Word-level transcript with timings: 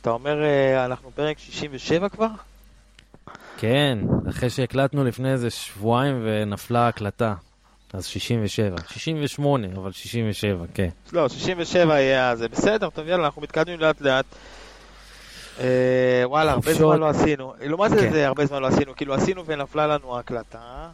אתה 0.00 0.10
אומר, 0.10 0.42
אה, 0.42 0.84
אנחנו 0.84 1.10
פרק 1.14 1.38
67 1.38 2.08
כבר? 2.08 2.28
כן, 3.58 3.98
אחרי 4.30 4.50
שהקלטנו 4.50 5.04
לפני 5.04 5.32
איזה 5.32 5.50
שבועיים 5.50 6.22
ונפלה 6.24 6.88
הקלטה. 6.88 7.34
אז 7.92 8.06
67. 8.06 8.76
68, 8.88 9.66
אבל 9.76 9.92
67, 9.92 10.64
כן. 10.74 10.88
לא, 11.12 11.28
67 11.28 12.00
יהיה, 12.00 12.36
זה 12.36 12.48
בסדר, 12.48 12.90
טוב, 12.90 13.08
יאללה, 13.08 13.24
אנחנו 13.24 13.42
מתקדמים 13.42 13.80
לאט 13.80 14.00
לאט. 14.00 14.24
אה, 15.60 16.22
וואלה, 16.24 16.52
הרבה. 16.52 16.74
זמן 16.74 17.00
לא 17.00 17.08
עשינו. 17.08 17.54
לא, 17.66 17.78
מה 17.78 17.88
זה 17.88 17.96
כן. 17.96 18.12
זה 18.12 18.26
הרבה 18.26 18.46
זמן 18.46 18.62
לא 18.62 18.66
עשינו? 18.66 18.96
כאילו, 18.96 19.14
עשינו 19.14 19.46
ונפלה 19.46 19.86
לנו 19.86 20.16
ההקלטה. 20.16 20.88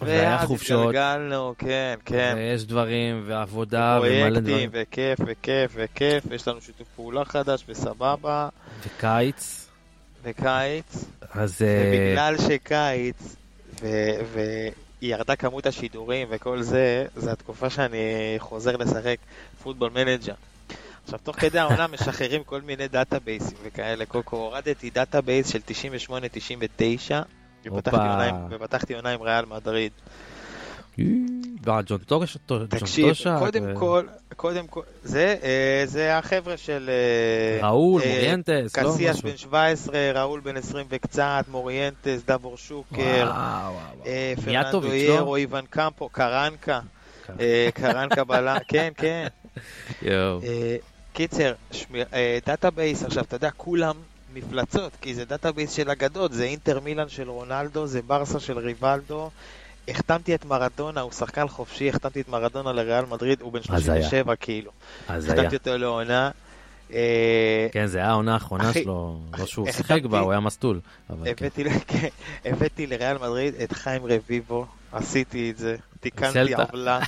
והיה 0.00 0.38
חופשות. 0.46 0.80
התגלגלנו, 0.80 1.54
כן, 1.58 1.94
כן. 2.04 2.34
ויש 2.36 2.64
דברים, 2.64 3.24
ועבודה, 3.26 3.98
ומלא 4.02 4.18
פרויקטים, 4.18 4.42
דברים. 4.42 4.70
וכיף, 4.72 5.18
וכיף, 5.26 5.72
וכיף. 5.74 6.24
יש 6.32 6.48
לנו 6.48 6.60
שיתוף 6.60 6.88
פעולה 6.96 7.24
חדש, 7.24 7.64
וסבבה. 7.68 8.48
וקיץ, 8.86 9.68
וקיץ. 10.22 11.04
אז... 11.34 11.62
אה, 11.62 11.92
ובגלל 11.94 12.36
שקיץ, 12.38 13.36
ו- 13.82 14.40
וירדה 15.02 15.36
כמות 15.36 15.66
השידורים 15.66 16.28
וכל 16.30 16.62
זה, 16.62 17.06
זה 17.16 17.32
התקופה 17.32 17.70
שאני 17.70 18.34
חוזר 18.38 18.76
לשחק 18.76 19.16
Football 19.62 19.90
Manager. 19.90 20.34
עכשיו, 21.04 21.18
תוך 21.22 21.36
כדי 21.36 21.58
העונה 21.58 21.86
משחררים 21.94 22.44
כל 22.44 22.60
מיני 22.60 22.88
דאטאבייסים 22.88 23.56
וכאלה. 23.62 24.06
קוקו, 24.06 24.36
הורדתי 24.36 24.90
database 24.90 25.48
של 25.48 25.58
98-99, 26.08 27.12
ופתחתי. 27.66 28.94
עונה 28.94 29.10
עם- 29.10 29.22
ריאל 29.22 29.44
מדריד. 29.44 29.92
ג'ון 32.66 32.78
טושאק? 32.78 32.84
תקשיב, 32.84 33.06
קודם 33.38 33.74
כל, 33.74 34.04
קודם 34.36 34.66
כל, 34.66 34.80
זה, 35.04 35.36
אה, 35.42 35.82
זה 35.86 36.18
החבר'ה 36.18 36.56
של... 36.56 36.90
אה, 37.62 37.68
ראול, 37.68 38.02
אה, 38.02 38.08
מוריינטס, 38.08 38.76
לא 38.76 38.82
קסיאס 38.92 39.16
משהו. 39.16 39.28
בן 39.30 39.36
17, 39.36 39.96
ראול 40.14 40.40
בן 40.40 40.56
20 40.56 40.86
וקצת, 40.90 41.44
מוריינטס, 41.48 42.22
דבור 42.26 42.56
שוקר, 42.56 43.30
היירו, 44.94 45.26
לא? 45.30 45.36
איוון 45.36 45.64
קמפו, 45.70 46.08
קרנקה, 46.08 46.80
קרנקה 47.74 48.24
בלם, 48.24 48.56
כן, 48.68 48.92
כן. 48.96 49.26
קיצר, 51.12 51.52
database, 52.46 53.04
עכשיו, 53.04 53.24
אתה 53.24 53.36
יודע, 53.36 53.50
כולם 53.56 53.96
מפלצות, 54.34 54.92
כי 55.00 55.14
זה 55.14 55.24
database 55.24 55.72
של 55.72 55.90
אגדות, 55.90 56.32
זה 56.32 56.44
אינטר 56.44 56.80
מילאן 56.80 57.08
של 57.08 57.28
רונלדו, 57.30 57.86
זה 57.86 58.02
ברסה 58.02 58.40
של 58.40 58.58
ריבלדו. 58.58 59.30
החתמתי 59.88 60.34
את 60.34 60.44
מרדונה, 60.44 61.00
הוא 61.00 61.12
שחקן 61.12 61.48
חופשי, 61.48 61.88
החתמתי 61.88 62.20
את 62.20 62.28
מרדונה 62.28 62.72
לריאל 62.72 63.04
מדריד, 63.04 63.40
הוא 63.40 63.52
בן 63.52 63.60
הזיה. 63.68 63.94
37 63.94 64.36
כאילו. 64.36 64.70
אז 65.08 65.24
היה. 65.24 65.34
החתמתי 65.34 65.56
אותו 65.56 65.78
לעונה. 65.78 66.30
אה, 66.92 67.66
כן, 67.72 67.86
זה 67.86 67.98
היה 67.98 68.08
העונה 68.08 68.34
האחרונה 68.34 68.72
שלו, 68.72 69.20
לא 69.38 69.46
שהוא 69.46 69.72
שיחק 69.72 70.04
בה, 70.04 70.20
הוא 70.20 70.30
היה 70.30 70.40
מסטול. 70.40 70.80
כן. 71.08 71.14
הבאתי 71.14 71.64
כן, 71.86 72.08
הבאתי 72.44 72.86
לריאל 72.86 73.18
מדריד 73.18 73.54
את 73.54 73.72
חיים 73.72 74.02
רביבו, 74.04 74.66
עשיתי 74.92 75.50
את 75.50 75.58
זה, 75.58 75.76
תיקנתי. 76.00 76.54
עוולה, 76.54 77.00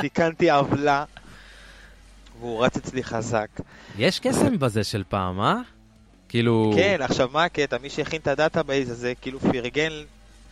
תיקנתי 0.00 0.50
עוולה, 0.50 1.04
והוא 2.40 2.64
רץ 2.64 2.76
אצלי 2.76 3.04
חזק. 3.04 3.48
יש 3.98 4.20
קסם 4.20 4.58
בזה 4.58 4.84
של 4.84 5.04
פעם, 5.08 5.40
אה? 5.40 5.56
כאילו... 6.30 6.72
כן, 6.76 6.98
עכשיו 7.02 7.28
מה 7.32 7.44
הקטע? 7.44 7.76
מי 7.82 7.90
שהכין 7.90 8.20
את 8.20 8.26
ה 8.26 8.33
database 8.33 8.88
הזה, 8.90 9.12
כאילו 9.20 9.40
פרגן 9.40 9.92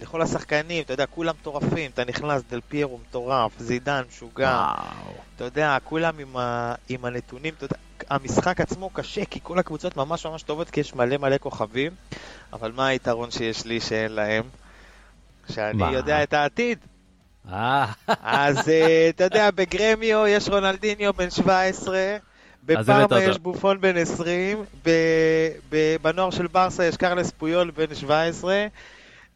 לכל 0.00 0.22
השחקנים, 0.22 0.82
אתה 0.82 0.92
יודע, 0.92 1.06
כולם 1.06 1.34
מטורפים, 1.40 1.90
אתה 1.94 2.04
נכנס, 2.04 2.42
דל 2.50 2.60
פיירו 2.68 2.98
מטורף, 3.08 3.52
זידן 3.58 4.02
משוגע, 4.08 4.48
וואו. 4.48 5.14
אתה 5.36 5.44
יודע, 5.44 5.78
כולם 5.84 6.18
עם, 6.18 6.36
ה... 6.36 6.74
עם 6.88 7.04
הנתונים, 7.04 7.54
אתה 7.56 7.64
יודע, 7.64 7.76
המשחק 8.10 8.60
עצמו 8.60 8.90
קשה, 8.90 9.24
כי 9.24 9.40
כל 9.42 9.58
הקבוצות 9.58 9.96
ממש 9.96 10.26
ממש 10.26 10.42
טובות, 10.42 10.70
כי 10.70 10.80
יש 10.80 10.94
מלא 10.94 11.16
מלא 11.16 11.38
כוכבים, 11.38 11.92
אבל 12.52 12.72
מה 12.72 12.86
היתרון 12.86 13.30
שיש 13.30 13.64
לי 13.64 13.80
שאין 13.80 14.12
להם? 14.12 14.44
שאני 15.52 15.78
מה? 15.78 15.92
יודע 15.92 16.22
את 16.22 16.32
העתיד. 16.32 16.78
אה, 17.52 17.86
אז 18.22 18.68
אה, 18.68 19.08
אתה 19.08 19.24
יודע, 19.24 19.50
בגרמיו 19.50 20.26
יש 20.26 20.48
רונלדיניו 20.48 21.12
בן 21.12 21.30
17, 21.30 21.96
הבאת 21.98 22.27
בפארמה. 22.66 23.22
יש 23.22 23.38
בופון 23.38 23.80
בן 23.80 23.96
20, 23.96 24.64
ב- 24.84 24.90
ב- 25.70 25.96
בנוער 26.02 26.30
של 26.30 26.46
ברסה 26.46 26.84
יש 26.84 26.96
קרלס 26.96 27.30
פויול 27.30 27.70
בן 27.70 27.94
17. 27.94 28.66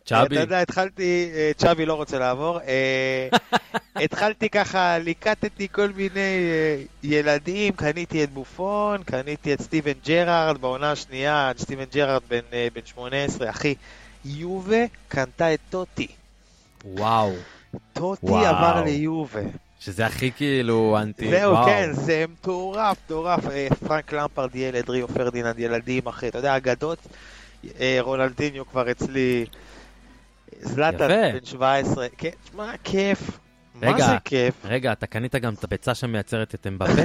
צ'אבי. 0.07 0.35
אתה 0.37 0.43
יודע, 0.45 0.61
התחלתי, 0.61 1.31
אה, 1.35 1.51
צ'אבי 1.57 1.87
לא 1.87 1.95
רוצה 1.95 2.19
לעבור, 2.19 2.61
אה, 2.61 3.29
התחלתי 4.05 4.49
ככה, 4.49 4.99
ליקטתי 4.99 5.69
כל 5.73 5.89
מיני 5.97 6.21
אה, 6.21 6.83
ילדים, 7.03 7.73
קניתי 7.73 8.25
את 8.25 8.31
בופון, 8.31 9.03
קניתי 9.03 9.55
את 9.55 9.63
סטיבן 9.63 9.93
ג'רארד 10.07 10.61
בעונה 10.61 10.93
השנייה, 10.93 11.51
את 11.51 11.59
סטיבן 11.59 11.85
ג'רארד 11.93 12.23
בן, 12.29 12.41
אה, 12.53 12.69
בן 12.75 12.81
18, 12.85 13.51
אחי, 13.51 13.75
יובה 14.25 14.85
קנתה 15.09 15.55
את 15.55 15.61
טוטי. 15.71 16.07
וואו. 16.85 17.33
טוטי 17.93 18.27
וואו. 18.27 18.47
עבר 18.47 18.83
ליובה. 18.85 19.41
שזה 19.85 20.07
הכי 20.07 20.33
כאילו 20.37 20.99
אנטי... 21.03 21.31
זהו, 21.31 21.53
וואו. 21.53 21.67
כן, 21.67 21.93
זה 21.93 22.25
מטורף, 22.33 22.97
מטורף. 23.05 23.47
אה, 23.47 23.69
פרנק 23.89 24.13
למפרד 24.13 24.57
ילד, 24.57 24.91
ריו 24.91 25.09
פרדיננד 25.09 25.59
ילדים, 25.59 26.07
אחי, 26.07 26.29
אתה 26.29 26.39
יודע, 26.39 26.57
אגדות. 26.57 26.99
אה, 27.81 27.99
רונלדיניו 28.01 28.67
כבר 28.67 28.91
אצלי. 28.91 29.47
זלאטן 30.61 31.05
יפה. 31.05 31.39
בן 31.39 31.45
17. 31.45 32.07
כן, 32.19 32.29
שמע, 32.51 32.73
כיף. 32.85 33.31
מה 33.75 33.87
רגע. 33.87 34.07
זה 34.07 34.17
כיף? 34.25 34.55
רגע, 34.65 34.93
אתה 34.93 35.07
קנית 35.07 35.35
גם 35.35 35.55
את 35.55 35.65
הביצה 35.65 35.95
שמייצרת 35.95 36.55
את 36.55 36.67
אמבפה? 36.67 37.03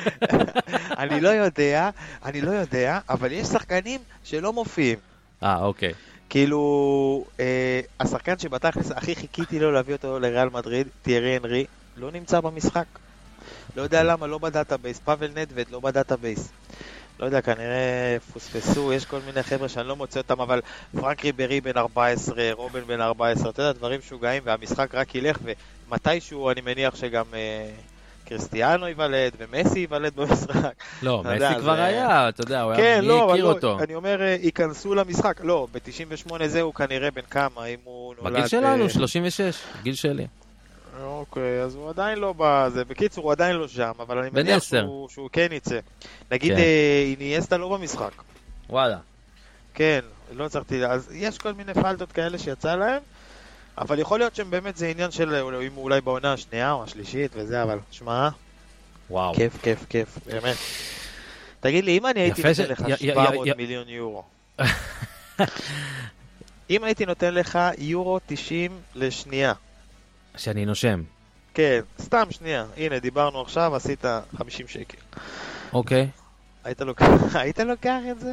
אני 1.02 1.20
לא 1.20 1.28
יודע, 1.28 1.90
אני 2.24 2.40
לא 2.40 2.50
יודע, 2.50 2.98
אבל 3.08 3.32
יש 3.32 3.46
שחקנים 3.46 4.00
שלא 4.24 4.52
מופיעים. 4.52 4.98
אה, 5.42 5.64
אוקיי. 5.64 5.92
כאילו, 6.30 7.24
אה, 7.40 7.80
השחקן 8.00 8.38
שבתכלס 8.38 8.90
הכי 8.90 9.14
חיכיתי 9.16 9.58
לו 9.58 9.72
להביא 9.72 9.94
אותו 9.94 10.18
לריאל 10.18 10.48
מדריד, 10.48 10.88
טיירי 11.02 11.36
אנרי, 11.36 11.64
לא 11.96 12.10
נמצא 12.10 12.40
במשחק. 12.40 12.84
לא 13.76 13.82
יודע 13.82 14.02
למה, 14.02 14.26
לא 14.26 14.38
ב 14.38 14.44
database. 14.44 14.98
פאבל 14.98 15.30
נדווד, 15.34 15.70
לא 15.70 15.80
ב 15.80 15.87
database. 15.87 16.52
לא 17.20 17.24
יודע, 17.24 17.40
כנראה 17.40 18.16
פוספסו, 18.32 18.92
יש 18.92 19.04
כל 19.04 19.20
מיני 19.26 19.42
חבר'ה 19.42 19.68
שאני 19.68 19.88
לא 19.88 19.96
מוצא 19.96 20.20
אותם, 20.20 20.40
אבל 20.40 20.60
פרנק 21.00 21.24
ריברי 21.24 21.60
בן 21.60 21.76
14, 21.76 22.52
רובן 22.52 22.86
בן 22.86 23.00
14, 23.00 23.50
אתה 23.50 23.62
יודע, 23.62 23.72
דברים 23.72 23.98
משוגעים, 23.98 24.42
והמשחק 24.46 24.94
רק 24.94 25.14
ילך, 25.14 25.38
ומתישהו 25.88 26.50
אני 26.50 26.60
מניח 26.60 26.96
שגם 26.96 27.34
אה, 27.34 27.70
קריסטיאנו 28.30 28.86
ייוולד, 28.88 29.32
ומסי 29.38 29.78
ייוולד 29.78 30.16
במשחק. 30.16 30.72
לא, 31.02 31.20
אתה 31.20 31.34
יודע, 31.34 31.50
מסי 31.50 31.60
כבר 31.60 31.76
זה- 31.76 31.84
היה, 31.84 32.28
אתה 32.28 32.42
יודע, 32.42 32.62
הוא 32.62 32.74
כן, 32.76 32.82
היה... 32.82 33.00
לא, 33.00 33.30
הכיר 33.32 33.44
לא, 33.44 33.52
אותו? 33.52 33.78
אני 33.82 33.94
אומר, 33.94 34.22
אה, 34.22 34.36
ייכנסו 34.40 34.94
למשחק. 34.94 35.40
לא, 35.44 35.66
ב-98 35.72 36.46
זה 36.46 36.60
הוא 36.60 36.74
כנראה 36.74 37.10
בן 37.10 37.22
כמה, 37.30 37.64
אם 37.64 37.78
הוא 37.84 38.14
נולד... 38.22 38.32
בגיל 38.34 38.46
שלנו, 38.46 38.84
אה, 38.84 38.88
36, 38.88 39.54
גיל 39.82 39.94
שלי. 39.94 40.26
אוקיי, 41.02 41.62
אז 41.62 41.74
הוא 41.74 41.88
עדיין 41.90 42.18
לא 42.18 42.34
בזה. 42.38 42.84
בקיצור, 42.84 43.24
הוא 43.24 43.32
עדיין 43.32 43.56
לא 43.56 43.68
שם, 43.68 43.92
אבל 44.00 44.18
אני 44.18 44.30
מניח. 44.32 44.62
שהוא, 44.62 45.08
שהוא 45.08 45.28
כן 45.32 45.46
יצא. 45.50 45.78
נגיד, 46.30 46.52
כן. 46.52 46.58
אה, 46.58 47.04
איניאסטה 47.18 47.56
לא 47.56 47.68
במשחק. 47.76 48.12
וואלה. 48.70 48.98
כן, 49.74 50.00
לא 50.32 50.44
הצלחתי, 50.46 50.84
אז 50.86 51.10
יש 51.14 51.38
כל 51.38 51.52
מיני 51.52 51.74
פלטות 51.74 52.12
כאלה 52.12 52.38
שיצא 52.38 52.74
להם, 52.74 53.02
אבל 53.80 53.98
יכול 53.98 54.18
להיות 54.18 54.34
שהם 54.34 54.50
באמת 54.50 54.76
זה 54.76 54.86
עניין 54.88 55.10
של 55.10 55.34
הוא 55.34 55.52
אולי 55.76 56.00
בעונה 56.00 56.32
השנייה 56.32 56.72
או 56.72 56.84
השלישית 56.84 57.30
וזה, 57.34 57.62
אבל 57.62 57.78
שמע, 57.90 58.28
וואו. 59.10 59.34
כיף, 59.34 59.62
כיף, 59.62 59.84
כיף, 59.88 60.18
באמת. 60.26 60.56
תגיד 61.60 61.84
לי, 61.84 61.98
אם 61.98 62.06
אני 62.06 62.20
הייתי 62.20 62.40
יפה 62.40 62.54
ש- 62.54 62.60
נותן 62.60 62.72
לך 62.72 62.80
י- 62.88 62.92
י- 62.92 62.96
700 62.96 63.46
י- 63.46 63.50
מיליון 63.56 63.88
יורו, 63.88 64.22
אם 66.70 66.84
הייתי 66.84 67.06
נותן 67.06 67.34
לך 67.34 67.58
יורו 67.78 68.20
90 68.26 68.80
לשנייה, 68.94 69.52
שאני 70.36 70.64
נושם. 70.66 71.02
כן, 71.54 71.80
סתם 72.00 72.26
שנייה, 72.30 72.64
הנה, 72.76 72.98
דיברנו 72.98 73.40
עכשיו, 73.40 73.76
עשית 73.76 74.04
50 74.38 74.68
שקל. 74.68 74.96
אוקיי. 75.72 76.08
היית 76.64 76.80
לוקח, 76.80 77.06
היית 77.42 77.58
לוקח 77.58 77.98
את 78.10 78.20
זה? 78.20 78.32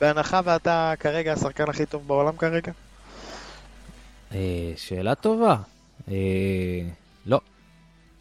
בהנחה 0.00 0.40
ואתה 0.44 0.92
כרגע 1.00 1.32
השחקן 1.32 1.70
הכי 1.70 1.86
טוב 1.86 2.08
בעולם 2.08 2.36
כרגע? 2.36 2.72
אה, 4.34 4.72
שאלה 4.76 5.14
טובה. 5.14 5.56
אה, 6.10 6.14
לא. 7.26 7.40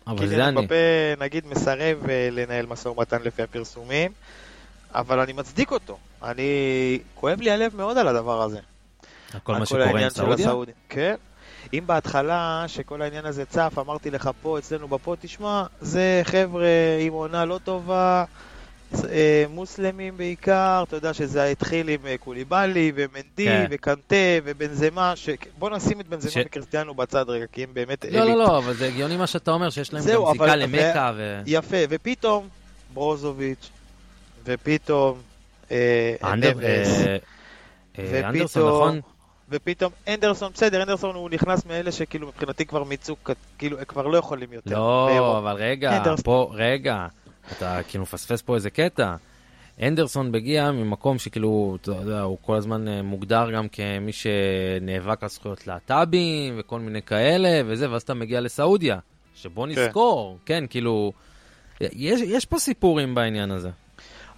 אבל 0.07 0.17
זה 0.17 0.33
קיליאן 0.33 0.57
אני. 0.57 0.61
מבפה 0.61 0.75
נגיד 1.19 1.47
מסרב 1.47 2.09
אה, 2.09 2.29
לנהל 2.31 2.65
משא 2.65 2.87
ומתן 2.87 3.21
לפי 3.21 3.41
הפרסומים, 3.41 4.11
אבל 4.91 5.19
אני 5.19 5.33
מצדיק 5.33 5.71
אותו. 5.71 5.97
אני... 6.23 6.99
כואב 7.15 7.41
לי 7.41 7.51
הלב 7.51 7.75
מאוד 7.75 7.97
על 7.97 8.07
הדבר 8.07 8.41
הזה. 8.41 8.59
על 9.33 9.39
כל 9.39 9.53
על 9.53 9.59
מה 9.59 9.65
שקורה 9.65 10.03
עם 10.03 10.09
סעודיה? 10.09 10.51
כן. 10.89 11.15
אם 11.73 11.83
בהתחלה, 11.85 12.63
שכל 12.67 13.01
העניין 13.01 13.25
הזה 13.25 13.45
צף, 13.45 13.73
אמרתי 13.79 14.11
לך 14.11 14.29
פה, 14.41 14.59
אצלנו 14.59 14.87
בפוד, 14.87 15.17
תשמע, 15.21 15.63
זה 15.81 16.21
חבר'ה 16.23 16.67
עם 16.99 17.13
עונה 17.13 17.45
לא 17.45 17.59
טובה, 17.63 18.25
מוסלמים 19.49 20.17
בעיקר, 20.17 20.83
אתה 20.87 20.95
יודע 20.95 21.13
שזה 21.13 21.43
התחיל 21.45 21.89
עם 21.89 21.99
אה, 22.05 22.15
קוליבאלי 22.17 22.91
ומנדי 22.95 23.21
כן. 23.45 23.65
וקנטה 23.69 24.15
ובנזמה, 24.43 25.15
ש... 25.15 25.29
בוא 25.59 25.69
נשים 25.69 25.99
את 26.01 26.07
בנזמה 26.07 26.31
ש- 26.31 26.37
וקריסטיאנו 26.45 26.93
בצד 26.93 27.25
רגע, 27.29 27.45
כי 27.51 27.63
הם 27.63 27.69
באמת 27.73 28.05
לא, 28.11 28.23
לא, 28.25 28.35
לא, 28.37 28.57
אבל 28.57 28.73
זה 28.73 28.87
הגיוני 28.87 29.17
מה 29.17 29.27
שאתה 29.27 29.51
אומר, 29.51 29.69
שיש 29.69 29.93
להם 29.93 30.03
זהו, 30.03 30.25
גם 30.25 30.31
זיקה 30.31 30.55
למכה 30.55 31.11
ו... 31.15 31.41
יפה, 31.45 31.77
ופתאום 31.89 32.47
ברוזוביץ' 32.93 33.69
ופתאום... 34.45 35.17
אה, 35.71 36.15
אנדר- 36.23 36.53
נבס, 36.57 37.07
אה, 37.07 37.17
אה, 37.99 38.21
ופתאום- 38.33 38.67
נכון? 38.75 38.99
ופתאום 39.49 39.91
אנדרסון, 40.07 40.51
בסדר, 40.53 40.81
אנדרסון 40.81 41.15
הוא 41.15 41.29
נכנס 41.29 41.65
מאלה 41.65 41.91
שכאילו 41.91 42.27
מבחינתי 42.27 42.65
כבר 42.65 42.83
מיצו, 42.83 43.15
כאילו, 43.57 43.77
כבר 43.87 44.07
לא 44.07 44.17
יכולים 44.17 44.53
יותר. 44.53 44.75
לא. 44.75 45.37
אבל 45.37 45.51
רגע, 45.55 45.97
אנדרסון. 45.97 46.23
פה, 46.23 46.49
רגע, 46.53 47.07
אתה 47.51 47.79
כאילו 47.87 48.01
מפספס 48.01 48.41
פה 48.41 48.55
איזה 48.55 48.69
קטע. 48.69 49.15
אנדרסון 49.81 50.31
מגיע 50.31 50.71
ממקום 50.71 51.19
שכאילו, 51.19 51.77
אתה 51.81 51.91
יודע, 51.91 52.21
הוא 52.21 52.37
כל 52.41 52.55
הזמן 52.55 52.87
אה, 52.87 53.01
מוגדר 53.01 53.51
גם 53.51 53.67
כמי 53.67 54.11
שנאבק 54.11 55.23
על 55.23 55.29
זכויות 55.29 55.67
להט"בים 55.67 56.55
וכל 56.57 56.79
מיני 56.79 57.01
כאלה 57.01 57.61
וזה, 57.65 57.91
ואז 57.91 58.01
אתה 58.01 58.13
מגיע 58.13 58.41
לסעודיה, 58.41 58.99
שבוא 59.35 59.67
כן. 59.67 59.71
נזכור, 59.71 60.37
כן, 60.45 60.63
כאילו, 60.69 61.11
יש, 61.81 62.21
יש 62.21 62.45
פה 62.45 62.59
סיפורים 62.59 63.15
בעניין 63.15 63.51
הזה. 63.51 63.69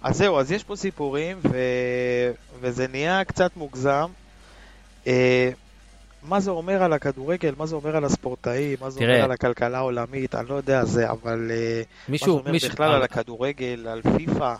אז 0.02 0.16
זהו, 0.16 0.38
אז 0.38 0.52
יש 0.52 0.64
פה 0.64 0.76
סיפורים, 0.76 1.38
ו... 1.50 1.58
וזה 2.60 2.88
נהיה 2.88 3.24
קצת 3.24 3.56
מוגזם. 3.56 4.10
אה, 5.06 5.50
מה 6.22 6.40
זה 6.40 6.50
אומר 6.50 6.82
על 6.82 6.92
הכדורגל, 6.92 7.54
מה 7.58 7.66
זה 7.66 7.74
אומר 7.74 7.96
על 7.96 8.04
הספורטאים, 8.04 8.76
מה 8.80 8.90
זה 8.90 9.00
תראה. 9.00 9.14
אומר 9.14 9.24
על 9.24 9.32
הכלכלה 9.32 9.78
העולמית, 9.78 10.34
אני 10.34 10.48
לא 10.48 10.54
יודע 10.54 10.84
זה, 10.84 11.10
אבל 11.10 11.50
אה, 11.50 11.76
מה 11.76 11.84
זה 12.06 12.12
מישהו, 12.12 12.38
אומר 12.38 12.50
מישהו, 12.50 12.70
בכלל 12.70 12.92
על 12.92 13.02
הכדורגל, 13.02 13.86
על 13.88 14.02
פיפא. 14.16 14.54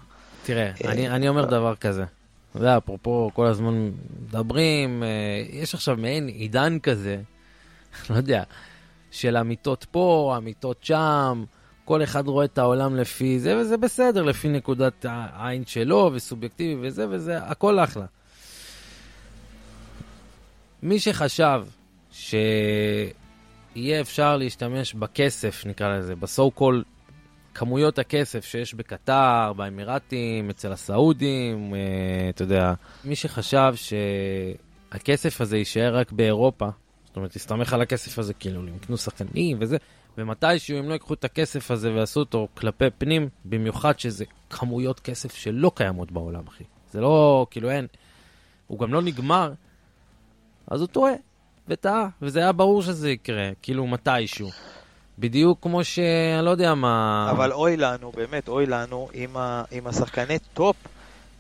תראה, 0.45 0.71
אה, 0.85 0.93
אני, 0.93 1.09
אני 1.09 1.29
אומר 1.29 1.45
דבר 1.45 1.77
כזה. 1.77 2.05
אתה 2.51 2.59
יודע, 2.59 2.77
אפרופו 2.77 3.31
כל 3.35 3.47
הזמן 3.47 3.91
מדברים, 4.23 5.03
אה, 5.03 5.09
יש 5.51 5.75
עכשיו 5.75 5.97
מעין 5.97 6.29
עידן 6.29 6.79
כזה, 6.79 7.21
לא 8.11 8.15
יודע, 8.17 8.43
של 9.11 9.37
אמיתות 9.37 9.87
פה, 9.91 10.35
אמיתות 10.37 10.85
שם, 10.85 11.45
כל 11.85 12.03
אחד 12.03 12.29
רואה 12.29 12.45
את 12.45 12.59
העולם 12.59 12.97
לפי 12.97 13.41
זה, 13.41 13.57
וזה 13.57 13.77
בסדר, 13.77 14.23
לפי 14.23 14.49
נקודת 14.49 15.07
העין 15.09 15.65
שלו, 15.67 16.11
וסובייקטיבי 16.15 16.89
וזה 16.89 17.07
וזה, 17.11 17.39
הכל 17.39 17.79
אחלה. 17.79 18.07
מי 20.83 21.01
שחשב 21.01 21.63
שיהיה 22.11 24.01
אפשר 24.01 24.37
להשתמש 24.37 24.95
בכסף, 24.95 25.63
נקרא 25.67 25.99
לזה, 25.99 26.17
בסו 26.17 26.51
קול 26.51 26.85
כמויות 27.55 27.99
הכסף 27.99 28.45
שיש 28.45 28.75
בקטר, 28.75 29.53
באמירטים, 29.57 30.51
אצל 30.51 30.73
הסעודים, 30.73 31.75
אה, 31.75 32.29
אתה 32.29 32.43
יודע, 32.43 32.75
מי 33.05 33.17
שחשב 33.17 33.75
שהכסף 33.77 35.41
הזה 35.41 35.57
יישאר 35.59 35.97
רק 35.97 36.13
באירופה, 36.13 36.69
זאת 37.07 37.17
אומרת, 37.17 37.31
תסתמך 37.31 37.73
על 37.73 37.81
הכסף 37.83 38.19
הזה, 38.19 38.35
כאילו, 38.35 38.61
אם 38.61 38.77
יקנו 38.77 38.97
שחקנים 38.97 39.57
וזה, 39.61 39.77
ומתישהו 40.19 40.79
אם 40.79 40.89
לא 40.89 40.93
ייקחו 40.93 41.15
את 41.15 41.25
הכסף 41.25 41.71
הזה 41.71 41.93
ויעשו 41.95 42.21
אותו 42.21 42.49
כלפי 42.55 42.91
פנים, 42.99 43.29
במיוחד 43.45 43.99
שזה 43.99 44.25
כמויות 44.51 45.01
כסף 45.01 45.35
שלא 45.35 45.73
קיימות 45.75 46.13
בעולם, 46.13 46.43
אחי. 46.49 46.65
זה 46.91 47.01
לא, 47.01 47.47
כאילו, 47.51 47.71
אין, 47.71 47.87
הוא 48.67 48.79
גם 48.79 48.93
לא 48.93 49.03
נגמר, 49.03 49.53
אז 50.71 50.81
הוא 50.81 50.89
טועה, 50.89 51.13
וטעה, 51.69 52.09
וזה 52.23 52.41
היה 52.41 52.53
ברור 52.53 52.83
שזה 52.83 53.11
יקרה, 53.11 53.51
כאילו, 53.63 53.87
מתישהו. 53.87 54.49
בדיוק 55.19 55.59
כמו 55.63 55.85
ש... 55.85 55.99
אני 56.39 56.45
לא 56.45 56.51
יודע 56.51 56.75
מה... 56.75 57.29
אבל 57.31 57.53
אוי 57.53 57.77
לנו, 57.77 58.13
באמת, 58.17 58.49
אוי 58.49 58.67
לנו, 58.67 59.09
אם, 59.15 59.37
ה... 59.37 59.63
אם 59.73 59.87
השחקני 59.87 60.39
טופ 60.55 60.77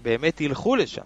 באמת 0.03 0.41
ילכו 0.41 0.77
לשם. 0.77 1.03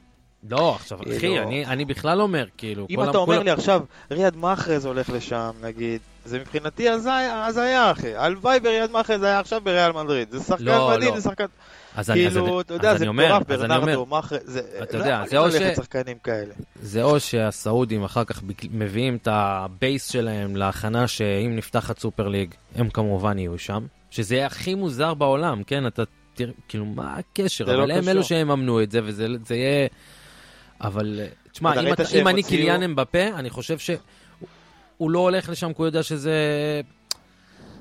לא, 0.50 0.74
עכשיו, 0.74 0.98
כאילו- 0.98 1.16
אחי, 1.16 1.38
אני, 1.38 1.66
אני 1.66 1.84
בכלל 1.84 2.20
אומר, 2.20 2.44
כאילו... 2.58 2.86
אם 2.90 3.02
אתה 3.02 3.10
ה- 3.10 3.20
אומר 3.20 3.36
כל 3.38 3.42
לי 3.44 3.50
עכשיו, 3.50 3.82
ריאד 4.10 4.36
מאחרז 4.36 4.86
הולך 4.86 5.10
לשם, 5.10 5.50
נגיד, 5.62 6.00
זה 6.24 6.38
מבחינתי 6.38 6.88
הזיה 6.88 7.90
אחי. 7.90 8.14
הלוואי 8.16 8.58
וריאד 8.62 8.90
מאחרז 8.90 9.22
היה 9.22 9.40
עכשיו 9.40 9.60
בריאל 9.64 9.92
מדריד. 9.92 10.30
זה 10.30 10.40
שחקן 10.40 10.64
לא, 10.64 10.90
מדהים, 10.90 11.14
לא. 11.14 11.20
זה 11.20 11.28
שחקן... 11.28 11.44
אז 11.94 12.10
אני, 12.10 12.30
כאילו, 12.30 12.60
אתה 12.60 12.74
יודע, 12.74 12.98
זה 12.98 13.10
מטורף, 13.10 13.50
אז 13.50 13.64
אני 13.64 13.76
אומר, 13.76 13.84
ברנרדו, 13.84 14.06
מאחרז, 14.06 14.40
זה... 14.44 14.60
אתה 14.82 14.98
לא 14.98 15.02
יודע, 15.02 15.22
זה 15.26 15.38
או 15.38 15.50
ש-. 15.50 15.54
זה 16.82 17.02
או 17.02 17.20
שהסעודים 17.20 18.04
אחר 18.04 18.24
כך 18.24 18.42
מביאים 18.70 19.16
את 19.16 19.28
ה 19.30 19.46
base 19.46 20.10
שלהם 20.10 20.56
להכנה 20.56 21.08
שאם 21.08 21.56
נפתחת 21.56 21.98
Super 21.98 22.28
League, 22.28 22.54
הם 22.74 22.90
כמובן 22.90 23.38
יהיו 23.38 23.58
שם, 23.58 23.86
שזה 24.10 24.34
יהיה 24.34 24.46
הכי 24.46 24.74
מוזר 24.74 25.14
בעולם, 25.14 25.62
כן? 25.62 25.86
אתה 25.86 26.02
תראה, 26.34 26.52
כאילו, 26.68 26.84
מה 26.84 27.16
הקשר? 27.16 27.64
לא 27.64 27.74
אבל 27.74 27.90
הם. 27.90 28.08
אלו 28.08 28.24
שיממנו 28.24 28.82
את 28.82 28.90
זה, 28.90 29.00
וזה 29.04 29.26
זה 29.46 29.54
יהיה... 29.54 29.88
אבל, 30.80 31.20
אה, 31.22 31.26
תשמע, 31.52 31.74
אם, 32.20 32.28
אני 32.28 32.42
קיליאן 32.42 32.82
אמבפה, 32.82 33.28
אני 33.28 33.50
חושב 33.50 33.78
שהוא 33.78 35.10
לא 35.10 35.18
הולך 35.18 35.48
לשם 35.48 35.72
כי 35.72 35.74
הוא 35.78 35.86
יודע 35.86 36.02
שזה... 36.02 36.32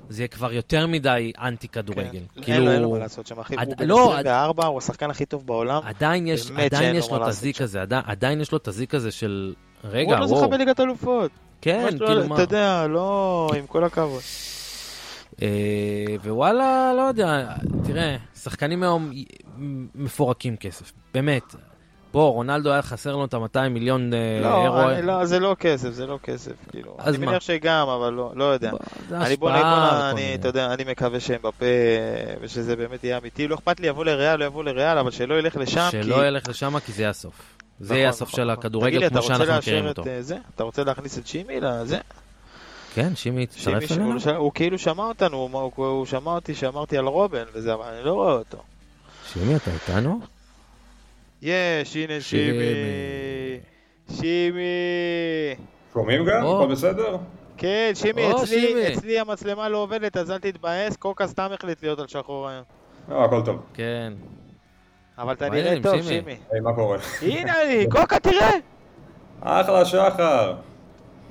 זה 0.09 0.21
יהיה 0.21 0.27
כבר 0.27 0.53
יותר 0.53 0.88
מדי 0.88 1.31
אנטי 1.41 1.67
כדורגל. 1.67 2.03
כן. 2.35 2.41
כאילו... 2.41 2.57
אין 2.57 2.65
לו- 2.65 2.71
אין 2.71 2.81
לו 2.81 2.91
מה 2.91 2.97
לעשות 2.97 3.27
שם, 3.27 3.39
אחי. 3.39 3.55
עד- 3.57 3.67
הוא 3.67 3.75
בן 3.77 3.88
לא, 3.88 4.09
24, 4.13 4.65
הוא 4.65 4.77
השחקן 4.77 5.09
הכי 5.09 5.25
טוב 5.25 5.47
בעולם. 5.47 5.81
עדיין 5.85 6.27
יש, 6.27 6.51
עדיין 6.51 6.95
יש 6.95 7.09
לו 7.09 7.17
את 7.23 7.27
הזיק. 7.27 7.61
הזה, 7.61 7.81
עדיין, 7.81 8.03
עדיין 8.05 8.41
יש 8.41 8.51
לו 8.51 8.57
את 8.57 8.67
הזיק 8.67 8.95
הזה 8.95 9.11
של... 9.11 9.53
הוא 9.81 9.91
רגע, 9.91 10.11
עוד 10.11 10.19
לא 10.19 10.27
זכה 10.27 10.35
וואו. 10.35 10.50
בליגת 10.50 10.79
אלופות. 10.79 11.31
כן, 11.61 11.88
לא- 12.00 12.07
כאילו 12.07 12.27
מה. 12.27 12.35
אתה 12.35 12.44
יודע, 12.44 12.88
לא, 12.88 13.50
עם 13.57 13.67
כל 13.67 13.83
הכבוד. 13.83 14.21
אה, 15.41 15.47
ווואלה, 16.25 16.94
לא 16.97 17.01
יודע, 17.01 17.50
תראה, 17.83 18.17
שחקנים 18.35 18.83
היום 18.83 19.11
מפורקים 19.95 20.55
כסף, 20.55 20.91
באמת. 21.13 21.55
בוא, 22.13 22.31
רונלדו 22.31 22.71
היה 22.71 22.81
חסר 22.81 23.15
לו 23.15 23.25
את 23.25 23.33
ה-200 23.33 23.69
מיליון 23.69 24.13
אה, 24.13 24.19
לא, 24.42 24.63
אירו. 24.63 24.89
אני- 24.89 25.01
לא, 25.01 25.25
זה 25.25 25.39
לא 25.39 25.56
כסף, 25.60 25.89
זה 25.89 26.06
לא 26.07 26.19
כסף, 26.24 26.51
כאילו. 26.71 26.95
אז 27.00 27.15
אני 27.15 27.25
מה? 27.25 27.31
מניח 27.31 27.42
שגם, 27.44 27.88
אבל 27.89 28.13
לא 28.13 28.31
לא 28.36 28.44
יודע. 28.44 28.71
בוא, 28.71 28.80
זה 29.10 29.18
אני 29.18 29.36
בוא 29.36 29.50
וכל 29.50 29.60
אני. 29.60 30.36
אתה 30.36 30.48
יודע, 30.48 30.74
אני 30.74 30.83
מקווה 30.92 31.19
שהם 31.19 31.39
בפה, 31.42 31.65
ושזה 32.42 32.75
באמת 32.75 33.04
יהיה 33.04 33.18
אמיתי. 33.18 33.48
לא 33.48 33.56
אכפת 33.56 33.80
לי 33.80 33.88
יבוא 33.88 34.06
לריאל, 34.06 34.39
לא 34.39 34.45
יבוא 34.45 34.63
לריאל, 34.63 34.98
אבל 34.98 35.12
שלא 35.12 35.39
ילך 35.39 35.56
לשם, 35.56 35.88
כי... 35.92 36.04
שלא 36.04 36.27
ילך 36.27 36.50
לשם 36.50 36.80
כי 36.80 36.92
זה 36.92 37.10
הסוף. 37.10 37.33
זה 37.80 37.86
נכון, 37.86 37.98
יהיה 37.98 38.10
הסוף 38.10 38.27
נכון, 38.27 38.38
של 38.38 38.51
נכון. 38.51 38.60
הכדורגל 38.60 38.98
לי, 39.00 39.10
כמו 39.10 39.21
שאנחנו 39.21 39.54
מכירים 39.57 39.88
אותו. 39.88 40.04
אה, 40.07 40.21
זה? 40.21 40.38
אתה 40.56 40.63
רוצה 40.63 40.83
להכניס 40.83 41.18
את 41.18 41.27
שימי 41.27 41.60
לזה? 41.62 41.98
כן, 42.95 43.15
שימי, 43.15 43.45
ש- 43.56 43.68
אלינו? 43.68 44.06
הוא 44.25 44.31
הוא 44.36 44.51
כאילו 44.56 44.77
שמע 44.80 45.04
אותנו, 45.04 45.38
הוא- 45.38 45.71
הוא 45.75 45.88
הוא 45.88 46.06
שמע 46.06 46.31
אותי 46.31 46.56
שאמרתי 46.56 46.98
על 46.98 47.06
רובן 47.06 47.44
וזה, 47.54 47.74
אבל 47.74 47.86
אני 47.86 48.06
לא 48.06 48.13
רואה 48.13 48.33
אותו. 48.33 48.57
שימי, 49.33 49.56
אתה 49.56 49.71
איתנו? 49.74 50.19
יש, 51.43 51.95
הנה 51.95 52.21
שימי. 52.21 52.73
שימי. 54.15 55.55
שומעים 55.93 56.25
גם? 56.25 56.45
הכל 56.45 56.67
בסדר? 56.71 57.17
כן, 57.57 57.91
שימי, 57.93 58.31
אצלי. 58.31 58.93
אצלי 58.93 59.19
המצלמה 59.19 59.69
לא 59.69 59.77
עובדת, 59.77 60.17
אז 60.17 60.31
אל 60.31 60.39
תתבאס, 60.39 60.95
קוקה 60.97 61.27
סתם 61.27 61.49
החליט 61.53 61.83
להיות 61.83 61.99
על 61.99 62.07
שחור 62.07 62.49
היום. 62.49 62.63
אה, 63.11 63.25
הכל 63.25 63.41
טוב. 63.45 63.61
כן. 63.73 64.13
אבל 65.17 65.33
אתה 65.33 65.49
נראה 65.49 65.75
טוב, 65.83 66.01
שימי? 66.01 66.35
מה 66.61 66.73
קורה? 66.73 66.97
הנה 67.21 67.53
אני, 67.62 67.85
קוקה, 67.89 68.19
תראה! 68.19 68.51
אחלה 69.41 69.85
שחר! 69.85 70.55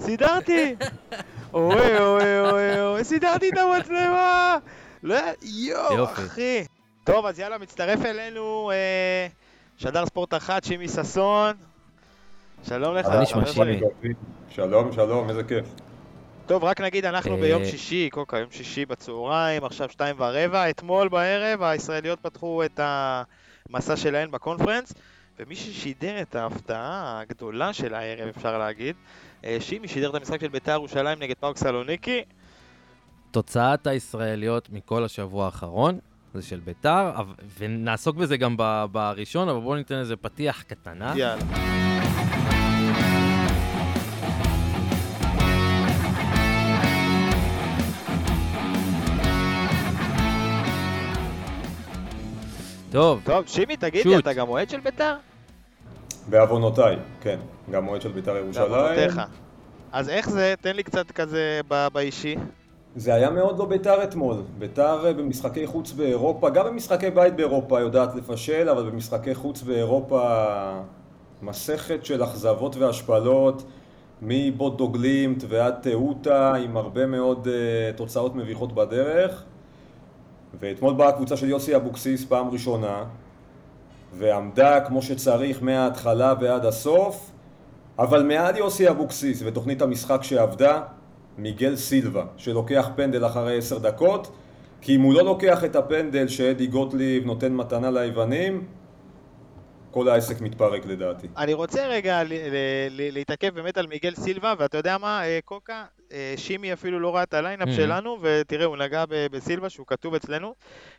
סידרתי! 0.00 0.74
אוי 1.54 1.98
אוי 1.98 2.40
אוי 2.50 2.80
אוי, 2.80 3.04
סידרתי 3.04 3.48
את 3.48 3.58
המצלמה! 3.58 4.56
לא, 5.02 5.16
יואו. 5.42 6.04
אחי. 6.04 6.64
טוב, 7.04 7.26
אז 7.26 7.38
יאללה, 7.38 7.58
מצטרף 7.58 8.04
אלינו 8.04 8.70
אה, 8.74 9.26
שדר 9.78 10.06
ספורט 10.06 10.34
אחת, 10.34 10.64
שימי 10.64 10.88
ששון. 10.88 11.54
שלום 12.62 12.94
לך. 12.94 13.06
מה 13.06 13.20
נשמע, 13.20 13.46
שימי? 13.46 13.80
שלום, 14.48 14.92
שלום, 14.92 15.30
איזה 15.30 15.44
כיף. 15.44 15.66
טוב, 16.46 16.64
רק 16.64 16.80
נגיד, 16.80 17.04
אנחנו 17.04 17.34
אה, 17.34 17.40
ביום 17.40 17.64
שישי, 17.64 18.10
קוקה, 18.10 18.38
יום 18.38 18.50
שישי 18.50 18.86
בצהריים, 18.86 19.64
עכשיו 19.64 19.88
שתיים 19.90 20.16
ורבע. 20.18 20.70
אתמול 20.70 21.08
בערב 21.08 21.62
הישראליות 21.62 22.20
פתחו 22.20 22.64
את 22.64 22.80
המסע 22.82 23.96
שלהן 23.96 24.30
בקונפרנס, 24.30 24.92
ומי 25.38 25.56
ששידר 25.56 26.22
את 26.22 26.34
ההפתעה 26.34 27.20
הגדולה 27.20 27.72
של 27.72 27.94
הערב, 27.94 28.28
אפשר 28.36 28.58
להגיד, 28.58 28.96
אה, 29.44 29.56
שימי 29.60 29.88
שידר 29.88 30.10
את 30.10 30.14
המשחק 30.14 30.40
של 30.40 30.48
בית"ר 30.48 30.72
ירושלים 30.72 31.18
נגד 31.18 31.36
פארק 31.40 31.56
סלוניקי. 31.56 32.22
תוצאת 33.30 33.86
הישראליות 33.86 34.70
מכל 34.70 35.04
השבוע 35.04 35.44
האחרון, 35.44 35.98
זה 36.34 36.42
של 36.42 36.60
ביתר, 36.64 37.10
ונעסוק 37.58 38.16
בזה 38.16 38.36
גם 38.36 38.54
ב- 38.58 38.84
בראשון, 38.92 39.48
אבל 39.48 39.60
בואו 39.60 39.74
ניתן 39.76 39.94
איזה 39.94 40.16
פתיח 40.16 40.62
קטנה. 40.62 41.12
יאללה. 41.16 41.42
טוב, 52.90 53.20
טוב, 53.24 53.44
שימי, 53.46 53.76
תגיד 53.76 54.02
שוט. 54.02 54.12
לי, 54.12 54.18
אתה 54.18 54.32
גם 54.32 54.48
אוהד 54.48 54.70
של 54.70 54.80
בית"ר? 54.80 55.14
בעוונותיי, 56.28 56.96
כן. 57.20 57.38
גם 57.70 57.84
מועד 57.84 58.02
של 58.02 58.12
בית"ר 58.12 58.36
ירושלים. 58.36 58.70
בעוונותיך. 58.70 59.20
אז 59.92 60.08
איך 60.08 60.30
זה? 60.30 60.54
תן 60.60 60.76
לי 60.76 60.82
קצת 60.82 61.10
כזה 61.10 61.60
ב- 61.68 61.86
באישי. 61.92 62.36
זה 62.96 63.14
היה 63.14 63.30
מאוד 63.30 63.58
לא 63.58 63.64
בית"ר 63.66 64.04
אתמול. 64.04 64.36
בית"ר 64.58 65.06
אה, 65.06 65.12
במשחקי 65.12 65.66
חוץ 65.66 65.92
באירופה, 65.92 66.50
גם 66.50 66.66
במשחקי 66.66 67.10
בית 67.10 67.36
באירופה 67.36 67.80
יודעת 67.80 68.14
לפשל, 68.14 68.68
אבל 68.68 68.90
במשחקי 68.90 69.34
חוץ 69.34 69.62
באירופה 69.62 70.22
מסכת 71.42 72.04
של 72.04 72.24
אכזבות 72.24 72.76
והשפלות, 72.76 73.62
מבוטו 74.22 74.88
גלימט 74.88 75.44
ועד 75.48 75.74
תאוטה, 75.82 76.54
עם 76.54 76.76
הרבה 76.76 77.06
מאוד 77.06 77.46
uh, 77.46 77.96
תוצאות 77.96 78.34
מביכות 78.34 78.72
בדרך. 78.74 79.44
ואתמול 80.60 80.94
באה 80.94 81.08
הקבוצה 81.08 81.36
של 81.36 81.48
יוסי 81.48 81.76
אבוקסיס 81.76 82.24
פעם 82.24 82.48
ראשונה, 82.48 83.04
ועמדה 84.14 84.80
כמו 84.80 85.02
שצריך 85.02 85.62
מההתחלה 85.62 86.34
ועד 86.40 86.64
הסוף, 86.66 87.30
אבל 87.98 88.22
מעד 88.22 88.56
יוסי 88.56 88.90
אבוקסיס 88.90 89.42
ותוכנית 89.44 89.82
המשחק 89.82 90.22
שעבדה, 90.22 90.82
מיגל 91.38 91.76
סילבה, 91.76 92.24
שלוקח 92.36 92.88
פנדל 92.96 93.26
אחרי 93.26 93.58
עשר 93.58 93.78
דקות, 93.78 94.30
כי 94.80 94.96
אם 94.96 95.00
הוא 95.00 95.14
לא 95.14 95.24
לוקח 95.24 95.64
את 95.64 95.76
הפנדל 95.76 96.28
שאדי 96.28 96.66
גוטליב 96.66 97.26
נותן 97.26 97.52
מתנה 97.52 97.90
ליוונים, 97.90 98.66
כל 99.90 100.08
העסק 100.08 100.40
מתפרק 100.40 100.86
לדעתי. 100.86 101.26
אני 101.36 101.54
רוצה 101.54 101.86
רגע 101.86 102.22
להתעכב 102.90 103.54
באמת 103.54 103.78
על 103.78 103.86
מיגל 103.86 104.14
סילבה, 104.14 104.54
ואתה 104.58 104.76
יודע 104.76 104.98
מה, 104.98 105.24
אה, 105.24 105.38
קוקה, 105.44 105.84
אה, 106.12 106.34
שימי 106.36 106.72
אפילו 106.72 107.00
לא 107.00 107.14
ראה 107.14 107.22
את 107.22 107.34
ה 107.34 107.39
lineup 107.39 107.68
mm-hmm. 107.68 107.72
שלנו, 107.72 108.18
ותראה, 108.22 108.64
הוא 108.66 108.76
נגע 108.76 109.04
בסילבה 109.08 109.70
שהוא 109.70 109.86
כתוב 109.86 110.14
אצלנו, 110.14 110.54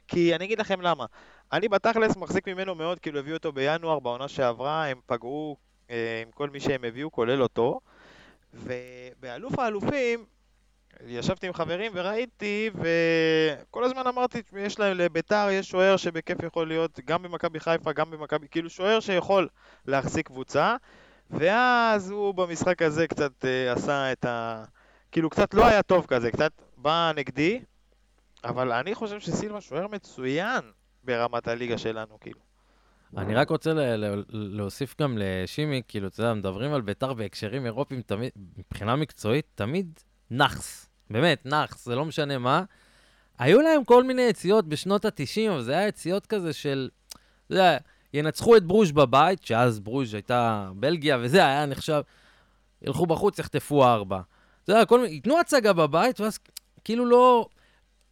כי 0.08 0.36
אני 0.36 0.46
אגיד 0.46 0.60
לכם 0.60 0.82
למה. 0.82 1.06
אני 1.54 1.68
בתכלס 1.68 2.18
מחזיק 2.18 2.48
ממנו 2.48 2.76
מאוד, 2.76 3.00
כאילו 3.00 3.20
הביאו 3.20 3.38
אותו 3.38 3.52
בינואר, 3.52 4.00
בעונה 4.00 4.28
שעברה, 4.28 4.86
הם 4.86 4.98
פגעו 5.06 5.58
אה, 5.90 6.22
עם 6.26 6.32
כל 6.32 6.50
מי 6.50 6.60
שהם 6.60 6.84
הביאו, 6.84 7.12
כולל 7.12 7.42
אותו, 7.42 7.80
ובאלוף 8.54 9.60
האלופים, 9.60 10.26
ישבתי 11.08 11.48
עם 11.48 11.54
חברים 11.54 11.92
וראיתי, 11.96 12.70
וכל 12.76 13.84
הזמן 13.84 14.08
אמרתי, 14.08 14.42
יש 14.58 14.80
להם 14.80 14.98
לביתר, 14.98 15.48
יש 15.52 15.70
שוער 15.70 15.98
שבכיף 15.98 16.44
יכול 16.44 16.68
להיות 16.68 17.00
גם 17.06 17.24
במכבי 17.24 17.60
חיפה, 17.60 17.94
גם 17.94 18.12
במכבי, 18.12 18.48
כאילו 18.48 18.70
שוער 18.70 19.00
שיכול 19.00 19.48
להחזיק 19.86 20.28
קבוצה, 20.28 20.76
ואז 21.30 22.12
הוא 22.12 22.34
במשחק 22.34 22.82
הזה 22.82 23.08
קצת 23.08 23.32
uh, 23.42 23.78
עשה 23.78 24.12
את 24.12 24.26
ה... 24.26 24.64
כאילו 25.12 25.30
קצת 25.30 25.54
לא 25.54 25.66
היה 25.66 25.84
טוב 25.84 26.06
כזה, 26.06 26.32
קצת 26.32 26.52
בא 26.78 27.12
נגדי, 27.16 27.62
אבל 28.44 28.72
אני 28.72 28.96
חושב 28.96 29.20
שסילבה 29.20 29.62
שוער 29.62 29.88
מצוין 29.88 30.62
ברמת 31.04 31.48
הליגה 31.48 31.78
שלנו, 31.78 32.20
כאילו. 32.20 32.53
אני 33.18 33.36
רק 33.36 33.50
רוצה 33.50 33.74
להוסיף 34.30 34.96
גם 35.02 35.18
לשימי, 35.22 35.82
כאילו, 35.88 36.08
אתה 36.08 36.22
יודע, 36.22 36.34
מדברים 36.34 36.74
על 36.74 36.82
ביתר 36.82 37.14
בהקשרים 37.14 37.66
אירופיים, 37.66 38.02
תמיד, 38.02 38.32
מבחינה 38.58 38.96
מקצועית, 38.96 39.46
תמיד 39.56 40.00
נאחס. 40.32 40.90
באמת, 41.10 41.46
נאחס, 41.46 41.86
זה 41.86 41.96
לא 41.96 42.06
משנה 42.06 42.38
מה. 42.38 42.64
היו 43.40 43.62
להם 43.62 43.84
כל 43.84 44.04
מיני 44.04 44.22
יציאות 44.22 44.68
בשנות 44.68 45.06
ה-90, 45.06 45.52
אבל 45.52 45.62
זה 45.62 45.72
היה 45.72 45.88
יציאות 45.88 46.26
כזה 46.26 46.54
של, 46.54 46.90
אתה 47.08 47.54
יודע, 47.54 47.78
ינצחו 48.14 48.58
את 48.58 48.64
ברוז' 48.64 48.92
בבית, 48.92 49.44
שאז 49.44 49.80
ברוז' 49.80 50.14
הייתה 50.14 50.72
בלגיה, 50.76 51.18
וזה 51.22 51.46
היה 51.46 51.66
נחשב, 51.66 52.02
ילכו 52.82 53.06
בחוץ, 53.06 53.40
יחטפו 53.40 53.86
ארבע. 53.86 54.22
אתה 54.64 54.72
יודע, 54.72 54.86
כל 54.86 55.02
מיני, 55.02 55.14
ייתנו 55.14 55.40
הצגה 55.40 55.74
בבית, 55.74 56.20
ואז 56.20 56.40
כאילו 56.84 57.06
לא, 57.06 57.48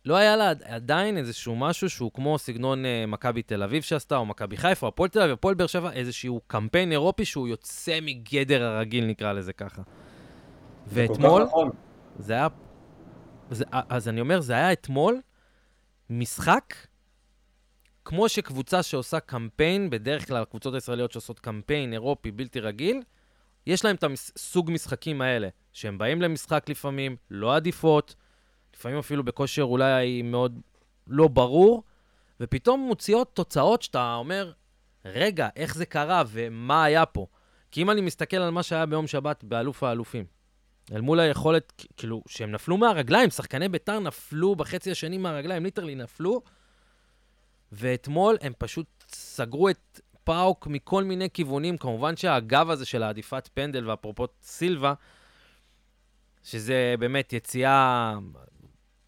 לא 0.05 0.15
היה 0.15 0.35
לה 0.35 0.53
עדיין 0.63 1.17
איזשהו 1.17 1.55
משהו 1.55 1.89
שהוא 1.89 2.11
כמו 2.13 2.37
סגנון 2.37 2.85
uh, 2.85 3.07
מכבי 3.07 3.41
תל 3.41 3.63
אביב 3.63 3.83
שעשתה, 3.83 4.17
או 4.17 4.25
מכבי 4.25 4.57
חיפה, 4.57 4.87
הפועל 4.87 5.09
תל 5.09 5.19
אביב, 5.19 5.33
הפועל 5.33 5.55
באר 5.55 5.67
שבע, 5.67 5.91
איזשהו 5.91 6.41
קמפיין 6.47 6.91
אירופי 6.91 7.25
שהוא 7.25 7.47
יוצא 7.47 7.99
מגדר 8.01 8.63
הרגיל, 8.63 9.05
נקרא 9.05 9.33
לזה 9.33 9.53
ככה. 9.53 9.81
ואתמול, 10.87 11.43
נכון. 11.43 11.69
זה 12.19 12.33
היה... 12.33 12.47
זה, 13.51 13.65
אז 13.89 14.07
אני 14.07 14.21
אומר, 14.21 14.41
זה 14.41 14.53
היה 14.53 14.71
אתמול 14.71 15.21
משחק 16.09 16.75
כמו 18.05 18.29
שקבוצה 18.29 18.83
שעושה 18.83 19.19
קמפיין, 19.19 19.89
בדרך 19.89 20.27
כלל 20.27 20.41
הקבוצות 20.41 20.73
הישראליות 20.73 21.11
שעושות 21.11 21.39
קמפיין 21.39 21.93
אירופי 21.93 22.31
בלתי 22.31 22.59
רגיל, 22.59 23.01
יש 23.67 23.85
להם 23.85 23.95
את 23.95 24.03
הסוג 24.03 24.71
משחקים 24.71 25.21
האלה, 25.21 25.47
שהם 25.73 25.97
באים 25.97 26.21
למשחק 26.21 26.69
לפעמים, 26.69 27.15
לא 27.31 27.55
עדיפות, 27.55 28.15
לפעמים 28.81 28.99
אפילו 28.99 29.23
בכושר 29.23 29.63
אולי 29.63 30.21
מאוד 30.21 30.59
לא 31.07 31.27
ברור, 31.27 31.83
ופתאום 32.39 32.79
מוציאות 32.79 33.31
תוצאות 33.33 33.81
שאתה 33.81 34.13
אומר, 34.15 34.51
רגע, 35.05 35.49
איך 35.55 35.75
זה 35.75 35.85
קרה 35.85 36.23
ומה 36.27 36.83
היה 36.83 37.05
פה? 37.05 37.27
כי 37.71 37.81
אם 37.81 37.91
אני 37.91 38.01
מסתכל 38.01 38.37
על 38.37 38.49
מה 38.49 38.63
שהיה 38.63 38.85
ביום 38.85 39.07
שבת 39.07 39.43
באלוף 39.43 39.83
האלופים, 39.83 40.25
אל 40.91 41.01
מול 41.01 41.19
היכולת, 41.19 41.83
כאילו, 41.97 42.23
שהם 42.27 42.51
נפלו 42.51 42.77
מהרגליים, 42.77 43.29
שחקני 43.29 43.69
ביתר 43.69 43.99
נפלו 43.99 44.55
בחצי 44.55 44.91
השני 44.91 45.17
מהרגליים, 45.17 45.63
ליטרלי 45.63 45.95
נפלו, 45.95 46.41
ואתמול 47.71 48.37
הם 48.41 48.53
פשוט 48.57 48.87
סגרו 49.07 49.69
את 49.69 50.01
פאוק 50.23 50.67
מכל 50.67 51.03
מיני 51.03 51.29
כיוונים. 51.29 51.77
כמובן 51.77 52.17
שהגב 52.17 52.69
הזה 52.69 52.85
של 52.85 53.03
העדיפת 53.03 53.49
פנדל, 53.53 53.89
ואפרופו 53.89 54.27
סילבה, 54.41 54.93
שזה 56.43 56.95
באמת 56.99 57.33
יציאה, 57.33 58.17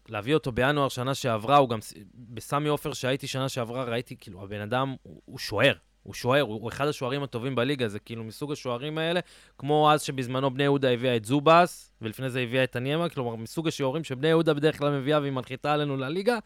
להביא 0.08 0.34
אותו 0.34 0.52
בינואר 0.52 0.88
שנה 0.88 1.14
שעברה, 1.14 1.56
הוא 1.56 1.68
גם, 1.68 1.78
בסמי 2.14 2.68
עופר 2.68 2.92
שהייתי 2.92 3.26
שנה 3.26 3.48
שעברה, 3.48 3.84
ראיתי, 3.84 4.16
כאילו, 4.20 4.42
הבן 4.42 4.60
אדם, 4.60 4.94
הוא, 5.02 5.22
הוא 5.24 5.38
שוער. 5.38 5.74
הוא 6.02 6.14
שוער, 6.14 6.40
הוא, 6.40 6.54
הוא 6.54 6.68
אחד 6.68 6.86
השוערים 6.86 7.22
הטובים 7.22 7.54
בליגה, 7.54 7.88
זה 7.88 7.98
כאילו 7.98 8.24
מסוג 8.24 8.52
השוערים 8.52 8.98
האלה, 8.98 9.20
כמו 9.58 9.92
אז 9.92 10.02
שבזמנו 10.02 10.54
בני 10.54 10.62
יהודה 10.62 10.90
הביאה 10.90 11.16
את 11.16 11.24
זובס, 11.24 11.92
ולפני 12.02 12.30
זה 12.30 12.40
הביאה 12.40 12.64
את 12.64 12.76
הניימה, 12.76 13.08
כלומר, 13.08 13.36
מסוג 13.36 13.68
השוערים 13.68 14.04
שבני 14.04 14.28
יהודה 14.28 14.54
בדרך 14.54 14.78
כלל 14.78 14.98
מביאה 14.98 15.20
והיא 15.20 15.32
מנחיתה 15.32 15.72
עלינו 15.72 15.96
לליגה, 15.96 16.38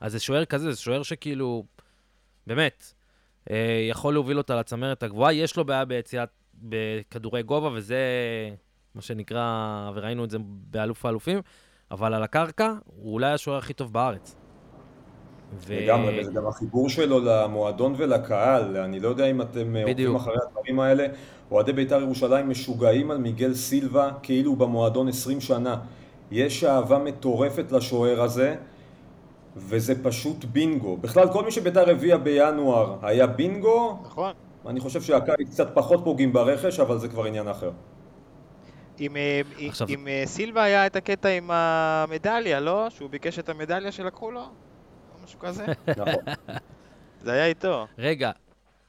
אז 0.00 0.12
זה 0.12 0.20
שוער 0.20 0.44
כזה, 0.44 0.72
זה 0.72 0.80
שוער 0.80 1.02
שכאילו, 1.02 1.64
באמת, 2.46 2.92
אה, 3.50 3.86
יכול 3.90 4.14
להוביל 4.14 4.38
אותה 4.38 4.56
לצמרת 4.56 5.02
הגבוהה. 5.02 5.32
יש 5.32 5.56
לו 5.56 5.64
בעיה 5.64 5.84
ביציאת, 5.84 6.28
בכדורי 6.54 7.42
גובה, 7.42 7.68
וזה 7.72 7.98
מה 8.94 9.02
שנקרא, 9.02 9.90
וראינו 9.94 10.24
את 10.24 10.30
זה 10.30 10.38
באלוף 10.42 11.06
האלופים, 11.06 11.40
אבל 11.90 12.14
על 12.14 12.22
הקרקע, 12.22 12.72
הוא 13.02 13.12
אולי 13.12 13.32
השוער 13.32 13.58
הכי 13.58 13.72
טוב 13.72 13.92
בארץ. 13.92 14.34
ו... 15.66 15.74
לגמרי, 15.80 16.20
וזה 16.20 16.32
גם 16.32 16.46
החיבור 16.46 16.88
שלו 16.88 17.20
למועדון 17.20 17.94
ולקהל, 17.96 18.76
אני 18.76 19.00
לא 19.00 19.08
יודע 19.08 19.26
אם 19.26 19.42
אתם 19.42 19.76
אה, 19.76 19.84
עוקבים 19.84 20.16
אחרי 20.16 20.34
הדברים 20.48 20.80
האלה, 20.80 21.06
אוהדי 21.50 21.72
בית"ר 21.72 22.00
ירושלים 22.00 22.48
משוגעים 22.50 23.10
על 23.10 23.18
מיגל 23.18 23.54
סילבה 23.54 24.10
כאילו 24.22 24.50
הוא 24.50 24.58
במועדון 24.58 25.08
20 25.08 25.40
שנה. 25.40 25.76
יש 26.30 26.64
אהבה 26.64 26.98
מטורפת 26.98 27.72
לשוער 27.72 28.22
הזה, 28.22 28.56
וזה 29.56 30.04
פשוט 30.04 30.44
בינגו. 30.44 30.96
בכלל, 30.96 31.32
כל 31.32 31.44
מי 31.44 31.50
שבית"ר 31.50 31.90
הביאה 31.90 32.18
בינואר 32.18 32.96
היה 33.02 33.26
בינגו. 33.26 33.98
נכון. 34.04 34.32
אני 34.66 34.80
חושב 34.80 35.02
שהקיץ 35.02 35.50
קצת 35.50 35.68
פחות 35.74 36.00
פוגעים 36.04 36.32
ברכש, 36.32 36.80
אבל 36.80 36.98
זה 36.98 37.08
כבר 37.08 37.24
עניין 37.24 37.48
אחר. 37.48 37.70
עם, 39.00 39.16
אה, 39.16 39.40
עכשיו... 39.68 39.86
עם 39.90 40.08
אה, 40.08 40.22
סילבה 40.26 40.62
היה 40.62 40.86
את 40.86 40.96
הקטע 40.96 41.28
עם 41.28 41.50
המדליה, 41.50 42.60
לא? 42.60 42.90
שהוא 42.90 43.10
ביקש 43.10 43.38
את 43.38 43.48
המדליה 43.48 43.92
שלקחו 43.92 44.30
לו? 44.30 44.48
משהו 45.24 45.38
כזה? 45.38 45.66
נכון. 45.88 46.14
זה 47.22 47.32
היה 47.32 47.46
איתו. 47.46 47.86
רגע, 47.98 48.30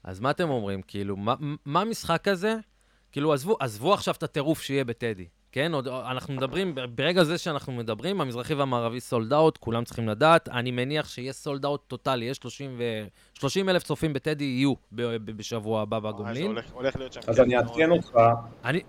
אז 0.04 0.20
מה 0.20 0.32
אתם 0.32 0.50
אומרים? 0.50 0.82
כאילו, 0.82 1.18
מה, 1.18 1.36
מה 1.66 1.82
המשחק 1.82 2.28
הזה? 2.28 2.56
כאילו, 3.12 3.34
עזבו, 3.34 3.58
עזבו 3.60 3.94
עכשיו 3.94 4.14
את 4.18 4.24
הטירוף 4.24 4.62
שיהיה 4.62 4.84
בטדי. 4.84 5.26
כן, 5.52 5.74
עוד, 5.74 5.88
אנחנו 5.88 6.34
מדברים, 6.34 6.76
ברגע 6.96 7.24
זה 7.24 7.38
שאנחנו 7.38 7.74
מדברים, 7.74 8.22
המזרחי 8.22 8.54
והמערבי 8.54 9.00
sold 9.00 9.34
out, 9.34 9.58
כולם 9.58 9.84
צריכים 9.84 10.10
לדעת. 10.10 10.50
אני 10.50 10.72
מניח 10.72 11.10
שיהיה 11.10 11.34
sold 11.34 11.66
out 11.66 11.82
טוטאלי, 11.88 12.26
יש 12.26 12.38
30, 12.38 12.76
ו... 12.78 12.84
30 13.34 13.70
אלף 13.70 13.84
צופים 13.84 14.14
בטדי 14.14 14.44
יהיו 14.44 14.74
בשבוע 15.26 15.82
הבא 15.82 16.00
בגומלין. 16.00 16.48
הולך, 16.48 16.72
הולך 16.72 16.96
להיות 16.96 17.14
שם. 17.14 17.22
אז 17.28 17.40
אני 17.40 17.58
אעדכן 17.58 17.92
אותך. 17.92 18.20
אני... 18.66 18.82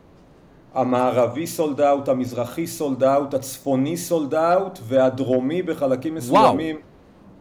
המערבי 0.75 1.47
sold 1.47 1.81
out, 1.81 2.09
המזרחי 2.09 2.67
sold 2.67 3.05
out, 3.05 3.35
הצפוני 3.35 3.97
sold 3.97 4.35
out, 4.35 4.79
והדרומי 4.83 5.63
בחלקים 5.63 6.15
מסוימים. 6.15 6.77
וואו. 6.77 6.87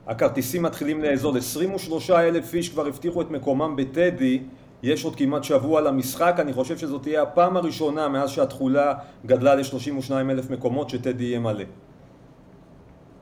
הכרטיסים 0.08 0.64
מתחילים 0.64 1.02
לאזור 1.02 1.38
23 1.38 2.10
אלף 2.10 2.54
איש 2.54 2.70
כבר 2.70 2.88
הבטיחו 2.88 3.22
את 3.22 3.32
מקומם 3.32 3.76
בטדי 3.76 4.42
יש 4.84 5.06
עוד 5.06 5.16
כמעט 5.16 5.44
שבוע 5.44 5.82
למשחק, 5.82 6.36
אני 6.40 6.54
חושב 6.54 6.78
שזאת 6.78 7.02
תהיה 7.02 7.22
הפעם 7.22 7.58
הראשונה 7.58 8.08
מאז 8.08 8.30
שהתכולה 8.30 8.94
גדלה 9.26 9.56
ל-32 9.56 10.12
אלף 10.12 10.50
מקומות 10.50 10.90
שטדי 10.90 11.24
יהיה 11.24 11.40
מלא. 11.40 11.64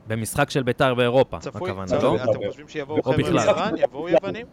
במשחק 0.06 0.50
של 0.50 0.62
בית"ר 0.62 0.94
באירופה, 0.94 1.36
הכוונה, 1.36 2.02
לא? 2.02 2.16
אתם 2.16 2.46
חושבים 2.46 2.68
שיבואו 2.68 3.02
חבר'ה 3.02 3.16
מיוון? 3.16 3.76
יבואו 3.76 4.08
יוונים? 4.08 4.46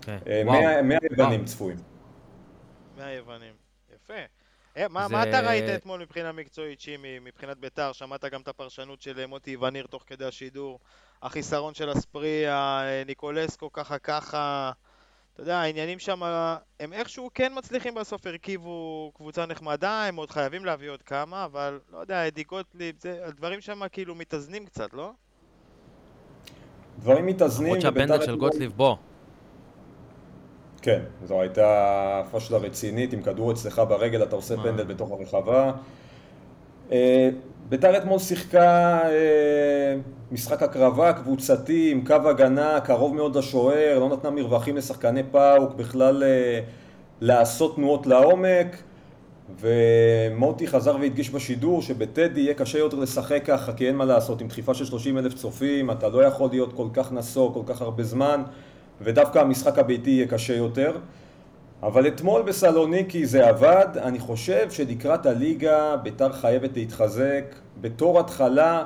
כן. 0.00 0.18
אה, 0.26 0.82
100 0.82 0.98
יוונים 1.10 1.44
צפויים. 1.44 1.78
100 2.98 3.12
יוונים, 3.12 3.65
יפה. 4.06 4.22
אה, 4.76 4.88
מה, 4.88 5.08
זה... 5.08 5.14
מה 5.14 5.22
אתה 5.22 5.40
ראית 5.40 5.64
אתמול 5.64 6.00
מבחינה 6.00 6.32
מקצועית, 6.32 6.80
שימי, 6.80 7.18
מבחינת 7.18 7.58
ביתר? 7.58 7.92
שמעת 7.92 8.24
גם 8.24 8.40
את 8.40 8.48
הפרשנות 8.48 9.02
של 9.02 9.18
אה, 9.18 9.26
מוטי 9.26 9.56
וניר 9.56 9.86
תוך 9.86 10.04
כדי 10.06 10.24
השידור. 10.24 10.78
החיסרון 11.22 11.74
של 11.74 11.92
אספרי, 11.92 12.44
ניקולסקו 13.06 13.72
ככה 13.72 13.98
ככה. 13.98 14.72
אתה 15.34 15.42
יודע, 15.42 15.58
העניינים 15.58 15.98
שם, 15.98 16.22
הם 16.80 16.92
איכשהו 16.92 17.30
כן 17.34 17.52
מצליחים 17.56 17.94
בסוף, 17.94 18.26
הרכיבו 18.26 19.12
קבוצה 19.14 19.46
נחמדה, 19.46 20.04
הם 20.04 20.16
עוד 20.16 20.30
חייבים 20.30 20.64
להביא 20.64 20.90
עוד 20.90 21.02
כמה, 21.02 21.44
אבל 21.44 21.80
לא 21.92 21.98
יודע, 21.98 22.26
אדי 22.26 22.44
גוטליב, 22.44 22.96
הדברים 23.24 23.60
שם 23.60 23.88
כאילו 23.92 24.14
מתאזנים 24.14 24.66
קצת, 24.66 24.92
לא? 24.94 25.10
דברים 26.98 27.26
מתאזנים. 27.26 27.66
למרות 27.66 27.80
שהפנדל 27.80 28.26
של 28.26 28.36
גוטליב 28.36 28.72
בוא. 28.76 28.96
כן, 30.86 31.00
זו 31.24 31.40
הייתה 31.40 32.22
פשלה 32.30 32.58
רצינית, 32.58 33.12
עם 33.12 33.22
כדור 33.22 33.52
אצלך 33.52 33.82
ברגל 33.88 34.22
אתה 34.22 34.36
עושה 34.36 34.56
פנדל 34.56 34.84
בתוך 34.84 35.10
הרחבה. 35.10 35.72
אה, 36.92 37.28
ביתר 37.68 37.96
אתמול 37.96 38.18
שיחקה 38.18 39.00
אה, 39.04 39.96
משחק 40.32 40.62
הקרבה 40.62 41.12
קבוצתי 41.12 41.90
עם 41.90 42.04
קו 42.04 42.14
הגנה 42.14 42.80
קרוב 42.80 43.14
מאוד 43.14 43.36
לשוער, 43.36 43.98
לא 43.98 44.08
נתנה 44.08 44.30
מרווחים 44.30 44.76
לשחקני 44.76 45.22
פאוק 45.22 45.74
בכלל 45.74 46.22
אה, 46.24 46.60
לעשות 47.20 47.76
תנועות 47.76 48.06
לעומק. 48.06 48.76
ומוטי 49.60 50.66
חזר 50.66 50.96
והדגיש 51.00 51.30
בשידור 51.30 51.82
שבטדי 51.82 52.40
יהיה 52.40 52.54
קשה 52.54 52.78
יותר 52.78 52.96
לשחק 52.96 53.42
ככה 53.44 53.72
כי 53.72 53.88
אין 53.88 53.96
מה 53.96 54.04
לעשות 54.04 54.40
עם 54.40 54.48
דחיפה 54.48 54.74
של 54.74 54.84
30 54.84 55.18
אלף 55.18 55.34
צופים 55.34 55.90
אתה 55.90 56.08
לא 56.08 56.24
יכול 56.24 56.48
להיות 56.50 56.72
כל 56.72 56.86
כך 56.92 57.12
נסוג 57.12 57.54
כל 57.54 57.72
כך 57.72 57.82
הרבה 57.82 58.02
זמן 58.02 58.42
ודווקא 59.00 59.38
המשחק 59.38 59.78
הביתי 59.78 60.10
יהיה 60.10 60.28
קשה 60.28 60.54
יותר. 60.54 60.98
אבל 61.82 62.06
אתמול 62.06 62.42
בסלוניקי 62.42 63.26
זה 63.26 63.48
עבד, 63.48 63.86
אני 63.96 64.18
חושב 64.18 64.70
שלקראת 64.70 65.26
הליגה 65.26 65.96
ביתר 65.96 66.32
חייבת 66.32 66.76
להתחזק. 66.76 67.44
בתור 67.80 68.20
התחלה 68.20 68.84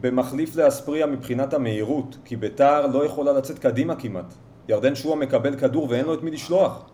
במחליף 0.00 0.56
לאספריה 0.56 1.06
מבחינת 1.06 1.54
המהירות 1.54 2.16
כי 2.24 2.36
ביתר 2.36 2.86
לא 2.86 3.04
יכולה 3.06 3.32
לצאת 3.32 3.58
קדימה 3.58 3.96
כמעט. 3.96 4.34
ירדן 4.68 4.94
שועה 4.94 5.16
מקבל 5.16 5.58
כדור 5.58 5.90
ואין 5.90 6.04
לו 6.04 6.14
את 6.14 6.22
מי 6.22 6.30
לשלוח. 6.30 6.90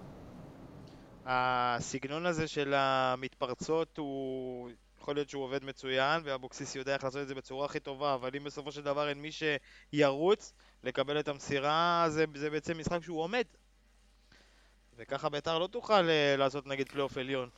הסגנון 1.27 2.27
הזה 2.27 2.49
של 2.49 2.75
המתפרצות 2.77 3.99
הוא 3.99 4.71
יכול 5.01 5.15
להיות 5.15 5.29
שהוא 5.29 5.45
עובד 5.45 5.65
מצוין 5.65 6.21
ואבוקסיס 6.25 6.77
יודע 6.77 6.95
איך 6.95 7.05
לעשות 7.05 7.23
את 7.23 7.29
זה 7.29 7.35
בצורה 7.35 7.65
הכי 7.67 7.81
טובה 7.81 8.15
אבל 8.15 8.31
אם 8.37 8.45
בסופו 8.45 8.73
של 8.73 8.83
דבר 8.83 9.09
אין 9.09 9.23
מי 9.23 9.31
שירוץ 9.33 10.53
לקבל 10.85 11.21
את 11.21 11.29
המסירה 11.29 12.05
זה, 12.09 12.25
זה 12.35 12.51
בעצם 12.51 12.79
משחק 12.79 13.03
שהוא 13.03 13.21
עומד 13.21 13.45
וככה 14.99 15.29
ביתר 15.29 15.59
לא 15.59 15.67
תוכל 15.67 16.09
אה, 16.09 16.35
לעשות 16.39 16.67
נגיד 16.67 16.89
פלייאוף 16.89 17.19
עליון, 17.19 17.49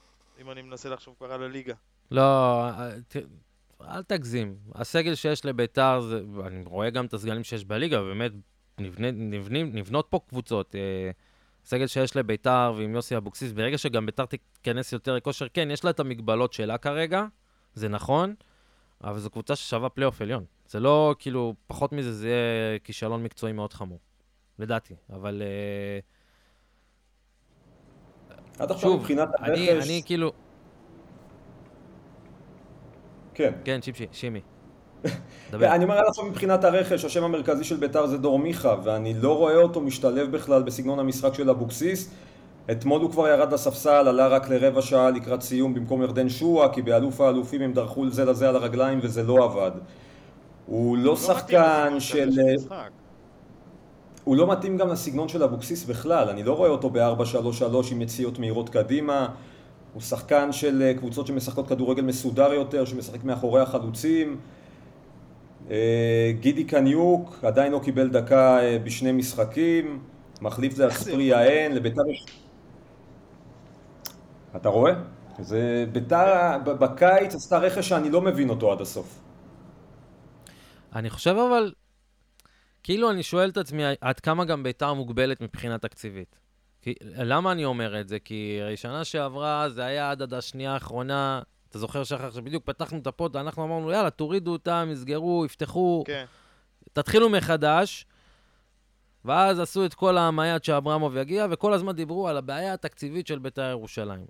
אם 0.40 0.50
אני 0.50 0.62
מנסה 0.62 0.88
לחשוב 0.88 1.14
כבר 1.18 1.32
על 1.32 1.42
הליגה. 1.42 1.74
לא, 2.10 2.22
אה, 2.22 2.90
אל 3.80 4.02
תגזים. 4.02 4.56
הסגל 4.74 5.14
שיש 5.14 5.44
לביתר, 5.44 6.00
זה, 6.00 6.20
אני 6.46 6.64
רואה 6.64 6.90
גם 6.90 7.06
את 7.06 7.14
הסגלים 7.14 7.44
שיש 7.44 7.64
בליגה, 7.64 8.00
נבנים, 8.78 9.76
נבנות 9.76 10.06
פה 10.10 10.20
קבוצות. 10.28 10.74
אה, 10.74 11.10
הסגל 11.64 11.86
שיש 11.86 12.16
לביתר 12.16 12.72
ועם 12.76 12.94
יוסי 12.94 13.16
אבוקסיס, 13.16 13.52
ברגע 13.52 13.78
שגם 13.78 14.06
ביתר 14.06 14.24
תיכנס 14.26 14.92
יותר 14.92 15.14
לכושר, 15.14 15.46
כן, 15.54 15.70
יש 15.70 15.84
לה 15.84 15.90
את 15.90 16.00
המגבלות 16.00 16.52
שלה 16.52 16.78
כרגע, 16.78 17.24
זה 17.74 17.88
נכון, 17.88 18.34
אבל 19.04 19.18
זו 19.18 19.30
קבוצה 19.30 19.56
ששווה 19.56 19.88
פלייאוף 19.88 20.22
עליון. 20.22 20.44
זה 20.70 20.80
לא, 20.80 21.14
כאילו, 21.18 21.54
פחות 21.66 21.92
מזה, 21.92 22.12
זה 22.12 22.28
יהיה 22.28 22.78
כישלון 22.78 23.22
מקצועי 23.22 23.52
מאוד 23.52 23.72
חמור, 23.72 23.98
לדעתי. 24.58 24.94
אבל... 25.12 25.42
Uh, 25.42 25.44
עד 28.58 28.70
עכשיו 28.70 28.96
מבחינת 28.96 29.28
אני, 29.40 29.70
הרכש... 29.70 29.86
אני 29.86 30.02
כאילו... 30.04 30.32
כן. 33.34 33.52
כן, 33.64 33.82
שימשי, 33.82 34.06
שימי. 34.12 34.40
אני 35.52 35.84
אומר 35.84 35.98
עד 35.98 36.04
עכשיו 36.08 36.24
מבחינת 36.24 36.64
הרכש, 36.64 37.04
השם 37.04 37.24
המרכזי 37.24 37.64
של 37.64 37.76
ביתר 37.76 38.06
זה 38.06 38.18
דור 38.18 38.38
מיכה, 38.38 38.76
ואני 38.84 39.14
לא 39.14 39.38
רואה 39.38 39.56
אותו 39.56 39.80
משתלב 39.80 40.32
בכלל 40.32 40.62
בסגנון 40.62 40.98
המשחק 40.98 41.34
של 41.34 41.50
אבוקסיס. 41.50 42.10
אתמול 42.70 43.00
הוא 43.00 43.10
כבר 43.10 43.28
ירד 43.28 43.52
לספסל, 43.52 44.08
עלה 44.08 44.28
רק 44.28 44.48
לרבע 44.48 44.82
שעה 44.82 45.10
לקראת 45.10 45.42
סיום 45.42 45.74
במקום 45.74 46.02
ירדן 46.02 46.28
שואה, 46.28 46.72
כי 46.72 46.82
באלוף 46.82 47.20
האלופים 47.20 47.62
הם 47.62 47.72
דרכו 47.72 48.10
זה 48.10 48.24
לזה 48.24 48.48
על 48.48 48.56
הרגליים 48.56 48.98
וזה 49.02 49.22
לא 49.22 49.44
עבד. 49.44 49.70
הוא 50.70 50.96
לא, 50.96 51.04
לא 51.04 51.16
שחקן 51.16 51.96
של... 51.98 52.30
הוא 54.24 54.36
לא 54.36 54.52
מתאים 54.52 54.76
גם 54.76 54.88
לסגנון 54.88 55.28
של 55.28 55.42
אבוקסיס 55.42 55.84
בכלל, 55.84 56.28
אני 56.28 56.42
לא 56.42 56.52
רואה 56.52 56.70
אותו 56.70 56.90
ב-4-3-3 56.90 57.92
עם 57.92 58.02
יציאות 58.02 58.38
מהירות 58.38 58.68
קדימה, 58.68 59.28
הוא 59.94 60.02
שחקן 60.02 60.52
של 60.52 60.82
אה, 60.82 60.94
קבוצות 60.94 61.26
שמשחקות 61.26 61.68
כדורגל 61.68 62.02
מסודר 62.02 62.52
יותר, 62.52 62.84
שמשחק 62.84 63.24
מאחורי 63.24 63.60
החלוצים. 63.60 64.36
אה, 65.70 66.32
גידי 66.40 66.64
קניוק 66.64 67.38
עדיין 67.42 67.72
לא 67.72 67.80
קיבל 67.84 68.08
דקה 68.08 68.60
אה, 68.60 68.78
בשני 68.84 69.12
משחקים, 69.12 69.98
מחליף 70.40 70.74
זה 70.74 70.88
אספרי 70.88 71.22
יען, 71.22 71.72
לביתר 71.72 72.10
יש... 72.10 72.26
אתה 74.56 74.68
רואה? 74.68 74.92
זה 75.38 75.84
ביתר 75.92 76.58
בקיץ 76.64 77.34
עשתה 77.34 77.58
רכש 77.58 77.88
שאני 77.88 78.10
לא 78.10 78.20
מבין 78.20 78.50
אותו 78.50 78.72
עד 78.72 78.80
הסוף. 78.80 79.29
אני 80.94 81.10
חושב 81.10 81.36
אבל 81.48 81.72
כאילו 82.82 83.10
אני 83.10 83.22
שואל 83.22 83.48
את 83.48 83.56
עצמי, 83.56 83.82
עד 84.00 84.20
כמה 84.20 84.44
גם 84.44 84.62
ביתר 84.62 84.94
מוגבלת 84.94 85.40
מבחינה 85.40 85.78
תקציבית? 85.78 86.38
כי, 86.82 86.94
למה 87.00 87.52
אני 87.52 87.64
אומר 87.64 88.00
את 88.00 88.08
זה? 88.08 88.18
כי 88.18 88.60
שנה 88.76 89.04
שעברה 89.04 89.68
זה 89.68 89.84
היה 89.84 90.10
עד 90.10 90.22
עד 90.22 90.34
השנייה 90.34 90.74
האחרונה, 90.74 91.42
אתה 91.68 91.78
זוכר 91.78 92.04
שחר 92.04 92.30
שבדיוק 92.30 92.64
פתחנו 92.64 92.98
את 92.98 93.06
הפוד, 93.06 93.36
אנחנו 93.36 93.64
אמרנו, 93.64 93.90
יאללה, 93.90 94.10
תורידו 94.10 94.52
אותם, 94.52 94.88
יסגרו, 94.92 95.46
יפתחו, 95.46 96.04
כן. 96.06 96.24
תתחילו 96.92 97.28
מחדש. 97.28 98.06
ואז 99.24 99.60
עשו 99.60 99.84
את 99.84 99.94
כל 99.94 100.18
המייד 100.18 100.64
שאברמוב 100.64 101.16
יגיע, 101.16 101.46
וכל 101.50 101.72
הזמן 101.72 101.92
דיברו 101.92 102.28
על 102.28 102.36
הבעיה 102.36 102.72
התקציבית 102.72 103.26
של 103.26 103.38
בית"ר 103.38 103.70
ירושלים. 103.70 104.26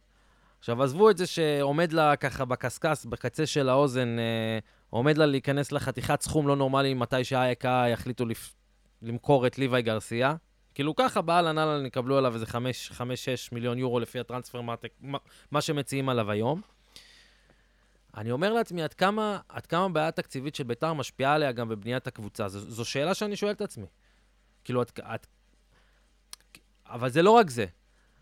עכשיו, 0.59 0.83
עזבו 0.83 1.11
את 1.11 1.19
זה 1.19 1.27
שעומד 1.27 1.93
לה 1.93 2.17
ככה 2.17 2.45
בקשקש, 2.45 3.07
בקצה 3.07 3.47
של 3.47 3.69
האוזן, 3.69 4.19
אה, 4.19 4.59
עומד 4.91 5.19
לה 5.19 5.27
להיכנס 5.27 5.73
לחתיכת 5.73 6.23
סכום 6.23 6.49
לא 6.49 6.57
נורמלי 6.57 6.95
מתי 6.95 7.25
שהאייכה 7.25 7.85
יחליטו 7.89 8.27
לפ... 8.27 8.55
למכור 9.03 9.47
את 9.47 9.59
ליוואי 9.59 9.83
גרסיה. 9.83 10.35
כאילו 10.75 10.97
ככה 10.97 11.23
באהלן 11.23 11.59
אהלן 11.59 11.87
יקבלו 11.87 12.19
עליו 12.19 12.35
איזה 12.35 12.47
5-6 12.47 12.99
מיליון 13.53 13.79
יורו 13.79 14.01
לפי 14.01 14.21
הטרנספר 14.21 14.61
מרטק, 14.61 14.93
מה 15.51 15.61
שמציעים 15.61 16.09
עליו 16.09 16.31
היום. 16.31 16.61
אני 18.17 18.31
אומר 18.31 18.53
לעצמי, 18.53 18.83
עד 18.83 18.95
כמה, 18.95 19.39
עד 19.49 19.67
כמה 19.67 19.89
בעיה 19.89 20.11
תקציבית 20.11 20.55
של 20.55 20.65
ביתר 20.65 20.93
משפיעה 20.93 21.35
עליה 21.35 21.53
גם 21.53 21.69
בבניית 21.69 22.07
הקבוצה? 22.07 22.49
זו, 22.49 22.61
זו 22.61 22.85
שאלה 22.85 23.15
שאני 23.15 23.37
שואל 23.37 23.53
את 23.53 23.61
עצמי. 23.61 23.87
כאילו, 24.65 24.81
עד, 24.81 24.91
עד... 25.03 25.27
אבל 26.87 27.11
זה 27.11 27.23
לא 27.23 27.31
רק 27.31 27.51
זה. 27.51 27.67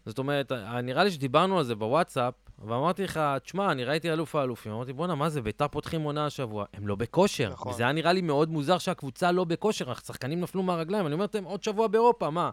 זאת 0.07 0.19
אומרת, 0.19 0.53
נראה 0.83 1.05
לי 1.05 1.11
שדיברנו 1.11 1.59
על 1.59 1.65
זה 1.65 1.75
בוואטסאפ, 1.75 2.35
ואמרתי 2.67 3.05
לך, 3.05 3.21
תשמע, 3.43 3.73
אני 3.73 3.85
ראיתי 3.85 4.13
אלוף 4.13 4.35
האלופים, 4.35 4.73
אמרתי, 4.73 4.93
בואנה, 4.93 5.15
מה 5.15 5.29
זה, 5.29 5.43
ביתר 5.43 5.69
פותחים 5.69 6.03
עונה 6.03 6.27
השבוע, 6.27 6.65
הם 6.75 6.89
לא 6.89 6.95
בכושר. 6.95 7.51
נכון. 7.53 7.73
וזה 7.73 7.83
היה 7.83 7.93
נראה 7.93 8.13
לי 8.13 8.21
מאוד 8.21 8.51
מוזר 8.51 8.79
שהקבוצה 8.79 9.33
לא 9.33 9.45
בכושר, 9.45 9.91
השחקנים 9.91 10.41
נפלו 10.41 10.63
מהרגליים, 10.63 11.07
אני 11.07 11.15
אומר, 11.15 11.25
אתם 11.25 11.45
עוד 11.45 11.63
שבוע 11.63 11.87
באירופה, 11.87 12.31
מה? 12.31 12.51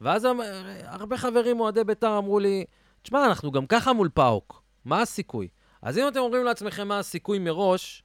ואז 0.00 0.26
הרבה 0.84 1.16
חברים 1.16 1.60
אוהדי 1.60 1.84
ביתר 1.84 2.18
אמרו 2.18 2.38
לי, 2.38 2.64
תשמע, 3.02 3.26
אנחנו 3.26 3.50
גם 3.50 3.66
ככה 3.66 3.92
מול 3.92 4.08
פאוק, 4.14 4.62
מה 4.84 5.02
הסיכוי? 5.02 5.48
אז 5.82 5.98
אם 5.98 6.08
אתם 6.08 6.20
אומרים 6.20 6.44
לעצמכם 6.44 6.88
מה 6.88 6.98
הסיכוי 6.98 7.38
מראש, 7.38 8.03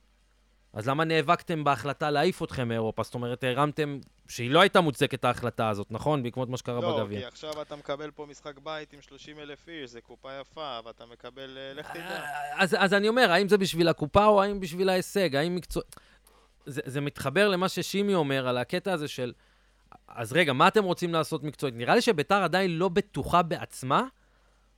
אז 0.79 0.87
למה 0.87 1.03
נאבקתם 1.03 1.63
בהחלטה 1.63 2.11
להעיף 2.11 2.43
אתכם 2.43 2.67
מאירופה? 2.67 3.03
זאת 3.03 3.13
אומרת, 3.13 3.43
הרמתם, 3.43 3.99
שהיא 4.27 4.51
לא 4.51 4.61
הייתה 4.61 4.81
מוצדקת 4.81 5.25
ההחלטה 5.25 5.69
הזאת, 5.69 5.87
נכון? 5.91 6.23
בעקבות 6.23 6.49
מה 6.49 6.57
שקרה 6.57 6.81
לא, 6.81 6.97
בגביע. 6.97 7.19
לא, 7.19 7.23
כי 7.23 7.27
עכשיו 7.27 7.61
אתה 7.61 7.75
מקבל 7.75 8.11
פה 8.11 8.25
משחק 8.29 8.59
בית 8.63 8.93
עם 8.93 9.01
30 9.01 9.39
אלף 9.39 9.67
איש, 9.67 9.89
זה 9.89 10.01
קופה 10.01 10.29
יפה, 10.41 10.79
ואתה 10.85 11.05
מקבל, 11.05 11.57
אה, 11.57 11.73
לך 11.73 11.91
תדע. 11.91 12.01
אה, 12.01 12.63
אז, 12.63 12.75
אז 12.79 12.93
אני 12.93 13.07
אומר, 13.07 13.31
האם 13.31 13.49
זה 13.49 13.57
בשביל 13.57 13.87
הקופה 13.87 14.25
או 14.25 14.43
האם 14.43 14.59
בשביל 14.59 14.89
ההישג? 14.89 15.35
האם 15.35 15.55
מקצוע... 15.55 15.83
זה, 16.65 16.81
זה 16.85 17.01
מתחבר 17.01 17.47
למה 17.47 17.69
ששימי 17.69 18.13
אומר 18.13 18.47
על 18.47 18.57
הקטע 18.57 18.93
הזה 18.93 19.07
של... 19.07 19.33
אז 20.07 20.33
רגע, 20.33 20.53
מה 20.53 20.67
אתם 20.67 20.83
רוצים 20.83 21.13
לעשות 21.13 21.43
מקצועית? 21.43 21.75
נראה 21.75 21.95
לי 21.95 22.01
שביתר 22.01 22.43
עדיין 22.43 22.71
לא 22.71 22.89
בטוחה 22.89 23.41
בעצמה 23.41 24.03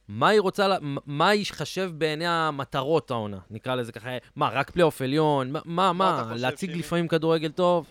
מה 0.07 0.27
היא 0.27 0.41
רוצה, 0.41 0.75
מה 1.05 1.29
היא 1.29 1.45
חשב 1.51 1.91
בעיני 1.97 2.27
המטרות 2.27 3.11
העונה, 3.11 3.37
נקרא 3.51 3.75
לזה 3.75 3.91
ככה, 3.91 4.09
מה, 4.35 4.49
רק 4.53 4.71
פלייאוף 4.71 5.01
עליון? 5.01 5.53
מה, 5.65 5.93
מה, 5.93 6.31
להציג 6.35 6.77
לפעמים 6.77 7.07
כדורגל 7.07 7.51
טוב? 7.51 7.85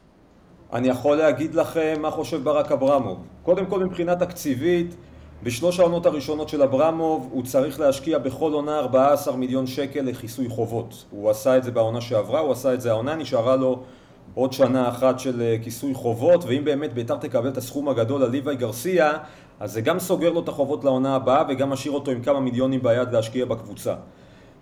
אני 0.72 0.88
יכול 0.88 1.16
להגיד 1.16 1.54
לכם 1.54 1.94
מה 2.00 2.10
חושב 2.10 2.44
ברק 2.44 2.72
אברמוב. 2.72 3.26
קודם 3.42 3.66
כל 3.66 3.84
מבחינה 3.84 4.16
תקציבית, 4.16 4.96
בשלוש 5.42 5.80
העונות 5.80 6.06
הראשונות 6.06 6.48
של 6.48 6.62
אברמוב 6.62 7.28
הוא 7.32 7.44
צריך 7.44 7.80
להשקיע 7.80 8.18
בכל 8.18 8.52
עונה 8.52 8.78
14 8.78 9.36
מיליון 9.36 9.66
שקל 9.66 10.00
לכיסוי 10.00 10.48
חובות. 10.48 11.04
הוא 11.10 11.30
עשה 11.30 11.56
את 11.56 11.64
זה 11.64 11.70
בעונה 11.70 12.00
שעברה, 12.00 12.40
הוא 12.40 12.52
עשה 12.52 12.74
את 12.74 12.80
זה 12.80 12.90
העונה, 12.90 13.14
נשארה 13.14 13.56
לו 13.56 13.82
עוד 14.34 14.52
שנה 14.52 14.88
אחת 14.88 15.18
של 15.18 15.42
אה, 15.42 15.56
כיסוי 15.62 15.94
חובות, 15.94 16.44
ואם 16.44 16.64
באמת 16.64 16.92
ביתר 16.92 17.16
תקבל 17.16 17.48
את 17.48 17.56
הסכום 17.56 17.88
הגדול 17.88 18.22
על 18.22 18.30
ליוואי 18.30 18.56
גרסיה, 18.56 19.18
אז 19.60 19.72
זה 19.72 19.80
גם 19.80 19.98
סוגר 19.98 20.30
לו 20.30 20.40
את 20.40 20.48
החובות 20.48 20.84
לעונה 20.84 21.14
הבאה 21.14 21.44
וגם 21.48 21.70
משאיר 21.70 21.94
אותו 21.94 22.10
עם 22.10 22.22
כמה 22.22 22.40
מיליונים 22.40 22.82
ביד 22.82 23.12
להשקיע 23.12 23.44
בקבוצה. 23.44 23.94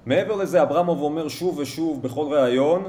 מעבר 0.07 0.37
לזה, 0.37 0.63
אברמוב 0.63 1.03
אומר 1.03 1.29
שוב 1.29 1.59
ושוב 1.59 2.03
בכל 2.03 2.27
ראיון, 2.35 2.85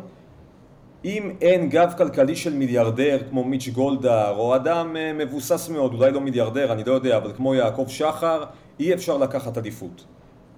אם 1.05 1.31
אין 1.41 1.69
גב 1.69 1.93
כלכלי 1.97 2.35
של 2.35 2.53
מיליארדר 2.53 3.17
כמו 3.29 3.43
מיץ' 3.43 3.67
גולדהר, 3.67 4.37
או 4.37 4.55
אדם 4.55 4.95
אה, 4.97 5.13
מבוסס 5.13 5.69
מאוד, 5.69 5.93
אולי 5.93 6.11
לא 6.11 6.21
מיליארדר, 6.21 6.71
אני 6.71 6.83
לא 6.83 6.93
יודע, 6.93 7.17
אבל 7.17 7.31
כמו 7.33 7.55
יעקב 7.55 7.85
שחר, 7.87 8.43
אי 8.79 8.93
אפשר 8.93 9.17
לקחת 9.17 9.57
עדיפות. 9.57 10.05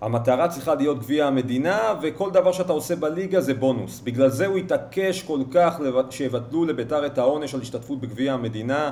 המטרה 0.01 0.47
צריכה 0.47 0.75
להיות 0.75 0.99
גביע 0.99 1.25
המדינה, 1.25 1.93
וכל 2.01 2.31
דבר 2.31 2.51
שאתה 2.51 2.73
עושה 2.73 2.95
בליגה 2.95 3.41
זה 3.41 3.53
בונוס. 3.53 3.99
בגלל 3.99 4.29
זה 4.29 4.45
הוא 4.45 4.57
התעקש 4.57 5.23
כל 5.23 5.39
כך 5.51 5.79
שיבטלו 6.09 6.65
לביתר 6.65 7.05
את 7.05 7.17
העונש 7.17 7.53
על 7.53 7.61
השתתפות 7.61 8.01
בגביע 8.01 8.33
המדינה. 8.33 8.91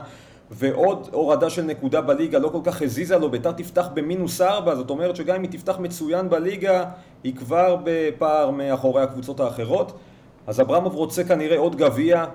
ועוד 0.52 1.10
הורדה 1.12 1.50
של 1.50 1.62
נקודה 1.62 2.02
בליגה 2.02 2.40
לא 2.40 2.50
כל 2.50 2.62
כך 2.64 2.82
הזיזה 2.82 3.18
לו, 3.18 3.32
ביתר 3.32 3.52
תפתח 3.52 3.88
במינוס 3.94 4.42
ארבע, 4.42 4.76
זאת 4.76 4.90
אומרת 4.90 5.16
שגם 5.16 5.36
אם 5.36 5.42
היא 5.42 5.52
תפתח 5.52 5.80
מצוין 5.80 6.30
בליגה, 6.30 6.86
היא 7.24 7.36
כבר 7.36 7.78
בפער 7.84 8.50
מאחורי 8.50 9.02
הקבוצות 9.02 9.40
האחרות. 9.40 10.00
אז 10.48 10.62
אברמוב 10.62 10.96
רוצה 10.96 11.24
כנראה 11.24 11.58
עוד 11.58 11.76
גביע, 11.76 12.26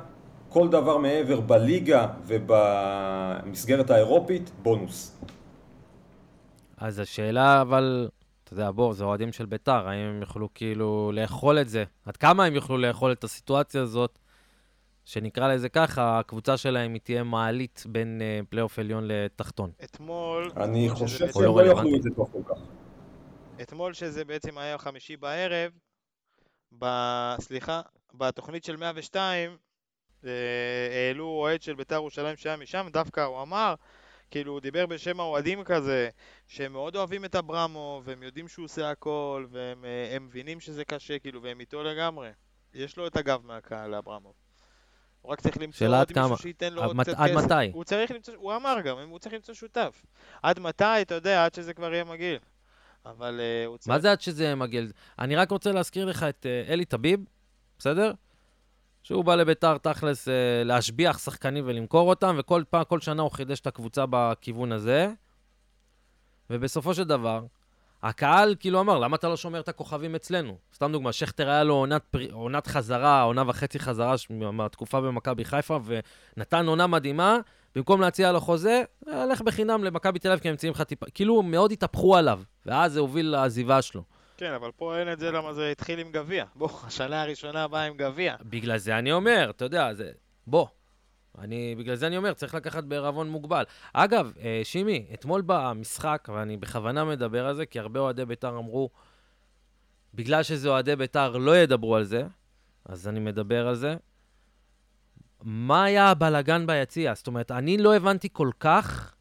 כל 0.48 0.68
דבר 0.68 0.98
מעבר 0.98 1.40
בליגה 1.40 2.06
ובמסגרת 2.26 3.90
האירופית, 3.90 4.50
בונוס. 4.62 5.18
אז 6.78 6.98
השאלה 6.98 7.60
אבל, 7.60 8.08
אתה 8.44 8.52
יודע, 8.52 8.70
בוא, 8.70 8.94
זה 8.94 9.04
אוהדים 9.04 9.32
של 9.32 9.46
ביתר, 9.46 9.88
האם 9.88 10.00
הם 10.00 10.20
יוכלו 10.20 10.48
כאילו 10.54 11.10
לאכול 11.14 11.60
את 11.60 11.68
זה? 11.68 11.84
עד 12.06 12.16
כמה 12.16 12.44
הם 12.44 12.54
יוכלו 12.54 12.78
לאכול 12.78 13.12
את 13.12 13.24
הסיטואציה 13.24 13.82
הזאת, 13.82 14.18
שנקרא 15.04 15.54
לזה 15.54 15.68
ככה, 15.68 16.18
הקבוצה 16.18 16.56
שלהם 16.56 16.94
היא 16.94 17.00
תהיה 17.00 17.24
מעלית 17.24 17.82
בין 17.88 18.20
uh, 18.20 18.46
פלייאוף 18.50 18.78
עליון 18.78 19.04
לתחתון. 19.08 19.70
אתמול... 19.84 20.52
אני 20.56 20.88
חושב 20.88 21.06
שזה 21.06 21.32
שהם 21.32 21.42
לא 21.42 21.66
יאכלו. 21.66 21.96
את 21.96 22.02
זה 22.02 22.10
טוב 22.16 22.28
כל 22.32 22.54
כך. 22.54 22.60
אתמול 23.62 23.92
שזה 23.92 24.24
בעצם 24.24 24.58
היה 24.58 24.78
חמישי 24.78 25.16
בערב, 25.16 25.72
ב... 26.78 26.86
סליחה, 27.40 27.80
בתוכנית 28.14 28.64
של 28.64 28.76
102, 28.76 29.56
אה, 30.24 30.30
העלו 30.90 31.26
אוהד 31.26 31.62
של 31.62 31.74
בית"ר 31.74 31.94
ירושלים 31.94 32.36
שהיה 32.36 32.56
משם, 32.56 32.86
דווקא 32.92 33.20
הוא 33.20 33.42
אמר, 33.42 33.74
כאילו 34.30 34.52
הוא 34.52 34.60
דיבר 34.60 34.86
בשם 34.86 35.20
האוהדים 35.20 35.64
כזה, 35.64 36.08
שהם 36.46 36.72
מאוד 36.72 36.96
אוהבים 36.96 37.24
את 37.24 37.36
אברמו, 37.36 38.02
והם 38.04 38.22
יודעים 38.22 38.48
שהוא 38.48 38.64
עושה 38.64 38.90
הכל, 38.90 39.46
והם 39.50 39.84
אה, 39.84 40.18
מבינים 40.20 40.60
שזה 40.60 40.84
קשה, 40.84 41.18
כאילו, 41.18 41.42
והם 41.42 41.60
איתו 41.60 41.82
לגמרי. 41.82 42.30
יש 42.74 42.96
לו 42.96 43.06
את 43.06 43.16
הגב 43.16 43.40
מהקהל 43.44 43.90
לאברמו. 43.90 44.43
הוא 45.24 45.32
רק 45.32 45.40
צריך 45.40 45.58
למצוא 45.58 45.86
עוד 45.86 45.94
עד 45.96 46.12
כמה. 46.12 46.22
מישהו 46.28 46.42
שייתן 46.42 46.72
לו 46.72 46.82
עד 46.82 46.86
עוד 46.86 46.96
מת- 46.96 47.08
קצת 47.08 47.18
עד 47.18 47.30
כסף. 47.30 47.44
מתי? 47.44 47.70
הוא 47.72 47.84
צריך 47.84 48.10
למצוא, 48.10 48.34
הוא 48.36 48.56
אמר 48.56 48.76
גם, 48.84 48.96
הוא 49.10 49.18
צריך 49.18 49.34
למצוא 49.34 49.54
שותף. 49.54 50.02
עד 50.42 50.60
מתי, 50.60 50.84
אתה 51.02 51.14
יודע, 51.14 51.44
עד 51.44 51.54
שזה 51.54 51.74
כבר 51.74 51.92
יהיה 51.92 52.04
מגעיל. 52.04 52.38
אבל 53.06 53.40
אה, 53.40 53.66
הוא 53.66 53.76
צריך... 53.76 53.88
מה 53.88 53.98
זה 53.98 54.12
עד 54.12 54.20
שזה 54.20 54.44
יהיה 54.44 54.54
מגעיל? 54.54 54.92
אני 55.18 55.36
רק 55.36 55.50
רוצה 55.50 55.72
להזכיר 55.72 56.04
לך 56.04 56.22
את 56.22 56.46
אה, 56.46 56.72
אלי 56.72 56.84
טביב, 56.84 57.20
בסדר? 57.78 58.12
שהוא 59.02 59.24
בא 59.24 59.34
לביתר 59.34 59.78
תכלס 59.78 60.28
אה, 60.28 60.32
להשביח 60.64 61.18
שחקנים 61.18 61.64
ולמכור 61.66 62.08
אותם, 62.08 62.36
וכל 62.38 62.62
פעם, 62.70 62.84
כל 62.84 63.00
שנה 63.00 63.22
הוא 63.22 63.30
חידש 63.30 63.60
את 63.60 63.66
הקבוצה 63.66 64.04
בכיוון 64.10 64.72
הזה. 64.72 65.08
ובסופו 66.50 66.94
של 66.94 67.04
דבר, 67.04 67.44
הקהל 68.08 68.54
כאילו 68.60 68.80
אמר, 68.80 68.98
למה 68.98 69.16
אתה 69.16 69.28
לא 69.28 69.36
שומר 69.36 69.60
את 69.60 69.68
הכוכבים 69.68 70.14
אצלנו? 70.14 70.56
סתם 70.74 70.92
דוגמה, 70.92 71.12
שכטר 71.12 71.50
היה 71.50 71.64
לו 71.64 71.74
עונת, 71.74 72.02
פרי, 72.10 72.28
עונת 72.32 72.66
חזרה, 72.66 73.22
עונה 73.22 73.42
וחצי 73.46 73.78
חזרה 73.78 74.18
ש- 74.18 74.30
מהתקופה 74.30 75.00
במכבי 75.00 75.44
חיפה, 75.44 75.78
ונתן 76.36 76.66
עונה 76.66 76.86
מדהימה, 76.86 77.38
במקום 77.74 78.00
להציע 78.00 78.32
לו 78.32 78.40
חוזה, 78.40 78.82
הלך 79.06 79.42
בחינם 79.42 79.84
למכבי 79.84 80.18
תל 80.18 80.28
אביב, 80.28 80.42
כי 80.42 80.48
הם 80.48 80.54
מציעים 80.54 80.74
לך 80.74 80.82
טיפה, 80.82 81.06
כאילו 81.14 81.42
מאוד 81.42 81.72
התהפכו 81.72 82.16
עליו, 82.16 82.40
ואז 82.66 82.92
זה 82.92 83.00
הוביל 83.00 83.26
לעזיבה 83.26 83.82
שלו. 83.82 84.02
כן, 84.36 84.52
אבל 84.52 84.70
פה 84.76 84.98
אין 84.98 85.12
את 85.12 85.18
זה 85.18 85.30
למה 85.30 85.52
זה 85.52 85.70
התחיל 85.70 85.98
עם 85.98 86.12
גביע. 86.12 86.44
בוא, 86.54 86.68
השנה 86.86 87.22
הראשונה 87.22 87.68
באה 87.68 87.82
עם 87.82 87.96
גביע. 87.96 88.36
בגלל 88.42 88.78
זה 88.78 88.98
אני 88.98 89.12
אומר, 89.12 89.50
אתה 89.50 89.64
יודע, 89.64 89.94
זה... 89.94 90.10
בוא. 90.46 90.66
אני, 91.38 91.74
בגלל 91.78 91.96
זה 91.96 92.06
אני 92.06 92.16
אומר, 92.16 92.34
צריך 92.34 92.54
לקחת 92.54 92.84
בערבון 92.84 93.28
מוגבל. 93.28 93.64
אגב, 93.92 94.32
אה, 94.40 94.60
שימי, 94.64 95.06
אתמול 95.14 95.42
במשחק, 95.46 96.28
ואני 96.34 96.56
בכוונה 96.56 97.04
מדבר 97.04 97.46
על 97.46 97.54
זה, 97.54 97.66
כי 97.66 97.78
הרבה 97.78 98.00
אוהדי 98.00 98.24
בית"ר 98.24 98.58
אמרו, 98.58 98.90
בגלל 100.14 100.42
שזה 100.42 100.68
אוהדי 100.68 100.96
בית"ר 100.96 101.36
לא 101.36 101.56
ידברו 101.56 101.96
על 101.96 102.04
זה, 102.04 102.22
אז 102.84 103.08
אני 103.08 103.20
מדבר 103.20 103.68
על 103.68 103.74
זה. 103.74 103.96
מה 105.42 105.84
היה 105.84 106.08
הבלגן 106.08 106.66
ביציע? 106.66 107.14
זאת 107.14 107.26
אומרת, 107.26 107.50
אני 107.50 107.78
לא 107.78 107.96
הבנתי 107.96 108.28
כל 108.32 108.50
כך 108.60 109.14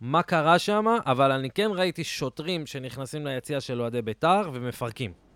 מה 0.00 0.22
קרה 0.22 0.58
שם, 0.58 0.86
אבל 1.06 1.32
אני 1.32 1.50
כן 1.50 1.70
ראיתי 1.74 2.04
שוטרים 2.04 2.66
שנכנסים 2.66 3.26
ליציע 3.26 3.60
של 3.60 3.80
אוהדי 3.80 4.02
בית"ר 4.02 4.50
ומפרקים. 4.52 5.29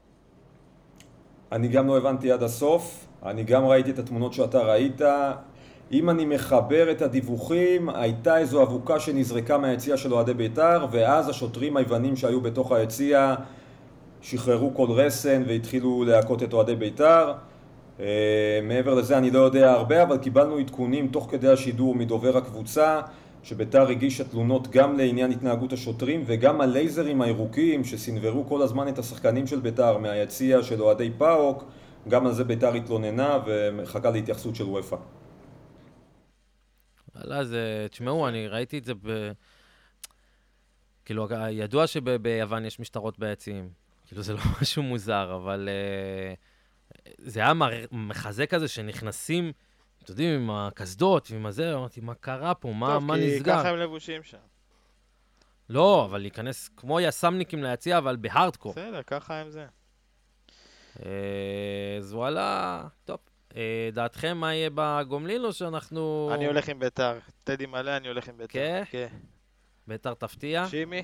אני 1.54 1.68
גם 1.68 1.86
לא 1.86 1.96
הבנתי 1.96 2.32
עד 2.32 2.42
הסוף, 2.42 3.06
אני 3.24 3.44
גם 3.44 3.66
ראיתי 3.66 3.90
את 3.90 3.98
התמונות 3.98 4.32
שאתה 4.32 4.58
ראית. 4.58 5.00
אם 5.92 6.10
אני 6.10 6.24
מחבר 6.24 6.90
את 6.90 7.02
הדיווחים, 7.02 7.88
הייתה 7.88 8.38
איזו 8.38 8.62
אבוקה 8.62 9.00
שנזרקה 9.00 9.58
מהיציע 9.58 9.96
של 9.96 10.14
אוהדי 10.14 10.34
בית"ר, 10.34 10.86
ואז 10.90 11.28
השוטרים 11.28 11.76
היוונים 11.76 12.16
שהיו 12.16 12.40
בתוך 12.40 12.72
היציע 12.72 13.34
שחררו 14.20 14.74
כל 14.74 14.86
רסן 14.90 15.42
והתחילו 15.46 16.04
להכות 16.04 16.42
את 16.42 16.52
אוהדי 16.52 16.76
בית"ר. 16.76 17.32
אה, 18.00 18.60
מעבר 18.62 18.94
לזה 18.94 19.18
אני 19.18 19.30
לא 19.30 19.38
יודע 19.38 19.72
הרבה, 19.72 20.02
אבל 20.02 20.18
קיבלנו 20.18 20.56
עדכונים 20.56 21.08
תוך 21.08 21.28
כדי 21.30 21.48
השידור 21.48 21.94
מדובר 21.94 22.36
הקבוצה, 22.36 23.00
שבית"ר 23.44 23.88
הגישה 23.88 24.24
תלונות 24.24 24.68
גם 24.68 24.98
לעניין 24.98 25.30
התנהגות 25.30 25.72
השוטרים 25.72 26.22
וגם 26.26 26.60
הלייזרים 26.60 27.22
הירוקים 27.22 27.84
שסנוורו 27.84 28.46
כל 28.48 28.62
הזמן 28.62 28.88
את 28.88 28.98
השחקנים 28.98 29.46
של 29.46 29.60
בית"ר 29.60 29.98
מהיציע 29.98 30.62
של 30.62 30.82
אוהדי 30.82 31.10
פאוק, 31.18 31.64
גם 32.08 32.26
על 32.26 32.32
זה 32.32 32.44
בית"ר 32.44 32.74
התלוננה 32.74 33.38
ומחכה 33.46 34.10
להתייחסות 34.10 34.54
של 34.56 34.64
וופא. 34.64 34.96
וואלה, 37.14 37.44
זה... 37.44 37.86
תשמעו, 37.90 38.28
אני 38.28 38.48
ראיתי 38.48 38.78
את 38.78 38.84
זה 38.84 38.94
ב... 38.94 39.32
כאילו, 41.04 41.28
ידוע 41.50 41.86
שביוון 41.86 42.64
יש 42.64 42.80
משטרות 42.80 43.18
ביציעים. 43.18 43.68
כאילו, 44.06 44.22
זה 44.22 44.32
לא 44.32 44.40
משהו 44.62 44.82
מוזר, 44.82 45.36
אבל 45.36 45.68
uh, 45.68 47.10
זה 47.18 47.40
היה 47.40 47.52
מחזה 47.92 48.46
כזה 48.46 48.68
שנכנסים, 48.68 49.52
אתם 50.04 50.12
יודעים, 50.12 50.40
עם 50.40 50.50
הקסדות 50.50 51.28
ועם 51.30 51.46
הזה, 51.46 51.74
אמרתי, 51.74 52.00
מה 52.00 52.14
קרה 52.14 52.54
פה? 52.54 52.72
מה, 52.72 52.86
טוב, 52.94 53.04
מה 53.04 53.14
כי 53.14 53.36
נסגר? 53.36 53.58
ככה 53.58 53.68
הם 53.68 53.76
לבושים 53.76 54.22
שם. 54.22 54.38
לא, 55.68 56.04
אבל 56.04 56.20
להיכנס 56.20 56.70
כמו 56.76 57.00
יס"מניקים 57.00 57.64
ליציע, 57.64 57.98
אבל 57.98 58.16
בהארדקור. 58.16 58.72
בסדר, 58.72 59.02
ככה 59.02 59.34
הם 59.34 59.50
זה. 59.50 59.66
אה, 61.04 61.10
אז 61.98 62.14
וואלה, 62.14 62.82
טוב. 63.04 63.18
אה, 63.56 63.88
דעתכם 63.92 64.36
מה 64.36 64.54
יהיה 64.54 64.70
בגומלין, 64.74 65.44
או 65.44 65.52
שאנחנו... 65.52 66.30
אני 66.34 66.46
הולך 66.46 66.68
עם 66.68 66.78
ביתר. 66.78 67.18
טדי 67.44 67.66
מלא, 67.66 67.96
אני 67.96 68.08
הולך 68.08 68.28
עם 68.28 68.38
ביתר. 68.38 68.52
כן? 68.52 68.82
כן. 68.90 69.06
ביתר 69.86 70.14
תפתיע? 70.14 70.66
שימי? 70.68 71.02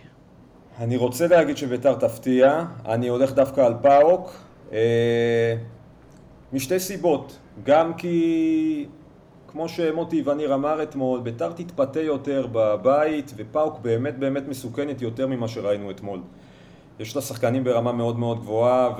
אני 0.79 0.97
רוצה 0.97 1.27
להגיד 1.27 1.57
שביתר 1.57 1.95
תפתיע, 1.95 2.65
אני 2.85 3.09
הולך 3.09 3.33
דווקא 3.33 3.61
על 3.61 3.75
פאוק, 3.83 4.31
אה, 4.73 5.57
משתי 6.53 6.81
סיבות, 6.81 7.39
גם 7.65 7.95
כי 7.95 8.87
כמו 9.49 9.69
שמוטי 9.69 10.23
וניר 10.25 10.55
אמר 10.55 10.83
אתמול, 10.83 11.21
ביתר 11.21 11.53
תתפתה 11.53 12.01
יותר 12.01 12.47
בבית, 12.53 13.33
ופאוק 13.37 13.79
באמת 13.79 14.19
באמת 14.19 14.49
מסוכנת 14.49 15.03
יותר 15.03 15.27
ממה 15.27 15.49
שראינו 15.49 15.91
אתמול. 15.91 16.21
יש 17.01 17.17
לה 17.17 17.23
שחקנים 17.23 17.65
ברמה 17.65 17.93
מאוד 17.93 18.19
מאוד 18.19 18.39
גבוהה, 18.39 18.91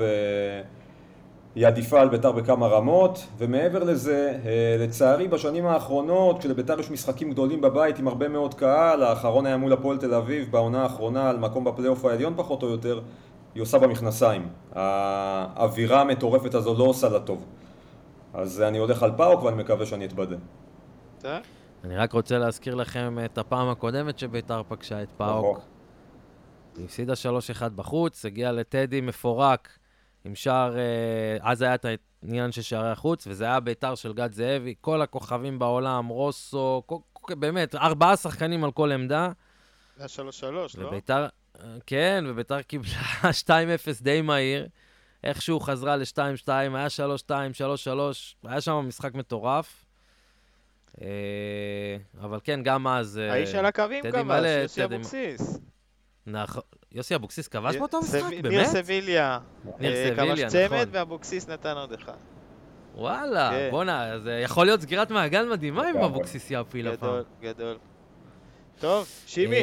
והיא 1.55 1.67
עדיפה 1.67 2.01
על 2.01 2.09
ביתר 2.09 2.33
בכמה 2.33 2.67
רמות, 2.67 3.27
ומעבר 3.39 3.85
לזה, 3.85 4.39
אה, 4.45 4.77
לצערי 4.79 5.29
בשנים 5.29 5.67
האחרונות, 5.67 6.39
כשלביתר 6.39 6.81
יש 6.81 6.91
משחקים 6.91 7.31
גדולים 7.31 7.61
בבית 7.61 7.99
עם 7.99 8.09
הרבה 8.09 8.29
מאוד 8.29 8.55
קהל, 8.55 9.03
האחרון 9.03 9.47
היה 9.47 9.57
מול 9.57 9.73
הפועל 9.73 9.99
תל 9.99 10.15
אביב 10.15 10.49
בעונה 10.51 10.83
האחרונה 10.83 11.31
על 11.31 11.39
מקום 11.39 11.65
בפלייאוף 11.65 12.05
העליון 12.05 12.33
פחות 12.37 12.63
או 12.63 12.69
יותר, 12.69 13.01
היא 13.55 13.63
עושה 13.63 13.79
במכנסיים. 13.79 14.49
האווירה 14.73 16.01
המטורפת 16.01 16.55
הזו 16.55 16.75
לא 16.79 16.85
עושה 16.85 17.09
לה 17.09 17.21
טוב. 17.21 17.45
אז 18.35 18.63
אני 18.63 18.79
הולך 18.79 19.03
על 19.03 19.11
פאוק 19.17 19.43
ואני 19.43 19.63
מקווה 19.63 19.87
שאני 19.87 20.05
אתבדה. 20.05 20.37
אתה? 21.19 21.39
אני 21.85 21.97
רק 21.97 22.13
רוצה 22.13 22.39
להזכיר 22.39 22.75
לכם 22.75 23.19
את 23.25 23.39
הפעם 23.39 23.69
הקודמת 23.69 24.19
שביתר 24.19 24.63
פגשה 24.69 25.03
את 25.03 25.09
פאוק. 25.17 25.61
היא 26.77 26.85
הפסידה 26.85 27.13
3-1 27.61 27.69
בחוץ, 27.69 28.25
הגיעה 28.25 28.53
לטדי 28.53 29.01
מפורק 29.01 29.79
עם 30.25 30.35
שער, 30.35 30.79
אה, 30.79 30.83
אז 31.41 31.63
היה 31.63 31.75
את 31.75 31.87
העניין 32.23 32.53
של 32.53 32.63
שערי 32.63 32.91
החוץ, 32.91 33.27
וזה 33.27 33.45
היה 33.45 33.61
ביתר 33.61 33.95
של 33.95 34.13
גד 34.13 34.33
זאבי, 34.33 34.75
כל 34.81 35.03
הכוכבים 35.03 35.59
בעולם, 35.59 36.07
רוסו, 36.07 36.83
כל, 36.87 37.35
באמת, 37.35 37.75
ארבעה 37.75 38.17
שחקנים 38.17 38.65
על 38.65 38.73
כל 38.73 38.93
עמדה, 38.93 39.29
זה 39.97 40.03
היה 40.03 40.09
שלוש 40.09 40.41
שלוש, 40.41 40.77
לא? 40.77 40.87
וביתר, 40.87 41.23
אה, 41.23 41.29
כן, 41.87 42.25
וביתר 42.29 42.63
קיבלה 42.63 42.91
2-0 43.47 43.53
די 44.01 44.21
מהיר, 44.21 44.69
איכשהו 45.25 45.61
חזרה 45.61 45.97
ל-2-2, 45.97 46.49
היה 46.49 46.87
3-2, 47.27 47.31
3-3, 47.31 47.31
היה 48.45 48.61
שם 48.61 48.85
משחק 48.89 49.15
מטורף. 49.15 49.85
אה, 51.03 51.07
אבל 52.21 52.39
כן, 52.45 52.63
גם 52.63 52.87
אז... 52.87 53.19
אה, 53.19 53.33
האיש 53.33 53.55
על 53.55 53.67
הקווים 53.67 54.05
כבש, 54.13 54.45
יוסי 54.63 54.85
אבוקסיס. 54.85 55.59
נכון. 56.27 56.63
יוסי 56.93 57.15
אבוקסיס 57.15 57.49
כבש 57.49 57.77
באותו 57.77 58.01
משחק? 58.01 58.23
ניר 58.31 58.43
באמת? 58.43 58.67
סביליה. 58.67 59.39
ניר 59.79 59.93
אה, 59.93 60.11
סביליה, 60.15 60.35
כבש 60.35 60.53
צמד 60.53 60.73
נכון. 60.73 60.89
ואבוקסיס 60.93 61.49
נתן 61.49 61.77
עוד 61.77 61.93
אחד. 61.93 62.17
וואלה, 62.95 63.51
כן. 63.51 63.69
בואנה, 63.71 64.19
זה 64.19 64.33
יכול 64.33 64.67
להיות 64.67 64.81
סגירת 64.81 65.11
מעגל 65.11 65.49
מדהימה 65.53 65.91
אם. 65.91 65.97
אבוקסיס 65.97 66.51
יפיל 66.51 66.89
הפעם. 66.89 67.11
גדול, 67.11 67.25
גדול. 67.41 67.79
טוב, 68.79 69.09
שימי, 69.27 69.57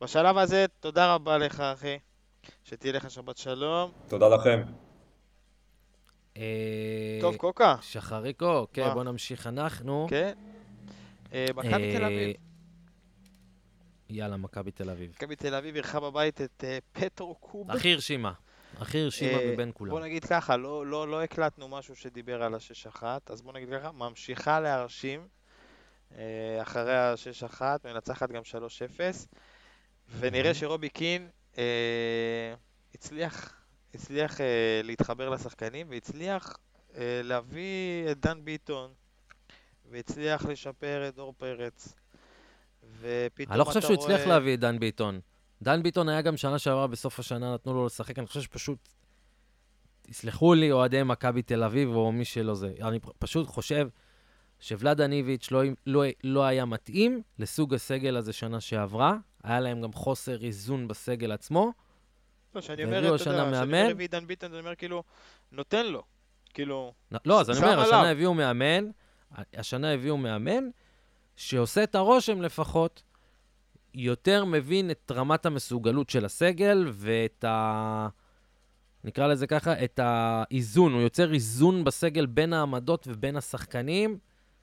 בשלב 0.00 0.38
הזה 0.38 0.66
תודה 0.80 1.14
רבה 1.14 1.38
לך, 1.38 1.60
אחי. 1.60 1.98
שתהיה 2.64 2.92
לך 2.92 3.10
שבת 3.10 3.36
שלום. 3.36 3.92
תודה 4.08 4.28
לכם. 4.28 4.62
אה, 6.36 7.18
טוב, 7.20 7.36
קוקה. 7.36 7.76
שחריקו, 7.80 8.66
כן? 8.72 8.94
בוא 8.94 9.04
נמשיך 9.04 9.46
אנחנו. 9.46 10.06
כן. 10.10 10.32
אה, 11.32 11.46
מכבי 11.54 11.96
תל 11.96 12.04
אביב. 12.04 12.36
יאללה, 14.10 14.36
מכבי 14.36 14.70
תל 14.70 14.90
אביב. 14.90 15.10
מכבי 15.10 15.36
תל 15.36 15.54
אביב 15.54 15.74
אירחה 15.74 16.00
בבית 16.00 16.40
את 16.40 16.64
אה, 16.64 16.78
פטרו 16.92 17.34
קוב. 17.34 17.70
הכי 17.70 17.92
הרשימה. 17.92 18.32
הכי 18.76 19.00
הרשימה 19.00 19.38
אה, 19.38 19.52
מבין 19.52 19.70
כולם. 19.74 19.90
בוא 19.90 20.00
נגיד 20.00 20.24
ככה, 20.24 20.56
לא, 20.56 20.86
לא, 20.86 21.08
לא 21.08 21.22
הקלטנו 21.22 21.68
משהו 21.68 21.96
שדיבר 21.96 22.42
על 22.42 22.54
ה-6-1, 22.54 23.02
אז 23.26 23.42
בוא 23.42 23.52
נגיד 23.52 23.68
ככה, 23.72 23.92
ממשיכה 23.92 24.60
להרשים 24.60 25.28
אה, 26.16 26.58
אחרי 26.62 26.96
ה-6-1, 26.96 27.62
מנצחת 27.84 28.30
גם 28.30 28.42
3-0, 28.42 29.00
ונראה 30.18 30.54
שרובי 30.54 30.88
קין 30.88 31.28
אה, 31.58 32.54
הצליח, 32.94 33.52
הצליח 33.94 34.40
אה, 34.40 34.46
להתחבר 34.84 35.28
לשחקנים, 35.30 35.86
והצליח 35.90 36.56
אה, 36.96 37.20
להביא 37.24 38.10
את 38.10 38.20
דן 38.20 38.44
ביטון, 38.44 38.90
והצליח 39.90 40.44
לשפר 40.44 41.08
את 41.08 41.14
דור 41.14 41.34
פרץ. 41.38 41.94
ופתאום 43.00 43.50
אני 43.52 43.58
לא 43.58 43.64
חושב 43.64 43.80
שהוא 43.80 43.94
הצליח 43.94 44.16
רואה- 44.20 44.28
להביא 44.28 44.54
את 44.54 44.60
דן 44.60 44.78
ביטון. 44.78 45.20
דן 45.62 45.82
ביטון 45.82 46.08
היה 46.08 46.22
גם 46.22 46.36
שנה 46.36 46.58
שעברה, 46.58 46.86
בסוף 46.86 47.18
השנה 47.18 47.54
נתנו 47.54 47.74
לו 47.74 47.86
לשחק, 47.86 48.18
אני 48.18 48.26
חושב 48.26 48.40
שפשוט, 48.42 48.88
תסלחו 50.02 50.54
לי, 50.54 50.72
אוהדי 50.72 51.02
מכבי 51.02 51.42
תל 51.42 51.64
אביב, 51.64 51.88
או 51.88 52.12
מי 52.12 52.24
שלא 52.24 52.54
זה, 52.54 52.72
אני 52.82 52.98
פשוט 53.18 53.46
חושב 53.46 53.88
שוולד 54.60 55.00
אניביץ' 55.00 55.50
לא, 55.50 55.62
לא, 55.86 56.02
לא 56.24 56.44
היה 56.44 56.64
מתאים 56.64 57.22
לסוג 57.38 57.74
הסגל 57.74 58.16
הזה 58.16 58.32
שנה 58.32 58.60
שעברה, 58.60 59.16
היה 59.42 59.60
להם 59.60 59.82
גם 59.82 59.92
חוסר 59.92 60.44
איזון 60.44 60.88
בסגל 60.88 61.32
עצמו, 61.32 61.72
לא, 62.54 62.60
שאני 62.60 62.84
אומר, 62.84 62.98
אתה 62.98 63.06
יודע, 63.06 63.18
כשאני 63.18 63.36
מאמן. 63.36 63.62
אומר 63.64 63.90
הביא 63.90 64.04
עידן 64.04 64.26
ביטון, 64.26 64.50
אני 64.52 64.60
אומר 64.60 64.74
כאילו, 64.74 65.02
נותן 65.52 65.86
לו. 65.86 66.02
כאילו, 66.54 66.92
לא, 67.24 67.40
אז 67.40 67.50
אני 67.50 67.58
אומר. 67.58 67.80
השנה 67.80 68.10
הביאו 68.10 68.34
מאמן, 68.34 68.90
השנה 69.54 69.94
הביאו 69.94 70.16
מאמן 70.16 70.64
שעושה 71.36 71.82
את 71.82 71.94
הרושם 71.94 72.42
לפחות, 72.42 73.02
יותר 73.94 74.44
מבין 74.44 74.90
את 74.90 75.12
רמת 75.14 75.46
המסוגלות 75.46 76.10
של 76.10 76.24
הסגל 76.24 76.86
ואת 76.92 77.44
ה... 77.44 78.08
נקרא 79.04 79.26
לזה 79.26 79.46
ככה, 79.46 79.84
את 79.84 80.00
האיזון. 80.02 80.92
הוא 80.92 81.00
יוצר 81.00 81.32
איזון 81.32 81.84
בסגל 81.84 82.26
בין 82.26 82.52
העמדות 82.52 83.08
ובין 83.10 83.36
השחקנים. 83.36 84.18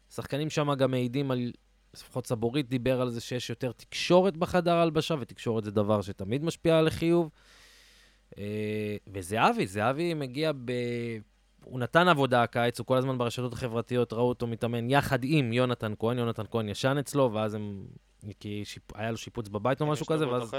שחקנים 0.10 0.50
שם 0.50 0.74
גם 0.74 0.91
מעידים 0.91 1.32
על, 1.32 1.52
לפחות 1.94 2.28
סבורית 2.28 2.70
דיבר 2.70 3.02
על 3.02 3.10
זה 3.10 3.22
שיש 3.22 3.50
יותר 3.50 3.72
תקשורת 3.72 4.38
בחדר 4.38 4.76
הלבשה, 4.76 5.15
ותקשורת 5.20 5.63
זה 5.63 5.72
דבר 5.72 6.02
שתמיד 6.02 6.44
משפיע 6.44 6.80
על 6.80 6.88
החיוב. 6.88 7.30
אה, 8.38 8.98
וזהבי, 9.13 9.68
זהבי 9.68 10.13
מגיע 10.13 10.52
ב... 10.65 10.72
הוא 11.65 11.80
נתן 11.80 12.08
עבודה 12.08 12.44
הקיץ, 12.44 12.80
הוא 12.80 12.88
כל 12.88 12.98
הזמן 12.98 13.18
ברשתות 13.18 13.54
החברתיות, 13.54 14.13
ראו 14.13 14.30
אותו 14.30 14.48
מתאמן 14.48 14.89
יחד 14.89 15.20
עם 15.24 15.54
יונתן 15.54 15.94
כהן, 16.00 16.18
יונתן 16.20 16.44
כהן 16.52 16.70
ישן 16.70 16.98
אצלו, 17.00 17.34
ואז 17.34 17.54
הם... 17.54 17.86
כי 18.39 18.65
שיפ... 18.65 18.96
היה 18.96 19.12
לו 19.12 19.18
שיפוץ 19.18 19.48
בבית 19.48 19.82
או 19.82 19.86
משהו 19.86 20.06
כזה, 20.06 20.28
ואז... 20.28 20.52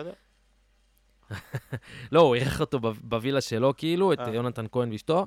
לא, 2.13 2.21
הוא 2.21 2.35
אירח 2.35 2.61
אותו 2.61 2.81
בווילה 2.81 3.41
שלו, 3.41 3.77
כאילו, 3.77 4.13
את 4.13 4.19
אה. 4.19 4.35
יונתן 4.35 4.67
כהן 4.73 4.93
ואשתו. 4.93 5.27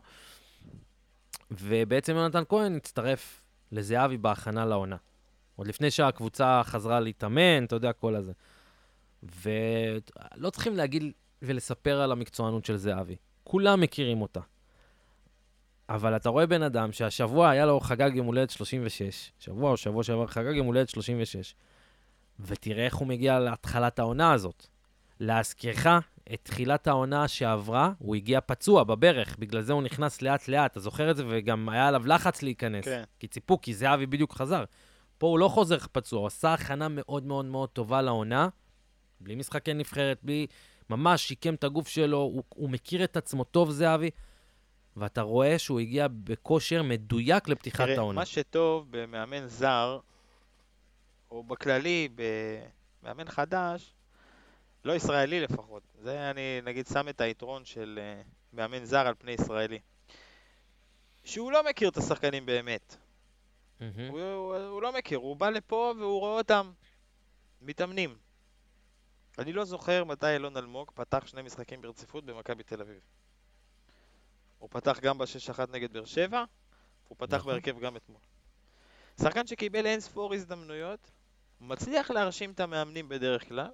ובעצם 1.51 2.15
יונתן 2.15 2.43
כהן 2.49 2.75
הצטרף 2.75 3.41
לזהבי 3.71 4.17
בהכנה 4.17 4.65
לעונה. 4.65 4.95
עוד 5.55 5.67
לפני 5.67 5.91
שהקבוצה 5.91 6.62
חזרה 6.63 6.99
להתאמן, 6.99 7.65
אתה 7.65 7.75
יודע, 7.75 7.93
כל 7.93 8.15
הזה. 8.15 8.32
ולא 9.23 10.49
צריכים 10.49 10.75
להגיד 10.77 11.03
ולספר 11.41 12.01
על 12.01 12.12
המקצוענות 12.12 12.65
של 12.65 12.77
זהבי. 12.77 13.15
כולם 13.43 13.82
מכירים 13.82 14.21
אותה. 14.21 14.39
אבל 15.89 16.15
אתה 16.15 16.29
רואה 16.29 16.45
בן 16.45 16.63
אדם 16.63 16.91
שהשבוע 16.91 17.49
היה 17.49 17.65
לו 17.65 17.79
חגג 17.79 18.12
יום 18.15 18.27
הולדת 18.27 18.49
36, 18.49 19.32
שבוע 19.39 19.71
או 19.71 19.77
שבוע 19.77 20.03
שעבר 20.03 20.27
חגג 20.27 20.55
יום 20.55 20.67
הולדת 20.67 20.89
36, 20.89 21.55
ותראה 22.39 22.86
איך 22.86 22.95
הוא 22.95 23.08
מגיע 23.08 23.39
להתחלת 23.39 23.99
העונה 23.99 24.34
הזאת. 24.34 24.67
להזכירך, 25.19 25.88
את 26.33 26.39
תחילת 26.43 26.87
העונה 26.87 27.27
שעברה, 27.27 27.91
הוא 27.99 28.15
הגיע 28.15 28.41
פצוע 28.41 28.83
בברך, 28.83 29.35
בגלל 29.39 29.61
זה 29.61 29.73
הוא 29.73 29.83
נכנס 29.83 30.21
לאט-לאט, 30.21 30.71
אתה 30.71 30.79
זוכר 30.79 31.11
את 31.11 31.17
זה? 31.17 31.23
וגם 31.27 31.69
היה 31.69 31.87
עליו 31.87 32.07
לחץ 32.07 32.41
להיכנס. 32.43 32.85
כן. 32.85 33.03
כי 33.19 33.27
ציפו, 33.27 33.61
כי 33.61 33.73
זהבי 33.73 34.05
בדיוק 34.05 34.33
חזר. 34.33 34.63
פה 35.17 35.27
הוא 35.27 35.39
לא 35.39 35.47
חוזר 35.47 35.77
פצוע, 35.91 36.19
הוא 36.19 36.27
עשה 36.27 36.53
הכנה 36.53 36.87
מאוד 36.89 37.25
מאוד 37.25 37.45
מאוד 37.45 37.69
טובה 37.69 38.01
לעונה, 38.01 38.47
בלי 39.21 39.35
משחקי 39.35 39.73
נבחרת, 39.73 40.19
בלי... 40.23 40.47
ממש 40.89 41.27
שיקם 41.27 41.53
את 41.53 41.63
הגוף 41.63 41.87
שלו, 41.87 42.17
הוא, 42.17 42.43
הוא 42.49 42.69
מכיר 42.69 43.03
את 43.03 43.17
עצמו 43.17 43.43
טוב, 43.43 43.71
זהבי, 43.71 44.09
ואתה 44.97 45.21
רואה 45.21 45.59
שהוא 45.59 45.79
הגיע 45.79 46.07
בכושר 46.11 46.83
מדויק 46.83 47.47
לפתיחת 47.47 47.85
תראה, 47.85 47.97
העונה. 47.97 48.19
מה 48.19 48.25
שטוב 48.25 48.87
במאמן 48.89 49.47
זר, 49.47 49.99
או 51.31 51.43
בכללי, 51.43 52.09
במאמן 53.03 53.29
חדש, 53.29 53.93
לא 54.85 54.93
ישראלי 54.93 55.41
לפחות, 55.41 55.83
זה 56.01 56.31
אני 56.31 56.61
נגיד 56.63 56.87
שם 56.87 57.09
את 57.09 57.21
היתרון 57.21 57.65
של 57.65 57.99
אה, 58.01 58.21
מאמן 58.53 58.85
זר 58.85 59.07
על 59.07 59.13
פני 59.19 59.31
ישראלי. 59.31 59.79
שהוא 61.23 61.51
לא 61.51 61.63
מכיר 61.69 61.89
את 61.89 61.97
השחקנים 61.97 62.45
באמת. 62.45 62.95
מהמם. 63.79 64.09
הוא, 64.09 64.21
הוא, 64.21 64.55
הוא 64.55 64.81
לא 64.81 64.93
מכיר, 64.93 65.17
הוא 65.17 65.35
בא 65.35 65.49
לפה 65.49 65.93
והוא 65.97 66.19
רואה 66.19 66.37
אותם 66.37 66.71
מתאמנים. 67.61 68.17
אני 69.39 69.53
לא 69.53 69.65
זוכר 69.65 70.03
מתי 70.03 70.33
אילון 70.33 70.57
אלמוג 70.57 70.91
פתח 70.93 71.27
שני 71.27 71.41
משחקים 71.41 71.81
ברציפות 71.81 72.25
במכבי 72.25 72.63
תל 72.63 72.81
אביב. 72.81 72.99
הוא 74.59 74.69
פתח 74.71 74.99
גם 74.99 75.17
ב-6-1 75.17 75.71
נגד 75.71 75.93
באר 75.93 76.05
שבע, 76.05 76.43
הוא 77.07 77.15
פתח 77.19 77.37
נכון. 77.37 77.51
בהרכב 77.51 77.79
גם 77.79 77.95
אתמול. 77.95 78.21
שחקן 79.21 79.47
שקיבל 79.47 79.85
אין 79.85 79.99
ספור 79.99 80.33
הזדמנויות, 80.33 81.11
מצליח 81.61 82.11
להרשים 82.11 82.51
את 82.51 82.59
המאמנים 82.59 83.09
בדרך 83.09 83.47
כלל, 83.47 83.71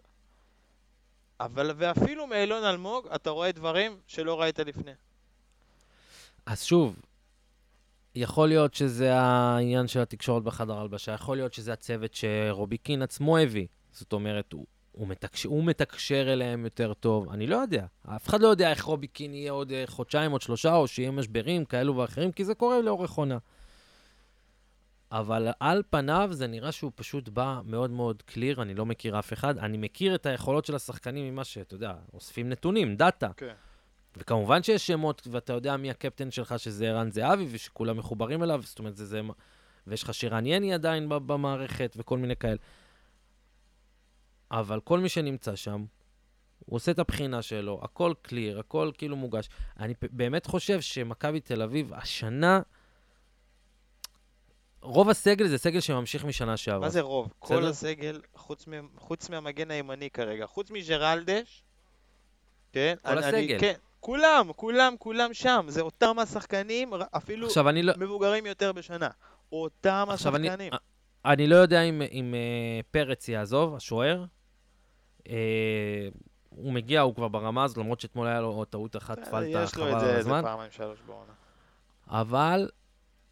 אבל 1.40 1.72
ואפילו 1.78 2.28
מאילון 2.28 2.64
אלמוג 2.64 3.08
אתה 3.16 3.30
רואה 3.30 3.52
דברים 3.52 3.98
שלא 4.08 4.42
ראית 4.42 4.60
לפני. 4.60 4.92
אז 6.46 6.64
שוב, 6.64 6.96
יכול 8.16 8.48
להיות 8.48 8.74
שזה 8.74 9.16
העניין 9.16 9.88
של 9.88 10.00
התקשורת 10.00 10.44
בחדר 10.44 10.78
הלבשה, 10.78 11.12
יכול 11.12 11.38
להיות 11.38 11.54
שזה 11.54 11.74
הצוות 11.74 12.14
שרובי 12.14 12.78
קין 12.78 13.02
עצמו 13.02 13.38
הביא. 13.38 13.68
זאת 13.92 14.14
אומרת, 14.14 14.54
הוא, 14.54 14.66
הוא, 14.92 15.08
מתקשר, 15.08 15.50
הוא 15.50 15.64
מתקשר 15.64 16.34
אליהם 16.34 16.64
יותר 16.64 16.94
טוב, 16.94 17.30
אני 17.30 17.48
לא 17.48 17.56
יודע. 17.56 17.86
אף 18.16 18.28
אחד 18.28 18.42
לא 18.42 18.48
יודע 18.48 18.70
איך 18.70 18.84
רובי 18.84 19.08
קין 19.08 19.34
יהיה 19.34 19.52
עוד 19.52 19.72
אה, 19.72 19.84
חודשיים, 19.88 20.32
עוד 20.32 20.42
שלושה, 20.42 20.76
או 20.76 20.88
שיהיה 20.88 21.12
משברים 21.12 21.66
כאלו 21.66 21.98
ואחרים, 21.98 22.32
כי 22.32 22.46
זה 22.46 22.56
קורה 22.56 22.82
לאורך 22.82 23.12
עונה. 23.12 23.38
אבל 25.20 25.48
על 25.60 25.84
פניו 25.90 26.30
זה 26.32 26.48
נראה 26.48 26.72
שהוא 26.72 26.92
פשוט 26.96 27.30
בא 27.30 27.60
מאוד 27.66 27.92
מאוד 27.92 28.22
קליר, 28.22 28.62
אני 28.62 28.74
לא 28.76 28.86
מכיר 28.86 29.20
אף 29.20 29.34
אחד. 29.34 29.58
אני 29.58 29.78
מכיר 29.78 30.16
את 30.16 30.26
היכולות 30.26 30.66
של 30.66 30.76
השחקנים 30.76 31.34
ממה 31.34 31.44
שאתה 31.44 31.76
יודע, 31.76 31.94
אוספים 32.14 32.50
נתונים, 32.50 32.96
דאטה. 32.96 33.30
כן. 33.38 33.54
וכמובן 34.18 34.64
שיש 34.64 34.88
שמות, 34.88 35.28
ואתה 35.32 35.54
יודע 35.54 35.78
מי 35.78 35.90
הקפטן 35.90 36.32
שלך, 36.32 36.60
שזה 36.60 36.90
ערן 36.90 37.12
זהבי, 37.12 37.48
ושכולם 37.52 37.98
מחוברים 37.98 38.44
אליו, 38.44 38.62
זאת 38.64 38.80
אומרת, 38.80 38.96
זה 38.96 39.06
זה... 39.06 39.22
ויש 39.88 40.04
לך 40.04 40.14
שירן 40.14 40.46
יני 40.46 40.74
עדיין 40.74 41.10
במערכת, 41.10 41.96
וכל 41.98 42.18
מיני 42.18 42.36
כאלה. 42.36 42.58
אבל 44.52 44.80
כל 44.80 45.00
מי 45.00 45.10
שנמצא 45.10 45.56
שם, 45.56 45.86
הוא 46.66 46.76
עושה 46.76 46.92
את 46.92 47.00
הבחינה 47.00 47.42
שלו, 47.42 47.80
הכל 47.84 48.14
קליר, 48.22 48.60
הכל 48.60 48.92
כאילו 48.98 49.16
מוגש. 49.16 49.50
אני 49.80 49.94
באמת 50.12 50.46
חושב 50.46 50.82
שמכבי 50.82 51.40
תל 51.40 51.62
אביב, 51.62 51.94
השנה, 51.94 52.62
רוב 54.86 55.10
הסגל 55.10 55.48
זה 55.48 55.58
סגל 55.58 55.80
שממשיך 55.80 56.26
משנה 56.26 56.58
שעברה. 56.58 56.80
מה 56.80 56.90
זה 56.90 57.02
רוב? 57.02 57.34
כל 57.40 57.56
בסדר? 57.56 57.70
הסגל, 57.70 58.22
חוץ, 58.36 58.68
מ... 58.68 58.72
חוץ 58.98 59.30
מהמגן 59.30 59.72
הימני 59.72 60.10
כרגע, 60.10 60.46
חוץ 60.46 60.72
מג'רלדש, 60.72 61.64
כן? 62.72 62.96
כל 63.02 63.12
אני, 63.12 63.20
הסגל. 63.20 63.38
אני, 63.38 63.60
כן, 63.60 63.74
כולם, 64.00 64.50
כולם, 64.56 64.96
כולם 65.00 65.34
שם. 65.34 65.66
זה 65.70 65.82
אותם 65.82 66.20
השחקנים, 66.20 66.94
אפילו 67.18 67.48
לא... 67.84 67.94
מבוגרים 67.98 68.46
יותר 68.46 68.72
בשנה. 68.72 69.10
אותם 69.52 70.08
עכשיו, 70.10 70.36
אני, 70.36 70.48
השחקנים. 70.48 70.74
אני 71.26 71.48
לא 71.48 71.56
יודע 71.56 71.82
אם, 71.82 72.02
אם 72.12 72.36
אה, 72.36 72.80
פרץ 72.92 73.30
יעזוב, 73.30 73.76
השוער. 73.76 74.26
אה, 75.30 76.08
הוא 76.50 76.74
מגיע, 76.74 77.02
הוא 77.02 77.16
כבר 77.16 77.28
ברמה 77.28 77.64
הזאת, 77.64 77.78
למרות 77.78 78.00
שאתמול 78.00 78.28
היה 78.28 78.42
לו 78.42 78.66
טעות 78.66 78.96
אחת, 78.96 79.20
פלטה 79.20 79.64
יש 79.64 79.76
לו 79.76 79.84
חבל 79.84 79.90
את 79.90 79.94
על 79.94 80.00
זה 80.00 80.06
איזה 80.06 80.20
הזמן. 80.20 80.42
פעמיים 80.42 80.72
שלוש 80.72 81.00
בעונה. 81.06 81.34
אבל 82.08 82.70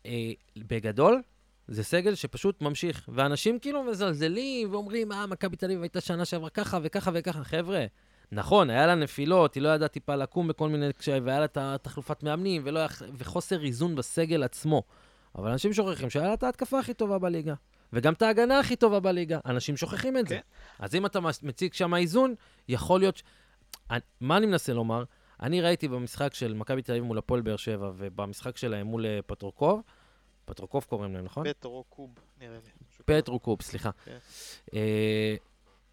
אה, 0.05 0.31
בגדול, 0.57 1.21
זה 1.67 1.83
סגל 1.83 2.15
שפשוט 2.15 2.61
ממשיך. 2.61 3.09
ואנשים 3.13 3.59
כאילו 3.59 3.83
מזלזלים 3.83 4.71
ואומרים, 4.71 5.11
אה, 5.11 5.27
מכבי 5.27 5.55
תל 5.55 5.65
אביב 5.65 5.81
הייתה 5.81 6.01
שנה 6.01 6.25
שעברה 6.25 6.49
ככה 6.49 6.79
וככה 6.83 7.11
וככה. 7.13 7.43
חבר'ה, 7.43 7.85
נכון, 8.31 8.69
היה 8.69 8.87
לה 8.87 8.95
נפילות, 8.95 9.55
היא 9.55 9.63
לא 9.63 9.69
ידעה 9.69 9.87
טיפה 9.87 10.15
לקום 10.15 10.47
בכל 10.47 10.69
מיני 10.69 10.93
קשיים, 10.93 11.25
והיה 11.25 11.39
לה 11.39 11.45
את 11.45 11.57
התחלופת 11.61 12.23
מאמנים, 12.23 12.61
ולא 12.65 12.79
היה, 12.79 12.87
וחוסר 13.17 13.63
איזון 13.63 13.95
בסגל 13.95 14.43
עצמו. 14.43 14.83
אבל 15.35 15.51
אנשים 15.51 15.73
שוכחים 15.73 16.09
שהיה 16.09 16.27
לה 16.27 16.33
את 16.33 16.43
ההתקפה 16.43 16.79
הכי 16.79 16.93
טובה 16.93 17.19
בליגה. 17.19 17.53
וגם 17.93 18.13
את 18.13 18.21
ההגנה 18.21 18.59
הכי 18.59 18.75
טובה 18.75 18.99
בליגה. 18.99 19.39
אנשים 19.45 19.77
שוכחים 19.77 20.17
את 20.17 20.27
זה. 20.27 20.35
כן. 20.35 20.41
אז 20.79 20.95
אם 20.95 21.05
אתה 21.05 21.19
מציג 21.43 21.73
שם 21.73 21.95
איזון, 21.95 22.35
יכול 22.67 22.99
להיות... 22.99 23.17
ש... 23.17 23.23
מה 24.21 24.37
אני 24.37 24.45
מנסה 24.45 24.73
לומר? 24.73 25.03
אני 25.41 25.61
ראיתי 25.61 25.87
במשחק 25.87 26.33
של 26.33 26.53
מכבי 26.53 26.81
תל 26.81 26.91
אביב 26.91 27.03
מול 27.03 27.17
הפועל 27.17 27.41
באר 27.41 27.55
שבע, 27.55 27.91
ובמשחק 27.97 28.57
שלהם 28.57 28.87
מול 28.87 29.05
אה, 29.05 29.19
פטרוקוב, 29.25 29.81
פטרוקוב 30.45 30.85
קוראים 30.89 31.13
להם, 31.13 31.25
נכון? 31.25 31.49
פטרוקוב, 31.49 32.09
נראה 32.39 32.57
לי. 32.65 32.71
משהו 32.89 33.03
פטרוקוב, 33.05 33.61
סליחה. 33.61 33.89
כן. 34.05 34.17
אה, 34.73 35.35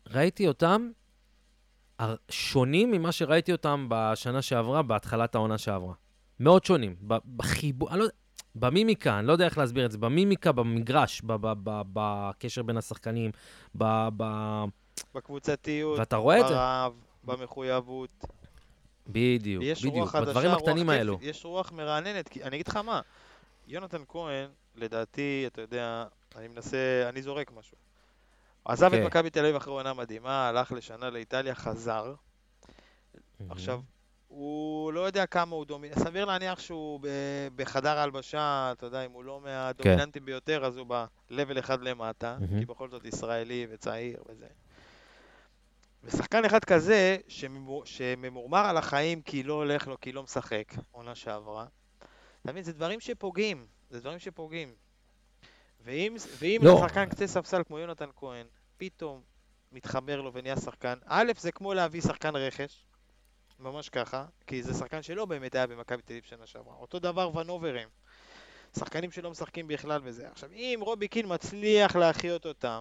ראיתי 0.07 0.49
אותם 0.49 0.91
שונים 2.29 2.91
ממה 2.91 3.13
שראיתי 3.13 3.53
אותם 3.53 3.87
בשנה 3.91 4.43
שעברה, 4.43 4.83
בהתחלת 4.83 5.35
העונה 5.35 5.59
שעברה. 5.59 5.95
מאוד 6.41 6.65
שונים. 6.65 6.97
בחיבור, 7.37 7.91
אני 7.91 7.99
לא 7.99 8.05
יודע, 8.05 8.15
במימיקה, 8.55 9.19
אני 9.19 9.27
לא 9.27 9.33
יודע 9.33 9.45
איך 9.45 9.59
להסביר 9.59 9.87
את 9.87 9.91
זה, 9.93 9.99
במימיקה, 9.99 10.53
במגרש, 10.53 11.23
בקשר 11.93 12.63
בין 12.63 12.77
השחקנים, 12.77 13.31
ב... 13.75 14.09
ב- 14.17 14.65
בקבוצתיות, 15.15 15.99
ואתה 15.99 16.17
רואה 16.17 16.41
את 16.41 16.49
זה. 16.49 16.55
ברעב, 16.55 16.93
במחויבות. 17.25 18.25
בדיוק, 19.07 19.65
בדיוק, 19.85 20.17
בדברים 20.17 20.51
הקטנים 20.51 20.91
האלו. 20.91 21.19
יש 21.23 21.45
רוח 21.45 21.73
מרעננת, 21.73 22.29
כי 22.29 22.43
אני 22.43 22.57
אגיד 22.57 22.69
לך 22.69 22.77
מה, 22.77 23.01
יונתן 23.71 24.03
כהן, 24.09 24.49
לדעתי, 24.75 25.45
אתה 25.47 25.61
יודע, 25.61 26.05
אני 26.37 26.49
מנסה, 26.49 26.77
אני 27.09 27.23
זורק 27.23 27.53
משהו. 27.53 27.77
עזב 28.65 28.85
את 28.87 28.93
אוקיי. 28.93 29.07
מכבי 29.07 29.31
תל 29.31 29.41
אביב 29.45 29.57
אחרי 29.57 29.73
עונה 29.73 29.95
מדהימה, 29.95 30.49
הלך 30.49 30.73
לשנה 30.73 31.11
לאיטליה, 31.11 31.55
חזר. 31.55 32.15
עכשיו, 33.51 33.81
הוא 34.29 34.93
לא 34.93 35.01
יודע 35.01 35.27
כמה 35.27 35.57
הוא 35.57 35.65
דומיננטי, 35.67 36.01
סביר 36.01 36.25
להניח 36.25 36.59
שהוא 36.61 37.01
ב- 37.03 37.09
בחדר 37.57 37.99
ההלבשה, 37.99 38.73
אתה 38.73 38.87
יודע, 38.87 39.05
אם 39.07 39.11
הוא 39.11 39.25
לא 39.25 39.41
מהדומיננטיים 39.41 40.25
ביותר, 40.25 40.65
אז 40.65 40.77
הוא 40.77 40.87
ב-level 40.89 41.59
אחד 41.59 41.83
למטה, 41.83 42.37
מהמם. 42.41 42.59
כי 42.61 42.67
בכל 42.67 42.89
זאת 42.91 43.05
ישראלי 43.05 43.67
וצעיר 43.71 44.23
וזה. 44.29 44.47
ושחקן 46.05 46.45
אחד 46.45 46.65
כזה, 46.65 47.17
שממור- 47.29 47.87
שממורמר 47.87 48.67
על 48.67 48.77
החיים 48.77 49.23
כי 49.23 49.43
לא 49.43 49.55
הולך 49.55 49.89
לו, 49.89 50.01
כי 50.01 50.13
לא 50.13 50.23
משחק, 50.23 50.75
עונה 50.91 51.15
שעברה, 51.15 51.67
אתה 52.43 52.53
מבין, 52.53 52.63
זה 52.63 52.73
דברים 52.73 53.01
שפוגעים, 53.01 53.67
זה 53.91 54.01
דברים 54.01 54.19
שפוגעים. 54.19 54.75
ואם, 55.81 56.17
ואם 56.39 56.61
לא. 56.63 56.81
שחקן 56.81 57.09
קצה 57.09 57.27
ספסל 57.27 57.63
כמו 57.65 57.79
יונתן 57.79 58.09
כהן, 58.17 58.47
פתאום 58.77 59.23
מתחבר 59.73 60.21
לו 60.21 60.33
ונהיה 60.33 60.57
שחקן, 60.57 60.99
א', 61.05 61.33
זה 61.39 61.53
כמו 61.53 61.75
להביא 61.75 62.01
שחקן 62.01 62.37
רכש, 62.37 62.87
ממש 63.59 63.89
ככה, 63.89 64.27
כי 64.47 64.63
זה 64.63 64.75
שחקן 64.75 65.03
שלא 65.03 65.25
באמת 65.25 65.55
היה 65.55 65.67
במכבי 65.67 66.03
תל 66.03 66.13
אביב 66.13 66.25
שנה 66.25 66.47
שעברה. 66.47 66.75
אותו 66.75 66.99
דבר 66.99 67.37
ונוברים. 67.37 67.89
שחקנים 68.79 69.11
שלא 69.11 69.31
משחקים 69.31 69.69
בכלל 69.69 70.01
וזה. 70.05 70.29
עכשיו, 70.29 70.51
אם 70.53 70.79
רובי 70.83 71.09
קין 71.09 71.27
מצליח 71.29 71.97
להחיות 71.97 72.47
אותם, 72.47 72.81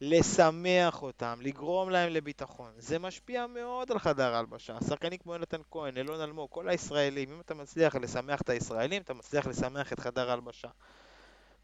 לשמח 0.00 1.02
אותם, 1.02 1.38
לגרום 1.42 1.90
להם 1.90 2.12
לביטחון, 2.12 2.70
זה 2.76 2.98
משפיע 2.98 3.46
מאוד 3.46 3.90
על 3.90 3.98
חדר 3.98 4.34
ההלבשה. 4.34 4.76
שחקנים 4.88 5.18
כמו 5.18 5.32
יונתן 5.32 5.60
כהן, 5.70 5.96
אילון 5.96 6.20
אלמוג, 6.20 6.48
כל 6.50 6.68
הישראלים, 6.68 7.32
אם 7.32 7.40
אתה 7.40 7.54
מצליח 7.54 7.96
לשמח 7.96 8.40
את 8.40 8.48
הישראלים, 8.48 9.02
אתה 9.02 9.14
מצליח 9.14 9.46
לשמח 9.46 9.92
את 9.92 10.00
חדר 10.00 10.30
ההלבשה. 10.30 10.68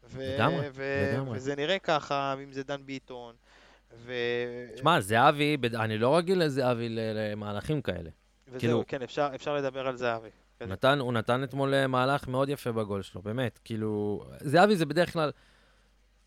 ו- 0.03 0.35
לגמרי, 0.35 0.67
ו- 0.71 1.11
לגמרי. 1.13 1.37
וזה 1.37 1.55
נראה 1.55 1.79
ככה, 1.79 2.35
אם 2.43 2.51
זה 2.53 2.63
דן 2.63 2.85
ביטון, 2.85 3.35
ו... 3.93 4.13
תשמע, 4.75 4.99
זהבי, 4.99 5.57
אני 5.75 5.97
לא 5.97 6.17
רגיל 6.17 6.43
לזהבי 6.43 6.87
למהלכים 6.89 7.81
כאלה. 7.81 8.09
וזהו, 8.47 8.59
כאילו- 8.59 8.83
כן, 8.87 9.01
אפשר, 9.01 9.29
אפשר 9.35 9.55
לדבר 9.55 9.87
על 9.87 9.97
זהבי. 9.97 10.29
הוא 10.59 10.65
כן. 10.65 10.71
נתן, 10.71 10.99
הוא 10.99 11.13
נתן 11.13 11.43
אתמול 11.43 11.73
אה, 11.73 11.87
מהלך 11.87 12.27
מאוד 12.27 12.49
יפה 12.49 12.71
בגול 12.71 13.01
שלו, 13.01 13.21
באמת. 13.21 13.59
כאילו, 13.63 14.23
זהבי 14.39 14.75
זה 14.75 14.85
בדרך 14.85 15.13
כלל 15.13 15.31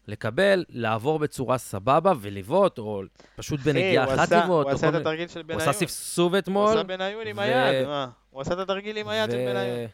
לקבל, 0.08 0.64
לעבור 0.68 1.18
בצורה 1.18 1.58
סבבה 1.58 2.12
ולבעוט, 2.20 2.78
או 2.78 3.02
פשוט 3.36 3.60
בנגיעה 3.60 4.04
הוא 4.04 4.14
אחת 4.14 4.32
לבעוט. 4.32 4.66
הוא 4.66 4.74
עשה 4.74 4.88
את 4.88 4.94
התרגיל 4.94 5.28
של 5.28 5.40
הוא 5.40 5.46
בניון. 5.46 5.62
עשה 5.62 5.72
ספסוב 5.72 6.34
הוא 6.34 6.38
אתמול. 6.38 6.68
עשה 6.68 6.82
בניון 6.82 7.26
עם 7.26 7.38
היד, 7.38 7.86
מה? 7.86 8.08
הוא 8.30 8.40
עשה 8.40 8.54
את 8.54 8.58
התרגיל 8.58 8.96
עם 8.96 9.08
היד 9.08 9.30
של 9.30 9.36
בניון. 9.36 9.88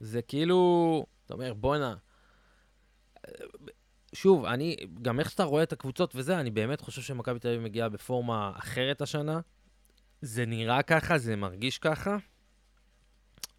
זה 0.00 0.22
כאילו, 0.22 1.06
אתה 1.26 1.34
אומר, 1.34 1.54
בואנה. 1.54 1.94
שוב, 4.12 4.44
אני, 4.44 4.76
גם 5.02 5.20
איך 5.20 5.30
שאתה 5.30 5.44
רואה 5.44 5.62
את 5.62 5.72
הקבוצות 5.72 6.12
וזה, 6.16 6.40
אני 6.40 6.50
באמת 6.50 6.80
חושב 6.80 7.02
שמכבי 7.02 7.38
תל 7.38 7.48
אביב 7.48 7.60
מגיעה 7.60 7.88
בפורמה 7.88 8.52
אחרת 8.58 9.00
השנה. 9.00 9.40
זה 10.20 10.46
נראה 10.46 10.82
ככה, 10.82 11.18
זה 11.18 11.36
מרגיש 11.36 11.78
ככה. 11.78 12.16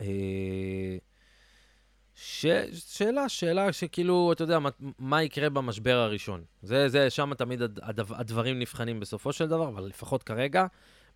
אה, 0.02 0.97
ש... 2.15 2.45
שאלה, 2.73 3.30
שאלה 3.30 3.73
שכאילו, 3.73 4.32
אתה 4.32 4.43
יודע, 4.43 4.60
מה, 4.60 4.69
מה 5.00 5.23
יקרה 5.23 5.50
במשבר 5.50 5.95
הראשון. 5.95 6.43
זה, 6.62 6.89
זה, 6.89 7.10
שם 7.10 7.34
תמיד 7.34 7.62
הד, 7.62 7.80
הדבר, 7.84 8.15
הדברים 8.15 8.60
נבחנים 8.60 9.00
בסופו 9.00 9.34
של 9.34 9.47
דבר, 9.47 9.67
אבל 9.67 9.86
לפחות 9.86 10.23
כרגע, 10.23 10.65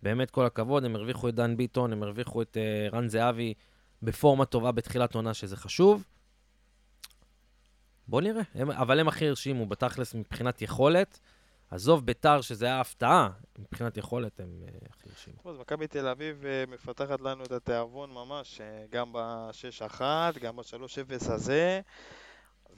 באמת 0.02 0.30
כל 0.30 0.46
הכבוד, 0.46 0.84
הם 0.84 0.96
הרוויחו 0.96 1.28
את 1.28 1.34
דן 1.34 1.56
ביטון, 1.56 1.92
הם 1.92 2.02
הרוויחו 2.02 2.42
את 2.42 2.56
uh, 2.56 2.94
רן 2.94 3.08
זהבי 3.08 3.54
בפורמה 4.02 4.44
טובה 4.44 4.72
בתחילת 4.72 5.14
עונה, 5.14 5.34
שזה 5.34 5.56
חשוב. 5.56 6.04
בוא 8.08 8.20
נראה, 8.20 8.42
הם, 8.54 8.70
אבל 8.70 9.00
הם 9.00 9.08
הכי 9.08 9.28
הרשימו 9.28 9.66
בתכלס 9.66 10.14
מבחינת 10.14 10.62
יכולת. 10.62 11.18
עזוב 11.72 12.06
ביתר, 12.06 12.40
שזה 12.40 12.66
היה 12.66 12.80
הפתעה, 12.80 13.28
מבחינת 13.58 13.96
יכולת 13.96 14.40
הם 14.40 14.48
הכי 14.90 15.08
הרשימו. 15.10 15.36
טוב, 15.42 15.52
אז 15.52 15.58
מכבי 15.58 15.86
תל 15.86 16.08
אביב 16.08 16.44
אה, 16.44 16.64
מפתחת 16.68 17.20
לנו 17.20 17.44
את 17.44 17.52
התיאבון 17.52 18.10
ממש, 18.10 18.60
אה, 18.60 18.84
גם 18.90 19.12
ב-6-1, 19.12 20.00
גם 20.40 20.56
ב-3-0 20.56 21.32
הזה, 21.32 21.80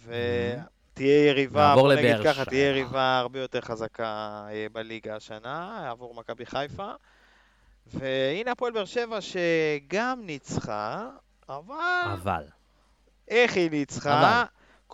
ותהיה 0.04 1.28
יריבה, 1.28 1.74
בוא 1.74 1.94
נגיד 1.94 2.16
ככה. 2.24 2.44
תהיה 2.44 2.68
יריבה 2.68 3.18
הרבה 3.18 3.40
יותר 3.40 3.60
חזקה 3.60 4.44
אה, 4.50 4.66
בליגה 4.72 5.16
השנה, 5.16 5.90
עבור 5.90 6.14
מכבי 6.14 6.46
חיפה. 6.46 6.92
והנה 7.86 8.50
הפועל 8.50 8.72
באר 8.72 8.84
שבע 8.84 9.18
שגם 9.20 10.20
ניצחה, 10.26 11.10
אבל 11.48 11.74
אבל, 12.12 12.44
איך 13.28 13.56
היא 13.56 13.70
ניצחה? 13.70 14.20
אבל. 14.20 14.44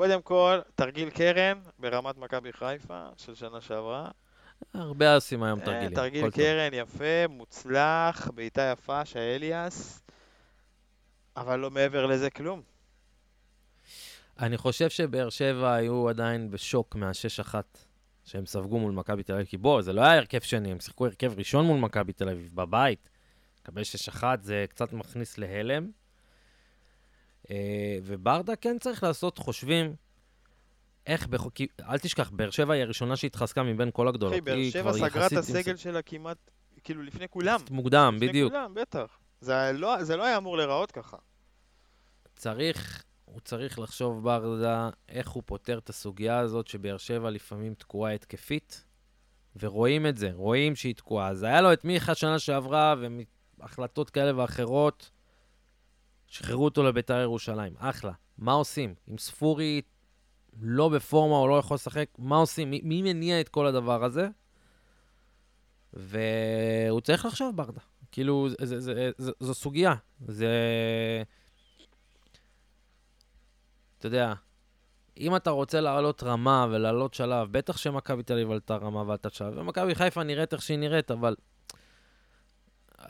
קודם 0.00 0.22
כל, 0.22 0.58
תרגיל 0.74 1.10
קרן 1.10 1.58
ברמת 1.78 2.18
מכבי 2.18 2.52
חיפה 2.52 3.06
של 3.16 3.34
שנה 3.34 3.60
שעברה. 3.60 4.10
הרבה 4.74 5.14
עושים 5.14 5.42
היום 5.42 5.60
אה, 5.60 5.64
תרגילים. 5.64 5.94
תרגיל. 5.94 6.30
קרן 6.30 6.74
יפה, 6.74 7.26
מוצלח, 7.28 8.30
בעיטה 8.34 8.72
יפה 8.72 9.04
של 9.04 9.18
אליאס, 9.18 10.02
אבל 11.36 11.58
לא 11.58 11.70
מעבר 11.70 12.06
לזה 12.06 12.30
כלום. 12.30 12.62
אני 14.38 14.56
חושב 14.56 14.90
שבאר 14.90 15.30
שבע 15.30 15.74
היו 15.74 16.08
עדיין 16.08 16.50
בשוק 16.50 16.96
מה-6-1 16.96 17.54
שהם 18.24 18.46
ספגו 18.46 18.78
מול 18.78 18.92
מכבי 18.92 19.22
תל 19.22 19.32
אביב, 19.32 19.46
כי 19.46 19.56
בוא, 19.56 19.82
זה 19.82 19.92
לא 19.92 20.00
היה 20.00 20.16
הרכב 20.16 20.40
שני, 20.40 20.72
הם 20.72 20.80
שיחקו 20.80 21.06
הרכב 21.06 21.38
ראשון 21.38 21.66
מול 21.66 21.78
מכבי 21.80 22.12
תל 22.12 22.28
אביב, 22.28 22.50
בבית. 22.54 23.08
לקבל 23.62 23.82
6-1 24.20 24.24
זה 24.42 24.64
קצת 24.68 24.92
מכניס 24.92 25.38
להלם. 25.38 25.90
אה, 27.50 27.98
וברדה 28.02 28.56
כן 28.56 28.78
צריך 28.78 29.02
לעשות 29.02 29.38
חושבים 29.38 29.94
איך, 31.06 31.26
בח... 31.26 31.48
כי 31.48 31.66
אל 31.88 31.98
תשכח, 31.98 32.30
באר 32.30 32.50
שבע 32.50 32.74
היא 32.74 32.82
הראשונה 32.82 33.16
שהתחזקה 33.16 33.62
מבין 33.62 33.90
כל 33.92 34.08
הגדולות. 34.08 34.34
אחי, 34.34 34.40
באר 34.40 34.70
שבע 34.70 34.92
סגרה 34.92 35.26
את 35.26 35.32
הסגל 35.32 35.76
שלה 35.76 36.02
כמעט, 36.02 36.50
כאילו, 36.84 37.02
לפני 37.02 37.28
כולם. 37.28 37.60
מוקדם, 37.70 38.12
לפני 38.16 38.28
בדיוק. 38.28 38.52
כולם, 38.52 38.74
בטח. 38.74 39.18
זה 39.40 39.70
לא, 39.74 40.04
זה 40.04 40.16
לא 40.16 40.24
היה 40.24 40.36
אמור 40.36 40.56
להיראות 40.56 40.90
ככה. 40.90 41.16
צריך, 42.36 43.04
הוא 43.24 43.40
צריך 43.40 43.78
לחשוב 43.78 44.24
ברדה 44.24 44.90
איך 45.08 45.28
הוא 45.30 45.42
פותר 45.46 45.78
את 45.78 45.88
הסוגיה 45.88 46.38
הזאת 46.38 46.68
שבאר 46.68 46.96
שבע 46.96 47.30
לפעמים 47.30 47.74
תקועה 47.74 48.12
התקפית, 48.12 48.84
ורואים 49.56 50.06
את 50.06 50.16
זה, 50.16 50.30
רואים 50.32 50.76
שהיא 50.76 50.94
תקועה. 50.94 51.28
אז 51.28 51.42
היה 51.42 51.60
לו 51.60 51.72
את 51.72 51.84
מיכה 51.84 52.14
שנה 52.14 52.38
שעברה, 52.38 52.94
והחלטות 53.58 54.10
כאלה 54.10 54.38
ואחרות, 54.38 55.10
שחררו 56.30 56.64
אותו 56.64 56.82
לביתר 56.82 57.20
ירושלים. 57.20 57.72
אחלה. 57.78 58.12
מה 58.38 58.52
עושים? 58.52 58.94
אם 59.10 59.18
ספורי 59.18 59.82
לא 60.60 60.88
בפורמה 60.88 61.36
או 61.36 61.48
לא 61.48 61.58
יכול 61.58 61.74
לשחק, 61.74 62.08
מה 62.18 62.36
עושים? 62.36 62.70
מי, 62.70 62.80
מי 62.84 63.02
מניע 63.02 63.40
את 63.40 63.48
כל 63.48 63.66
הדבר 63.66 64.04
הזה? 64.04 64.28
והוא 65.92 67.00
צריך 67.00 67.24
לחשוב, 67.24 67.56
ברדה. 67.56 67.80
כאילו, 68.12 68.48
זה, 68.48 68.66
זה, 68.66 68.80
זה, 68.80 69.10
זה, 69.18 69.32
זו 69.40 69.54
סוגיה. 69.54 69.94
זה... 70.26 70.52
אתה 73.98 74.06
יודע, 74.06 74.34
אם 75.18 75.36
אתה 75.36 75.50
רוצה 75.50 75.80
לעלות 75.80 76.22
רמה 76.22 76.66
ולעלות 76.70 77.14
שלב, 77.14 77.52
בטח 77.52 77.76
שמכבי 77.76 78.22
תל 78.22 78.32
אביב 78.32 78.50
עלתה 78.50 78.76
רמה 78.76 79.02
ועלתה 79.02 79.30
שלב, 79.30 79.58
ומכבי 79.58 79.94
חיפה 79.94 80.22
נראית 80.22 80.52
איך 80.52 80.62
שהיא 80.62 80.78
נראית, 80.78 81.10
אבל 81.10 81.36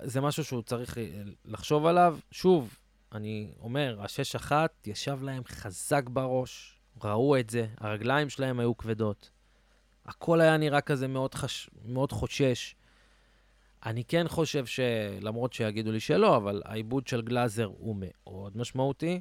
זה 0.03 0.21
משהו 0.21 0.45
שהוא 0.45 0.63
צריך 0.63 0.99
אה, 0.99 1.23
לחשוב 1.45 1.87
עליו. 1.87 2.19
שוב, 2.31 2.77
אני 3.13 3.53
אומר, 3.61 3.97
השש 4.01 4.35
אחת 4.35 4.87
ישב 4.87 5.23
להם 5.23 5.43
חזק 5.45 6.09
בראש, 6.09 6.81
ראו 7.05 7.39
את 7.39 7.51
זה, 7.51 7.67
הרגליים 7.79 8.29
שלהם 8.29 8.61
היו 8.61 8.77
כבדות. 8.77 9.31
הכל 10.05 10.41
היה 10.41 10.57
נראה 10.57 10.81
כזה 10.81 11.09
מאוד, 11.09 11.35
חש... 11.35 11.71
מאוד 11.85 12.13
חושש. 12.13 12.75
אני 13.87 14.05
כן 14.05 14.29
חושב 14.29 14.67
שלמרות 14.67 15.53
שיגידו 15.53 15.93
לי 15.93 16.01
שלא, 16.01 16.37
אבל 16.37 16.63
העיבוד 16.65 17.07
של 17.07 17.23
גלאזר 17.23 17.65
הוא 17.65 17.97
מאוד 17.99 18.57
משמעותי. 18.57 19.21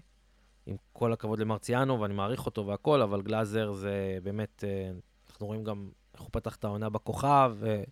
עם 0.65 0.75
כל 0.93 1.13
הכבוד 1.13 1.39
למרציאנו, 1.39 2.01
ואני 2.01 2.13
מעריך 2.13 2.45
אותו 2.45 2.67
והכל, 2.67 3.01
אבל 3.01 3.21
גלאזר 3.21 3.73
זה 3.73 4.17
באמת, 4.23 4.63
אה, 4.67 4.91
אנחנו 5.29 5.47
רואים 5.47 5.63
גם 5.63 5.89
איך 6.13 6.21
הוא 6.21 6.29
פתח 6.31 6.55
את 6.55 6.63
העונה 6.63 6.89
בכוכב. 6.89 7.55
ו... 7.59 7.83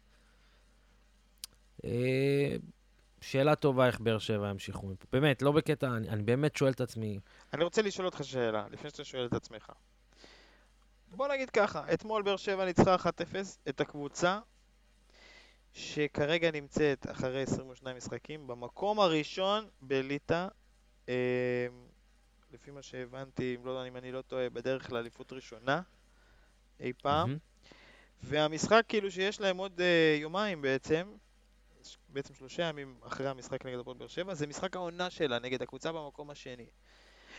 שאלה 3.22 3.56
טובה 3.56 3.88
איך 3.88 4.00
באר 4.00 4.18
שבע 4.20 4.50
ימשיכו 4.50 4.88
מפה. 4.88 5.06
באמת, 5.12 5.42
לא 5.42 5.52
בקטע, 5.52 5.88
אני, 5.88 6.10
אני 6.10 6.24
באמת 6.24 6.56
שואל 6.56 6.72
את 6.72 6.82
עצמי, 6.82 7.20
אני 7.54 7.64
רוצה 7.64 7.82
לשאול 7.82 8.06
אותך 8.06 8.24
שאלה, 8.24 8.66
לפני 8.72 8.90
שאתה 8.90 9.04
שואל 9.04 9.26
את 9.26 9.34
עצמך. 9.34 9.72
בוא 11.12 11.28
נגיד 11.28 11.50
ככה, 11.50 11.94
אתמול 11.94 12.22
באר 12.22 12.38
שבע 12.38 12.66
ניצחה 12.66 12.96
1-0 12.96 13.08
את 13.70 13.82
הקבוצה 13.82 14.40
שכרגע 15.74 16.52
נמצאת 16.52 17.06
אחרי 17.12 17.42
22 17.42 17.98
משחקים 17.98 18.48
במקום 18.48 19.00
הראשון 19.00 19.68
בליטא, 19.82 20.48
אה, 21.10 21.68
לפי 22.54 22.72
מה 22.72 22.82
שהבנתי, 22.82 23.56
אם, 23.56 23.66
לא, 23.66 23.88
אם 23.88 23.98
אני 23.98 24.12
לא 24.12 24.22
טועה, 24.22 24.50
בדרך 24.50 24.92
לאליפות 24.92 25.34
ראשונה 25.34 25.82
אי 26.80 26.94
פעם. 27.02 27.28
מהמם. 27.30 27.38
והמשחק 28.24 28.84
כאילו 28.88 29.12
שיש 29.12 29.42
להם 29.42 29.58
עוד 29.58 29.82
אה, 29.82 30.18
יומיים 30.20 30.62
בעצם, 30.62 31.08
בעצם 32.10 32.34
שלושה 32.34 32.64
ימים 32.64 33.00
אחרי 33.04 33.28
המשחק 33.28 33.66
נגד 33.66 33.80
הפועל 33.80 33.98
באר 33.98 34.08
שבע, 34.08 34.34
זה 34.34 34.48
משחק 34.48 34.76
העונה 34.76 35.10
שלה 35.10 35.40
נגד 35.40 35.62
הקבוצה 35.62 35.92
במקום 35.92 36.30
השני. 36.30 36.66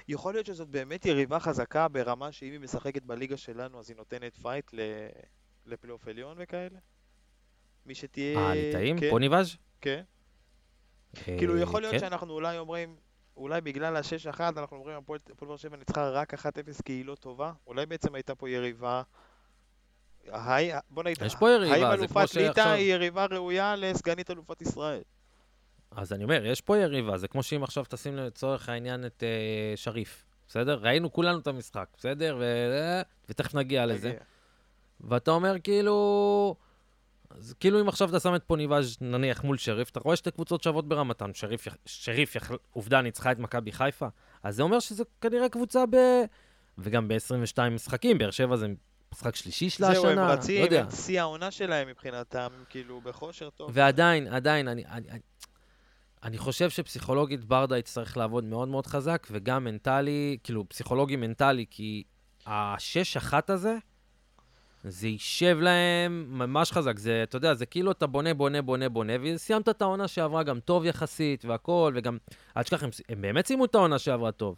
יכול 0.08 0.34
להיות 0.34 0.46
שזאת 0.46 0.68
באמת 0.68 1.06
יריבה 1.06 1.40
חזקה 1.40 1.88
ברמה 1.88 2.32
שאם 2.32 2.52
היא 2.52 2.60
משחקת 2.60 3.02
בליגה 3.02 3.36
שלנו 3.36 3.78
אז 3.78 3.90
היא 3.90 3.96
נותנת 3.96 4.36
פייט 4.36 4.74
ל... 4.74 4.80
לפלייאוף 5.66 6.08
עליון 6.08 6.36
וכאלה? 6.40 6.78
מי 7.86 7.94
שתהיה... 7.94 8.38
אה, 8.38 8.54
ליטאים? 8.54 9.00
כן, 9.00 9.10
פוניבז'? 9.10 9.56
כן. 9.80 10.02
אה, 11.16 11.22
כאילו 11.38 11.58
יכול 11.58 11.80
להיות 11.80 11.92
כן. 11.92 11.98
שאנחנו 11.98 12.32
אולי 12.32 12.58
אומרים, 12.58 12.96
אולי 13.36 13.60
בגלל 13.60 13.96
ה-6-1 13.96 14.40
אנחנו 14.40 14.76
אומרים 14.76 14.96
הפועל 14.96 15.18
באר 15.40 15.56
שבע 15.56 15.76
ניצחה 15.76 16.10
רק 16.10 16.34
1-0 16.34 16.38
כי 16.84 16.92
היא 16.92 17.04
לא 17.04 17.14
טובה? 17.14 17.52
אולי 17.66 17.86
בעצם 17.86 18.14
הייתה 18.14 18.34
פה 18.34 18.50
יריבה... 18.50 19.02
בוא 20.90 21.02
נגיד, 21.02 21.16
יש 21.26 21.34
פה 21.34 21.50
יריבה, 21.50 21.74
האם 21.74 22.00
אלופת 22.00 22.34
ליטא 22.34 22.54
שעכשיו- 22.54 22.72
היא 22.72 22.94
יריבה 22.94 23.26
ראויה 23.30 23.76
לסגנית 23.76 24.30
אלופת 24.30 24.62
ישראל? 24.62 25.02
אז 25.90 26.12
אני 26.12 26.24
אומר, 26.24 26.46
יש 26.46 26.60
פה 26.60 26.78
יריבה, 26.78 27.16
זה 27.18 27.28
כמו 27.28 27.42
שאם 27.42 27.62
עכשיו 27.64 27.84
תשים 27.88 28.16
לצורך 28.16 28.68
העניין 28.68 29.06
את 29.06 29.22
אה, 29.22 29.76
שריף, 29.76 30.24
בסדר? 30.48 30.78
ראינו 30.82 31.12
כולנו 31.12 31.38
את 31.38 31.46
המשחק, 31.46 31.88
בסדר? 31.98 32.36
ו... 32.40 32.44
ותכף 33.28 33.54
נגיע 33.54 33.86
לזה. 33.86 34.08
נגיע. 34.08 34.20
ואתה 35.00 35.30
אומר 35.30 35.54
כאילו... 35.64 36.56
אז 37.30 37.54
כאילו 37.60 37.80
אם 37.80 37.88
עכשיו 37.88 38.08
אתה 38.08 38.20
שם 38.20 38.34
את 38.34 38.44
פוניבז' 38.44 38.96
נניח 39.00 39.44
מול 39.44 39.58
שריף, 39.58 39.90
אתה 39.90 40.00
רואה 40.00 40.16
שתי 40.16 40.30
קבוצות 40.30 40.62
שוות 40.62 40.88
ברמתן. 40.88 41.30
שריף, 41.34 41.68
שריף 41.86 42.36
יכ... 42.36 42.52
עובדה 42.72 43.02
ניצחה 43.02 43.32
את 43.32 43.38
מכבי 43.38 43.72
חיפה, 43.72 44.06
אז 44.42 44.56
זה 44.56 44.62
אומר 44.62 44.80
שזה 44.80 45.04
כנראה 45.20 45.48
קבוצה 45.48 45.84
ב... 45.90 45.96
וגם 46.78 47.08
ב-22 47.08 47.70
משחקים, 47.70 48.18
באר 48.18 48.30
שבע 48.30 48.56
זה 48.56 48.66
משחק 49.14 49.36
שלישי 49.36 49.68
זהו, 49.68 49.90
השנה, 49.90 50.10
הם 50.10 50.18
לא 50.18 50.22
רצים, 50.22 50.64
יודע. 50.64 50.80
הם 50.80 50.90
שיא 50.90 51.20
העונה 51.20 51.50
שלהם 51.50 51.88
מבחינתם, 51.88 52.48
הם 52.58 52.64
כאילו 52.68 53.00
בכושר 53.00 53.50
טוב. 53.50 53.70
ועדיין, 53.74 54.26
עדיין, 54.26 54.68
אני, 54.68 54.86
אני, 54.86 55.10
אני, 55.10 55.20
אני 56.22 56.38
חושב 56.38 56.70
שפסיכולוגית 56.70 57.44
ברדה 57.44 57.78
יצטרך 57.78 58.16
לעבוד 58.16 58.44
מאוד 58.44 58.68
מאוד 58.68 58.86
חזק, 58.86 59.26
וגם 59.30 59.64
מנטלי, 59.64 60.38
כאילו, 60.44 60.68
פסיכולוגי 60.68 61.16
מנטלי, 61.16 61.64
כי 61.70 62.04
השש 62.46 63.16
אחת 63.16 63.50
הזה, 63.50 63.76
זה 64.84 65.08
יישב 65.08 65.58
להם 65.60 66.26
ממש 66.28 66.72
חזק. 66.72 66.98
זה, 66.98 67.22
אתה 67.22 67.36
יודע, 67.36 67.54
זה 67.54 67.66
כאילו 67.66 67.90
אתה 67.90 68.06
בונה, 68.06 68.34
בונה, 68.34 68.62
בונה, 68.62 68.88
בונה, 68.88 69.12
וסיימת 69.22 69.68
את 69.68 69.82
העונה 69.82 70.08
שעברה 70.08 70.42
גם 70.42 70.60
טוב 70.60 70.84
יחסית 70.84 71.44
והכול, 71.44 71.92
וגם, 71.96 72.18
אל 72.56 72.62
תשכח, 72.62 72.82
הם, 72.82 72.90
הם 73.08 73.22
באמת 73.22 73.46
סיימו 73.46 73.64
את 73.64 73.74
העונה 73.74 73.98
שעברה 73.98 74.32
טוב. 74.32 74.56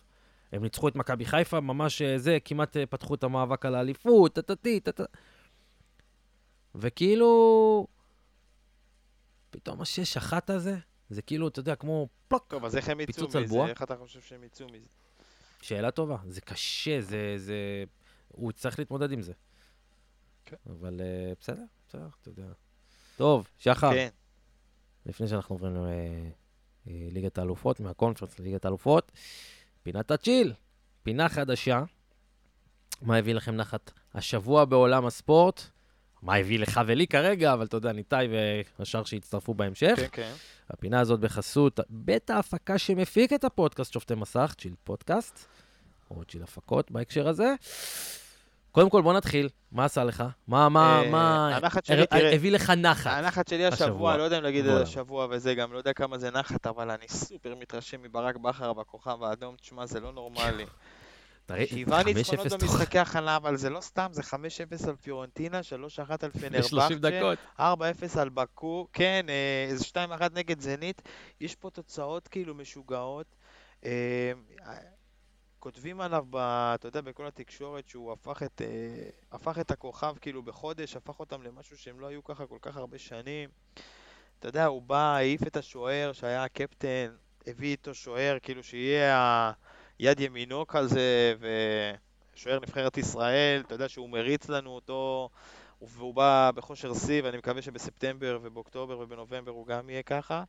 הם 0.53 0.63
ניצחו 0.63 0.89
את 0.89 0.97
מכבי 0.97 1.25
חיפה, 1.25 1.61
ממש 1.61 2.03
אה, 2.03 2.19
זה, 2.19 2.39
כמעט 2.45 2.77
אה, 2.77 2.87
פתחו 2.87 3.15
את 3.15 3.25
המאבק 3.25 3.67
על 3.67 3.75
האליפות, 3.75 4.35
טטטי, 4.35 4.81
טטט. 4.81 5.17
וכאילו, 6.75 7.87
פתאום 9.51 9.81
השש 9.81 10.17
אחת 10.17 10.51
הזה, 10.51 10.77
זה 11.11 11.23
כאילו, 11.23 11.49
אתה 11.49 11.61
יודע, 11.61 11.75
כמו 11.75 12.09
פלוק. 12.29 12.45
טוב, 12.49 12.65
אז 12.65 12.77
איך 12.77 12.89
הם 12.89 13.01
יצאו 13.01 13.29
מזה? 13.43 13.67
איך 13.67 13.83
אתה 13.83 13.97
חושב 13.97 14.21
שהם 14.21 14.45
יצאו 14.45 14.67
מזה? 14.67 14.87
שאלה 15.63 15.91
טובה, 15.91 16.17
זה 16.29 16.41
קשה, 16.41 17.01
זה, 17.01 17.35
זה... 17.37 17.85
הוא 18.29 18.51
יצטרך 18.51 18.79
להתמודד 18.79 19.13
עם 19.13 19.23
זה. 19.23 19.33
כן. 20.45 20.57
אבל 20.67 21.01
אה, 21.01 21.33
בסדר, 21.41 21.65
בסדר, 21.89 22.09
אתה 22.21 22.29
יודע. 22.29 22.53
טוב, 23.17 23.49
שחר, 23.59 23.93
כן. 23.93 24.09
לפני 25.07 25.29
שאנחנו 25.29 25.55
עוברים 25.55 25.77
לליגת 26.87 27.39
האלופות, 27.39 27.81
מהקונפרנס 27.81 28.39
לליגת 28.39 28.65
האלופות, 28.65 29.13
פינת 29.83 30.11
הצ'יל, 30.11 30.53
פינה 31.03 31.29
חדשה. 31.29 31.83
מה 33.03 33.17
הביא 33.17 33.35
לכם 33.35 33.57
נחת 33.57 33.91
השבוע 34.15 34.65
בעולם 34.65 35.07
הספורט? 35.07 35.63
מה 36.23 36.35
הביא 36.35 36.59
לך 36.59 36.81
ולי 36.87 37.07
כרגע, 37.07 37.53
אבל 37.53 37.67
אתה 37.67 37.77
יודע, 37.77 37.93
ניתאי 37.93 38.29
והשאר 38.79 39.05
שהצטרפו 39.05 39.55
בהמשך. 39.55 39.95
כן, 39.97 40.07
כן. 40.13 40.33
הפינה 40.71 41.01
הזאת 41.01 41.21
בחסות 41.21 41.81
בית 41.91 42.31
ההפקה 42.31 42.79
שמפיק 42.79 43.33
את 43.33 43.45
הפודקאסט 43.45 43.93
שופטי 43.93 44.15
מסך, 44.15 44.55
צ'יל 44.59 44.75
פודקאסט, 44.85 45.47
או 46.11 46.25
צ'יל 46.25 46.43
הפקות 46.43 46.91
בהקשר 46.91 47.29
הזה. 47.29 47.55
קודם 48.73 48.91
כל, 48.91 49.03
בוא 49.03 49.13
נתחיל. 49.13 49.49
מה 49.73 49.85
עשה 49.85 50.05
לך? 50.05 50.25
מה, 50.47 50.69
מה, 50.69 51.03
אה, 51.03 51.11
מה... 51.11 51.57
הנחת 51.57 51.85
שלי, 51.85 52.07
תראה. 52.07 52.35
הביא 52.35 52.51
לך 52.51 52.71
נחת. 52.71 53.11
הנחת 53.11 53.49
שלי 53.49 53.67
השבוע. 53.67 54.17
לא 54.17 54.23
יודע 54.23 54.39
אם 54.39 54.43
להגיד. 54.43 54.67
השבוע 54.67 55.27
וזה, 55.31 55.55
גם 55.55 55.73
לא 55.73 55.79
יודע 55.79 55.93
כמה 55.93 56.19
זה 56.19 56.31
נחת, 56.31 56.67
אבל 56.67 56.91
אני 56.91 57.09
סופר 57.09 57.55
מתרשם 57.55 58.03
מברק 58.03 58.37
בכר 58.37 58.73
בכוכב 58.73 59.23
האדום, 59.23 59.57
תשמע, 59.57 59.87
זה 59.87 60.01
לא 60.01 60.13
נורמלי. 60.13 60.67
שבעה 61.67 62.03
5-0 62.03 62.05
ניצחונות 62.05 62.53
במשחקי 62.53 62.99
הכנה, 62.99 63.37
אבל 63.37 63.57
זה 63.57 63.71
לא 63.71 63.81
סתם, 63.81 64.09
זה 64.13 64.23
5-0 64.23 64.89
על 64.89 64.97
פיורנטינה, 64.97 65.61
3-1 65.61 66.11
על 66.23 66.31
ב-30 66.31 66.41
פנרבכצ'ה, 66.41 66.95
דקות. 66.95 67.39
4-0 67.59 67.63
על 68.21 68.29
בקו, 68.29 68.87
כן, 68.93 69.27
אה, 69.29 69.67
איזה 69.69 69.85
2-1 69.85 69.99
נגד 70.35 70.61
זנית, 70.61 71.03
יש 71.41 71.55
פה 71.55 71.71
תוצאות 71.71 72.29
כאילו 72.29 72.55
משוגעות. 72.55 73.37
כותבים 75.61 76.01
עליו, 76.01 76.25
ב, 76.31 76.37
אתה 76.75 76.89
יודע, 76.89 77.01
בכל 77.01 77.27
התקשורת 77.27 77.89
שהוא 77.89 78.13
הפך 78.13 78.43
את, 78.43 78.63
אה, 78.63 79.11
הפך 79.33 79.59
את 79.59 79.71
הכוכב 79.71 80.15
כאילו 80.21 80.43
בחודש, 80.43 80.97
הפך 80.97 81.21
אותם 81.21 81.43
למשהו 81.43 81.79
שהם 81.79 82.01
לא 82.01 82.07
היו 82.07 82.25
ככה 82.25 82.47
כל 82.47 82.59
כך 82.63 82.77
הרבה 82.77 82.99
שנים. 82.99 83.49
אתה 84.39 84.49
יודע, 84.49 84.67
הוא 84.67 84.83
בא, 84.83 85.15
העיף 85.17 85.47
את 85.47 85.57
השוער 85.57 86.13
שהיה 86.13 86.45
הקפטן, 86.45 87.07
הביא 87.47 87.71
איתו 87.71 87.95
שוער, 87.95 88.39
כאילו 88.43 88.63
שיהיה 88.63 89.53
היד 89.99 90.21
ימינו 90.21 90.67
כזה, 90.67 91.35
ושוער 92.35 92.61
נבחרת 92.61 92.99
ישראל, 92.99 93.63
אתה 93.67 93.75
יודע 93.75 93.89
שהוא 93.89 94.11
מריץ 94.11 94.49
לנו 94.49 94.71
אותו, 94.71 95.29
והוא 95.83 96.15
בא 96.15 96.51
בכושר 96.55 96.95
שיא, 96.95 97.23
ואני 97.25 97.37
מקווה 97.37 97.63
שבספטמבר 97.63 98.39
ובאוקטובר 98.43 98.99
ובנובמבר 98.99 99.51
הוא 99.51 99.67
גם 99.67 99.91
יהיה 99.91 100.03
ככה. 100.03 100.45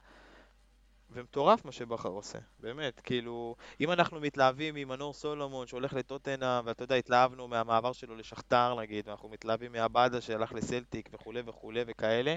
ומטורף 1.14 1.66
מה 1.66 1.72
שבכר 1.72 2.10
עושה, 2.10 2.40
באמת, 2.60 3.00
כאילו, 3.00 3.56
אם 3.82 3.92
אנחנו 3.92 4.20
מתלהבים 4.20 4.76
ממנור 4.76 5.14
סולומון 5.14 5.68
שהולך 5.68 5.94
לטוטנה, 5.94 6.62
ואתה 6.66 6.84
יודע, 6.84 6.96
התלהבנו 6.96 7.48
מהמעבר 7.48 7.92
שלו 7.92 8.16
לשכתר 8.16 8.80
נגיד, 8.80 9.08
ואנחנו 9.08 9.30
מתלהבים 9.30 9.72
מעבדה 9.72 10.22
שהלך 10.22 10.54
לסלטיק 10.54 11.10
וכולי 11.14 11.42
וכולי 11.46 11.84
וכאלה, 11.88 12.36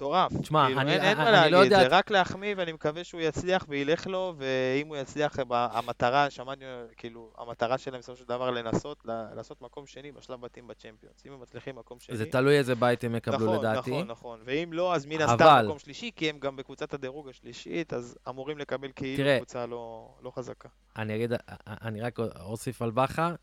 מטורף. 0.00 0.32
תשמע, 0.40 0.66
כאילו, 0.66 0.80
אני- 0.80 0.92
אין, 0.92 1.00
אין 1.02 1.16
מה 1.18 1.22
אני 1.24 1.32
להגיד, 1.32 1.52
לא 1.52 1.58
יודע- 1.58 1.80
זה 1.80 1.86
רק 1.96 2.10
להחמיא, 2.10 2.54
ואני 2.56 2.72
מקווה 2.72 3.04
שהוא 3.04 3.20
יצליח 3.20 3.66
וילך 3.68 4.06
לו, 4.06 4.34
ואם 4.38 4.88
הוא 4.88 4.96
יצליח, 4.96 5.36
המטרה, 5.50 6.30
שמענו, 6.30 6.62
כאילו, 6.96 7.30
המטרה 7.38 7.78
שלהם 7.78 8.00
בסופו 8.00 8.16
של 8.18 8.24
דבר 8.24 8.50
לנסות, 8.50 9.02
לעשות 9.36 9.62
מקום 9.62 9.86
שני 9.86 10.12
בשלב 10.12 10.40
בתים 10.40 10.66
בצ'מפיונס. 10.66 11.26
אם 11.26 11.32
הם 11.32 11.40
מצליחים 11.40 11.76
מקום 11.76 12.00
שני... 12.00 12.16
זה 12.16 12.26
תלוי 12.26 12.58
איזה 12.58 12.74
בית 12.74 13.04
הם 13.04 13.14
יקבלו 13.14 13.38
נכון, 13.54 13.58
לדעתי. 13.58 13.90
נכון, 13.90 14.06
נכון. 14.08 14.40
ואם 14.44 14.72
לא, 14.72 14.94
אז 14.94 15.06
מן 15.06 15.20
הסתם 15.20 15.44
אבל- 15.44 15.64
מקום 15.66 15.78
שלישי, 15.78 16.10
כי 16.16 16.30
הם 16.30 16.38
גם 16.38 16.56
בקבוצת 16.56 16.94
הדירוג 16.94 17.28
השלישית, 17.28 17.92
אז 17.92 18.18
אמורים 18.28 18.58
לקבל 18.58 18.88
כאילו 18.96 19.16
תראה. 19.16 19.36
קבוצה 19.36 19.66
לא, 19.66 20.08
לא 20.22 20.30
חזקה. 20.30 20.68
אני 20.98 21.16
אגיד, 21.16 21.32
אני 21.66 22.00
רק 22.00 22.18
אוסיף 22.40 22.82
על 22.82 22.90
בכר. 22.90 23.34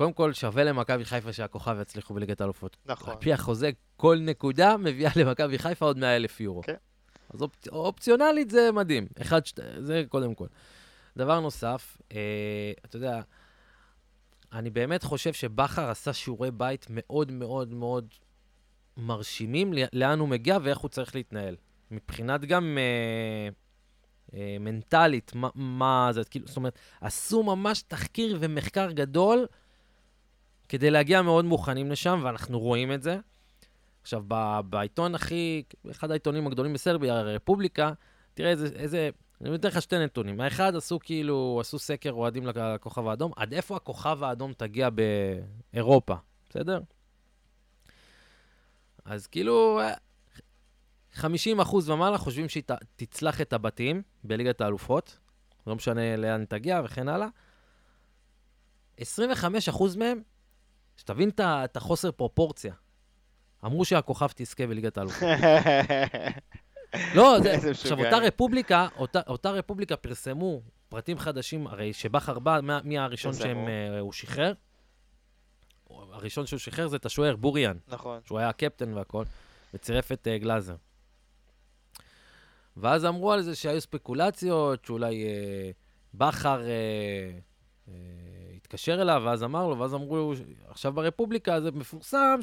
קודם 0.00 0.12
כל, 0.12 0.32
שווה 0.32 0.64
למכבי 0.64 1.04
חיפה 1.04 1.32
שהכוכב 1.32 1.76
יצליחו 1.80 2.14
בליגת 2.14 2.40
האלופות. 2.40 2.76
נכון. 2.86 3.14
על 3.14 3.20
פי 3.20 3.32
החוזה, 3.32 3.70
כל 3.96 4.18
נקודה 4.20 4.76
מביאה 4.76 5.10
למכבי 5.16 5.58
חיפה 5.58 5.84
עוד 5.86 5.98
100 5.98 6.16
אלף 6.16 6.40
יורו. 6.40 6.62
כן. 6.62 6.74
אז 7.34 7.42
אופ... 7.42 7.68
אופציונלית 7.68 8.50
זה 8.50 8.72
מדהים. 8.72 9.06
אחד, 9.20 9.46
שת... 9.46 9.60
זה 9.78 10.04
קודם 10.08 10.34
כל. 10.34 10.46
דבר 11.16 11.40
נוסף, 11.40 11.98
אה, 12.12 12.72
אתה 12.84 12.96
יודע, 12.96 13.20
אני 14.52 14.70
באמת 14.70 15.02
חושב 15.02 15.32
שבכר 15.32 15.90
עשה 15.90 16.12
שיעורי 16.12 16.50
בית 16.50 16.86
מאוד 16.90 17.32
מאוד 17.32 17.74
מאוד 17.74 18.14
מרשימים 18.96 19.72
לאן 19.92 20.18
הוא 20.18 20.28
מגיע 20.28 20.58
ואיך 20.62 20.78
הוא 20.78 20.88
צריך 20.88 21.14
להתנהל. 21.14 21.56
מבחינת 21.90 22.44
גם 22.44 22.78
אה, 22.78 23.48
אה, 24.38 24.56
מנטלית, 24.60 25.34
מה, 25.34 25.48
מה 25.54 26.08
זה, 26.12 26.24
כאילו, 26.24 26.46
זאת 26.46 26.56
אומרת, 26.56 26.78
עשו 27.00 27.42
ממש 27.42 27.82
תחקיר 27.82 28.38
ומחקר 28.40 28.90
גדול 28.90 29.46
כדי 30.70 30.90
להגיע 30.90 31.22
מאוד 31.22 31.44
מוכנים 31.44 31.90
לשם, 31.90 32.20
ואנחנו 32.24 32.60
רואים 32.60 32.92
את 32.92 33.02
זה. 33.02 33.18
עכשיו, 34.02 34.22
בעיתון 34.64 35.14
הכי, 35.14 35.62
אחד 35.90 36.10
העיתונים 36.10 36.46
הגדולים 36.46 36.72
בסרביה, 36.72 37.18
הרפובליקה, 37.18 37.92
תראה 38.34 38.50
איזה, 38.50 38.66
איזה, 38.66 39.10
אני 39.40 39.54
אתן 39.54 39.68
לך 39.68 39.82
שתי 39.82 39.98
נתונים. 39.98 40.40
האחד, 40.40 40.76
עשו 40.76 40.98
כאילו, 41.02 41.58
עשו 41.60 41.78
סקר 41.78 42.10
אוהדים 42.10 42.46
לכוכב 42.46 43.06
האדום, 43.06 43.32
עד 43.36 43.52
איפה 43.52 43.76
הכוכב 43.76 44.22
האדום 44.22 44.52
תגיע 44.52 44.88
באירופה, 45.72 46.14
בסדר? 46.50 46.80
אז 49.04 49.26
כאילו, 49.26 49.80
אה, 49.80 49.94
50 51.12 51.60
אחוז 51.60 51.90
ומעלה 51.90 52.18
חושבים 52.18 52.48
שהיא 52.48 52.62
תצלח 52.96 53.40
את 53.40 53.52
הבתים 53.52 54.02
בליגת 54.24 54.60
האלופות, 54.60 55.18
לא 55.66 55.76
משנה 55.76 56.16
לאן 56.16 56.44
תגיע 56.44 56.80
וכן 56.84 57.08
הלאה. 57.08 57.28
25% 59.00 59.96
מהם, 59.96 60.22
שתבין 61.00 61.30
את 61.40 61.76
החוסר 61.76 62.10
פרופורציה. 62.10 62.74
אמרו 63.64 63.84
שהכוכב 63.84 64.28
תזכה 64.34 64.66
בליגת 64.66 64.98
האלופות. 64.98 65.28
לא, 67.16 67.36
זה, 67.42 67.70
עכשיו. 67.70 68.04
אותה 68.04 68.18
רפובליקה, 68.18 68.88
אותה, 68.96 69.20
אותה 69.26 69.50
רפובליקה 69.50 69.96
פרסמו 69.96 70.60
פרטים 70.88 71.18
חדשים, 71.18 71.66
הרי 71.66 71.92
שבכר 71.92 72.38
בא, 72.38 72.60
מי 72.84 72.98
הראשון. 72.98 73.32
שהם, 73.32 73.68
אה, 73.68 73.98
הוא 73.98 74.12
שחרר? 74.12 74.52
הראשון 75.90 76.46
שהוא 76.46 76.58
שחרר 76.58 76.88
זה 76.88 76.96
את 76.96 77.06
השוער, 77.06 77.36
בוריאן, 77.36 77.76
נכון. 77.88 78.20
שהוא 78.26 78.38
היה 78.38 78.48
הקפטן 78.48 78.94
והכל, 78.94 79.24
וצירף 79.74 80.12
את 80.12 80.28
אה, 80.28 80.38
גלאזר. 80.38 80.76
ואז 82.76 83.04
אמרו 83.04 83.32
על 83.32 83.42
זה 83.42 83.54
שהיו 83.54 83.80
ספקולציות, 83.80 84.84
שאולי 84.84 85.24
אה, 85.24 85.70
בכר 86.14 86.62
אה, 86.62 86.68
אה, 87.88 87.94
התקשר 88.70 89.02
אליו, 89.02 89.22
ואז 89.24 89.44
אמר 89.44 89.68
לו, 89.68 89.78
ואז 89.78 89.94
אמרו, 89.94 90.32
עכשיו 90.68 90.92
ברפובליקה 90.92 91.60
זה 91.60 91.70
מפורסם 91.70 92.40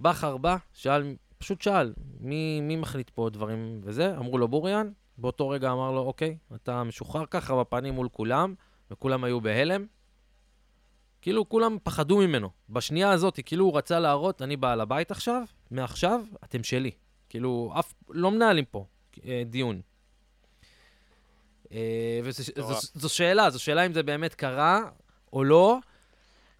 שבכר 0.00 0.36
בא, 0.36 0.56
שאל, 0.72 1.16
פשוט 1.38 1.62
שאל, 1.62 1.92
מי, 2.20 2.60
מי 2.60 2.76
מחליט 2.76 3.10
פה 3.10 3.30
דברים 3.32 3.80
וזה? 3.84 4.16
אמרו 4.16 4.38
לו 4.38 4.48
בוריאן, 4.48 4.90
באותו 5.18 5.48
רגע 5.48 5.72
אמר 5.72 5.90
לו, 5.90 6.00
אוקיי, 6.00 6.36
אתה 6.54 6.84
משוחרר 6.84 7.26
ככה 7.26 7.60
בפנים 7.60 7.94
מול 7.94 8.08
כולם, 8.12 8.54
וכולם 8.90 9.24
היו 9.24 9.40
בהלם. 9.40 9.86
כאילו 11.22 11.48
כולם 11.48 11.76
פחדו 11.82 12.18
ממנו. 12.18 12.50
בשנייה 12.68 13.10
הזאת, 13.10 13.40
כאילו 13.44 13.64
הוא 13.64 13.78
רצה 13.78 14.00
להראות, 14.00 14.42
אני 14.42 14.56
בעל 14.56 14.80
הבית 14.80 15.10
עכשיו, 15.10 15.42
מעכשיו, 15.70 16.20
אתם 16.44 16.62
שלי. 16.62 16.90
כאילו, 17.28 17.72
אף, 17.78 17.94
לא 18.08 18.30
מנהלים 18.30 18.64
פה 18.64 18.86
אה, 19.24 19.42
דיון. 19.46 19.80
אה, 21.72 22.20
וזו 22.24 23.08
שאלה, 23.08 23.50
זו 23.50 23.58
שאלה 23.62 23.86
אם 23.86 23.92
זה 23.92 24.02
באמת 24.02 24.34
קרה 24.34 24.80
או 25.32 25.44
לא, 25.44 25.78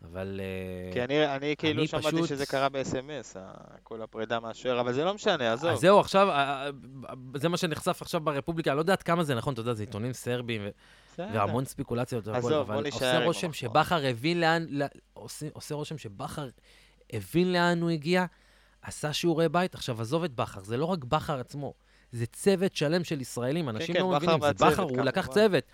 אבל... 0.04 0.40
אה, 0.42 0.92
כי 0.92 1.04
אני, 1.04 1.34
אני 1.36 1.54
כאילו 1.58 1.80
אני 1.80 1.88
שמעתי 1.88 2.06
פשוט- 2.06 2.28
שזה 2.28 2.46
קרה 2.46 2.68
ב-SMS, 2.68 3.36
כל 3.82 4.02
הפרידה 4.02 4.40
מהשוער, 4.40 4.80
אבל 4.80 4.92
זה 4.92 5.04
לא 5.04 5.14
משנה, 5.14 5.52
עזוב. 5.52 5.70
אז 5.70 5.78
זהו, 5.78 6.00
עכשיו, 6.00 6.28
זה 7.36 7.48
מה 7.48 7.56
שנחשף 7.56 8.02
עכשיו 8.02 8.20
ברפובליקה, 8.20 8.70
אני 8.70 8.76
לא 8.76 8.82
יודע 8.82 8.92
עד 8.92 9.02
כמה 9.02 9.24
זה 9.24 9.34
נכון, 9.34 9.52
אתה 9.52 9.60
יודע, 9.60 9.72
זה 9.74 9.82
עיתונים 9.82 10.12
סרבים, 10.12 10.62
ו-. 10.64 11.22
והמון 11.34 11.64
ספקולציות 11.64 12.26
והכל, 12.28 12.54
אבל 12.54 12.86
עושה 12.92 13.24
רושם. 13.24 13.52
שבכר 13.52 14.06
הבין 14.06 14.40
לאן, 14.40 14.66
לא- 14.68 14.86
עושה, 15.14 15.46
עושה 15.52 15.74
רושם 15.74 15.98
שבכר 15.98 16.48
הבין 17.12 17.52
לאן 17.52 17.82
הוא 17.82 17.90
הגיע, 17.90 18.24
עשה 18.82 19.12
שיעורי 19.12 19.48
בית. 19.48 19.74
עכשיו, 19.74 20.00
עזוב 20.00 20.24
את 20.24 20.34
בכר, 20.34 20.60
זה 20.64 20.76
לא 20.76 20.84
רק 20.84 21.04
בכר 21.04 21.40
עצמו, 21.40 21.74
זה 22.12 22.26
צוות 22.26 22.76
שלם 22.76 23.04
של 23.04 23.20
ישראלים, 23.20 23.68
אנשים 23.68 23.94
כן, 23.94 24.00
לא 24.00 24.18
בכר 24.18 24.36
מבינים, 24.36 24.54
זה 24.58 24.66
בכר, 24.66 24.82
הוא. 24.82 25.00
לקח 25.00 25.26
צוות. 25.26 25.64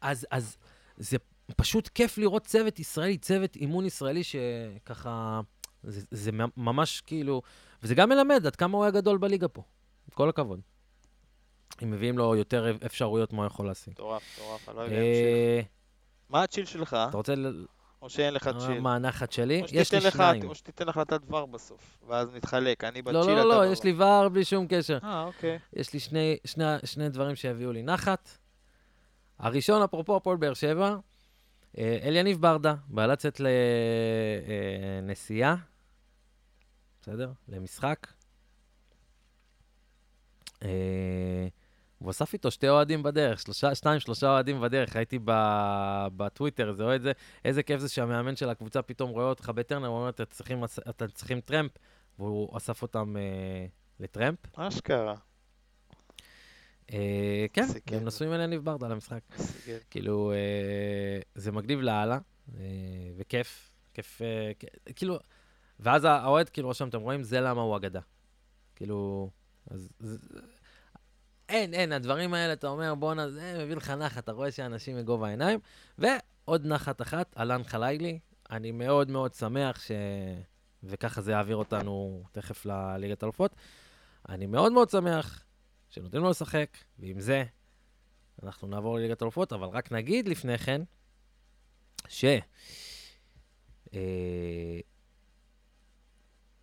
אז, 0.00 0.26
אז 0.30 0.56
זה 0.96 1.16
פשוט 1.56 1.88
כיף 1.88 2.18
לראות 2.18 2.46
צוות 2.46 2.78
ישראלי, 2.78 3.18
צוות 3.18 3.56
אימון 3.56 3.86
ישראלי 3.86 4.22
שככה, 4.24 5.40
זה, 5.82 6.00
זה 6.10 6.30
ממש 6.56 7.00
כאילו, 7.00 7.42
וזה 7.82 7.94
גם 7.94 8.08
מלמד 8.08 8.46
עד 8.46 8.56
כמה 8.56 8.76
הוא 8.76 8.84
היה 8.84 8.90
גדול 8.90 9.18
בליגה 9.18 9.48
פה, 9.48 9.62
כל 10.14 10.28
הכבוד. 10.28 10.60
אם 11.82 11.90
מביאים 11.90 12.18
לו 12.18 12.36
יותר 12.36 12.76
אפשרויות 12.86 13.32
מה 13.32 13.38
הוא 13.38 13.46
יכול 13.46 13.66
להשיג. 13.66 13.92
מטורף, 13.92 14.22
מטורף, 14.38 14.68
אני 14.68 14.76
לא 14.76 14.82
יודע. 14.82 14.96
אה, 14.96 15.60
מה 16.28 16.42
הצ'יל 16.42 16.64
שלך? 16.64 16.96
אתה 17.08 17.16
רוצה 17.16 17.34
או 18.04 18.10
שאין 18.10 18.34
לך 18.34 18.50
צ'יל? 18.66 18.80
מה 18.80 18.94
הנחת 18.94 19.32
שלי? 19.32 19.62
יש 19.72 19.94
לי 19.94 20.00
שניים. 20.00 20.48
או 20.48 20.54
שתיתן 20.54 20.88
החלטת 20.88 21.20
דבר 21.20 21.46
בסוף, 21.46 21.98
ואז 22.08 22.28
נתחלק, 22.34 22.84
אני 22.84 23.02
בצ'יל, 23.02 23.14
לא, 23.14 23.22
אתה 23.24 23.32
לא, 23.32 23.48
לא. 23.48 23.64
לא, 23.64 23.72
יש 23.72 23.82
לי 23.82 23.92
ור 23.92 24.28
בלי 24.28 24.44
שום 24.44 24.66
קשר. 24.68 24.98
אה, 25.04 25.24
אוקיי. 25.24 25.58
יש 25.72 25.92
לי 25.92 26.00
שני, 26.00 26.36
שני, 26.44 26.64
שני 26.84 27.08
דברים 27.08 27.36
שיביאו 27.36 27.72
לי 27.72 27.82
נחת. 27.82 28.38
הראשון, 29.38 29.82
אפרופו 29.82 30.16
הפועל 30.16 30.36
באר 30.36 30.54
שבע, 30.54 30.96
אה, 31.78 31.98
אליניב 32.02 32.40
ברדה, 32.40 32.74
בא 32.88 33.06
לצאת 33.06 33.40
לנסיעה, 35.00 35.56
בסדר? 37.02 37.30
למשחק. 37.48 38.06
הוא 42.04 42.10
אסף 42.10 42.32
איתו 42.32 42.50
שתי 42.50 42.68
אוהדים 42.68 43.02
בדרך, 43.02 43.40
שלושה, 43.40 43.74
שתיים, 43.74 44.00
שלושה 44.00 44.30
אוהדים 44.30 44.60
בדרך. 44.60 44.96
ראיתי 44.96 45.18
בטוויטר, 46.16 46.72
זה 46.72 46.82
אוהד 46.84 47.02
זה, 47.02 47.12
איזה 47.44 47.62
כיף 47.62 47.80
זה 47.80 47.88
שהמאמן 47.88 48.36
של 48.36 48.48
הקבוצה 48.48 48.82
פתאום 48.82 49.10
רואה 49.10 49.24
אותך 49.24 49.48
בטרנר, 49.54 49.86
הוא 49.86 49.96
אומר, 49.96 50.08
אתם 50.08 50.24
צריכים, 50.24 50.64
אתם 50.88 51.06
צריכים 51.06 51.40
טרמפ, 51.40 51.70
והוא 52.18 52.56
אסף 52.56 52.82
אותם 52.82 53.16
אה, 53.16 53.66
לטרמפ. 54.00 54.38
אשכרה. 54.58 55.14
אה, 56.92 57.46
כן. 57.52 57.66
הם 57.92 58.04
נשואים 58.04 58.32
אל 58.32 58.40
יניב 58.40 58.64
ברדה 58.64 58.88
למשחק. 58.88 59.20
כאילו, 59.90 60.32
אה, 60.32 61.20
זה 61.34 61.52
מגניב 61.52 61.80
לאללה, 61.80 62.18
אה, 62.58 62.60
וכיף, 63.16 63.70
כיף, 63.94 64.22
אה, 64.22 64.52
כ- 64.58 64.92
כאילו, 64.96 65.18
ואז 65.80 66.04
האוהד, 66.04 66.48
כאילו, 66.48 66.68
רשם, 66.68 66.88
אתם 66.88 67.00
רואים, 67.00 67.22
זה 67.22 67.40
למה 67.40 67.60
הוא 67.62 67.76
אגדה. 67.76 68.00
כאילו, 68.76 69.30
אז... 69.70 69.88
זה- 70.00 70.18
אין, 71.48 71.74
אין, 71.74 71.92
הדברים 71.92 72.34
האלה, 72.34 72.52
אתה 72.52 72.68
אומר, 72.68 72.94
בואנה, 72.94 73.30
זה 73.30 73.58
מביא 73.64 73.76
לך 73.76 73.90
נחת, 73.90 74.24
אתה 74.24 74.32
רואה 74.32 74.50
שאנשים 74.52 74.96
מגובה 74.96 75.26
העיניים. 75.26 75.60
ועוד 75.98 76.66
נחת 76.66 77.02
אחת, 77.02 77.34
אהלן 77.38 77.64
חלילי, 77.64 78.18
אני 78.50 78.72
מאוד 78.72 79.10
מאוד 79.10 79.34
שמח 79.34 79.80
ש... 79.80 79.90
וככה 80.82 81.20
זה 81.20 81.32
יעביר 81.32 81.56
אותנו 81.56 82.24
תכף 82.32 82.66
לליגת 82.66 83.24
אלופות. 83.24 83.56
אני 84.28 84.46
מאוד 84.46 84.72
מאוד 84.72 84.90
שמח 84.90 85.44
שנותנים 85.90 86.22
לו 86.22 86.30
לשחק, 86.30 86.68
ועם 86.98 87.20
זה 87.20 87.44
אנחנו 88.42 88.68
נעבור 88.68 88.98
לליגת 88.98 89.22
אלופות, 89.22 89.52
אבל 89.52 89.68
רק 89.68 89.92
נגיד 89.92 90.28
לפני 90.28 90.58
כן, 90.58 90.82
ש... 92.08 92.24
אה, 93.94 94.80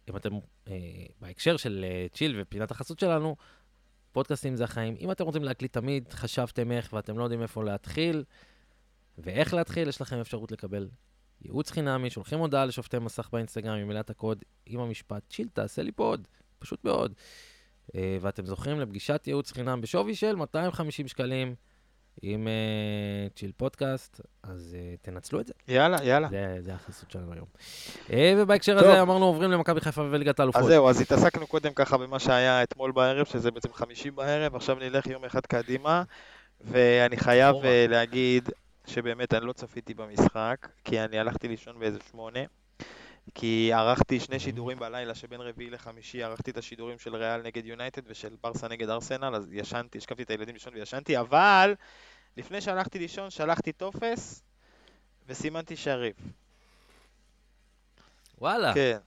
אם 0.09 0.17
אתם, 0.17 0.34
אה, 0.67 1.05
בהקשר 1.19 1.57
של 1.57 1.86
אה, 1.88 2.07
צ'יל 2.13 2.41
ופינת 2.41 2.71
החסות 2.71 2.99
שלנו, 2.99 3.36
פודקאסטים 4.12 4.55
זה 4.55 4.64
החיים. 4.64 4.95
אם 4.99 5.12
אתם 5.12 5.24
רוצים 5.24 5.43
להקליט 5.43 5.74
תמיד, 5.74 6.14
חשבתם 6.14 6.72
איך 6.72 6.93
ואתם 6.93 7.18
לא 7.18 7.24
יודעים 7.24 7.41
איפה 7.41 7.64
להתחיל 7.64 8.24
ואיך 9.18 9.53
להתחיל, 9.53 9.89
יש 9.89 10.01
לכם 10.01 10.20
אפשרות 10.20 10.51
לקבל 10.51 10.89
ייעוץ 11.41 11.72
חינמי, 11.72 12.09
שולחים 12.09 12.39
הודעה 12.39 12.66
לשופטי 12.66 12.99
מסך 12.99 13.30
באינסטגרם 13.34 13.78
עם 13.78 13.88
מילת 13.88 14.09
הקוד 14.09 14.43
עם 14.66 14.80
המשפט, 14.80 15.24
צ'יל, 15.30 15.47
תעשה 15.53 15.82
לי 15.82 15.91
פה 15.91 16.03
עוד, 16.03 16.28
פשוט 16.59 16.84
מאוד. 16.84 17.14
אה, 17.95 18.18
ואתם 18.22 18.45
זוכרים 18.45 18.80
לפגישת 18.80 19.24
ייעוץ 19.28 19.51
חינם 19.51 19.82
בשווי 19.82 20.16
של 20.16 20.36
250 20.36 21.07
שקלים 21.07 21.55
עם 22.22 22.47
אה, 22.47 23.28
צ'יל 23.36 23.51
פודקאסט, 23.57 24.22
אז 24.43 24.76
אה, 24.80 24.95
תנצלו 25.01 25.39
את 25.39 25.47
זה. 25.47 25.53
יאללה, 25.68 25.97
יאללה. 26.03 26.28
זה, 26.30 26.57
זה 26.59 26.74
החסות 26.74 27.12
שלנו 27.12 27.34
היום. 27.34 27.45
אה, 28.14 28.34
ובהקשר 28.38 28.80
טוב. 28.80 28.89
הזה 28.89 29.01
אמרנו 29.01 29.26
עוברים 29.26 29.51
למכבי 29.51 29.82
חיפה 29.82 30.01
וליגת 30.01 30.39
האלופות. 30.39 30.62
אז 30.62 30.68
זהו, 30.68 30.89
אז 30.89 31.01
התעסקנו 31.01 31.47
קודם 31.47 31.74
ככה 31.74 31.97
במה 31.97 32.20
שהיה 32.20 32.64
אתמול 32.64 32.91
בערב, 32.91 33.26
שזה 33.26 33.51
בעצם 33.51 33.74
חמישי 33.74 34.12
בערב, 34.12 34.55
עכשיו 34.55 34.76
נלך 34.76 35.07
יום 35.07 35.26
אחד 35.26 35.45
קדימה, 35.45 36.03
ואני 36.62 37.18
חייב. 37.18 37.55
אה, 37.64 37.86
להגיד 37.89 38.49
שבאמת 38.88 39.34
אני 39.34 39.45
לא 39.45 39.53
צפיתי 39.53 39.93
במשחק, 39.93 40.68
כי 40.84 40.99
אני 40.99 41.20
הלכתי 41.20 41.47
לישון 41.47 41.80
באיזה 41.80 41.99
שמונה, 42.12 42.39
כי 43.36 43.72
ערכתי 43.74 44.19
שני 44.19 44.39
שידורים 44.39 44.80
בלילה 44.80 45.15
שבין 45.15 45.41
רביעי 45.41 45.69
לחמישי, 45.69 46.24
ערכתי 46.24 46.51
את 46.51 46.57
השידורים 46.57 46.99
של 46.99 47.15
ריאל 47.15 47.41
נגד 47.41 47.65
יונייטד 47.65 48.01
ושל 48.05 48.36
ברסה 48.41 48.67
נגד 48.67 48.89
ארסנל, 48.89 49.36
אז 49.36 49.53
ישנתי, 49.53 49.97
השכבתי 49.97 50.24
את 50.24 50.30
הילדים 50.30 50.53
לישון 50.53 50.74
וישנתי, 50.74 51.19
אבל 51.19 51.76
לפני 52.38 52.61
שהלכתי 52.61 52.99
לישון 52.99 53.30
שלחתי 53.30 53.72
טופס 53.72 54.43
וסימנתי 55.28 55.76
שריף. 55.76 56.15
וואלה, 58.38 58.74
כן. 58.74 58.97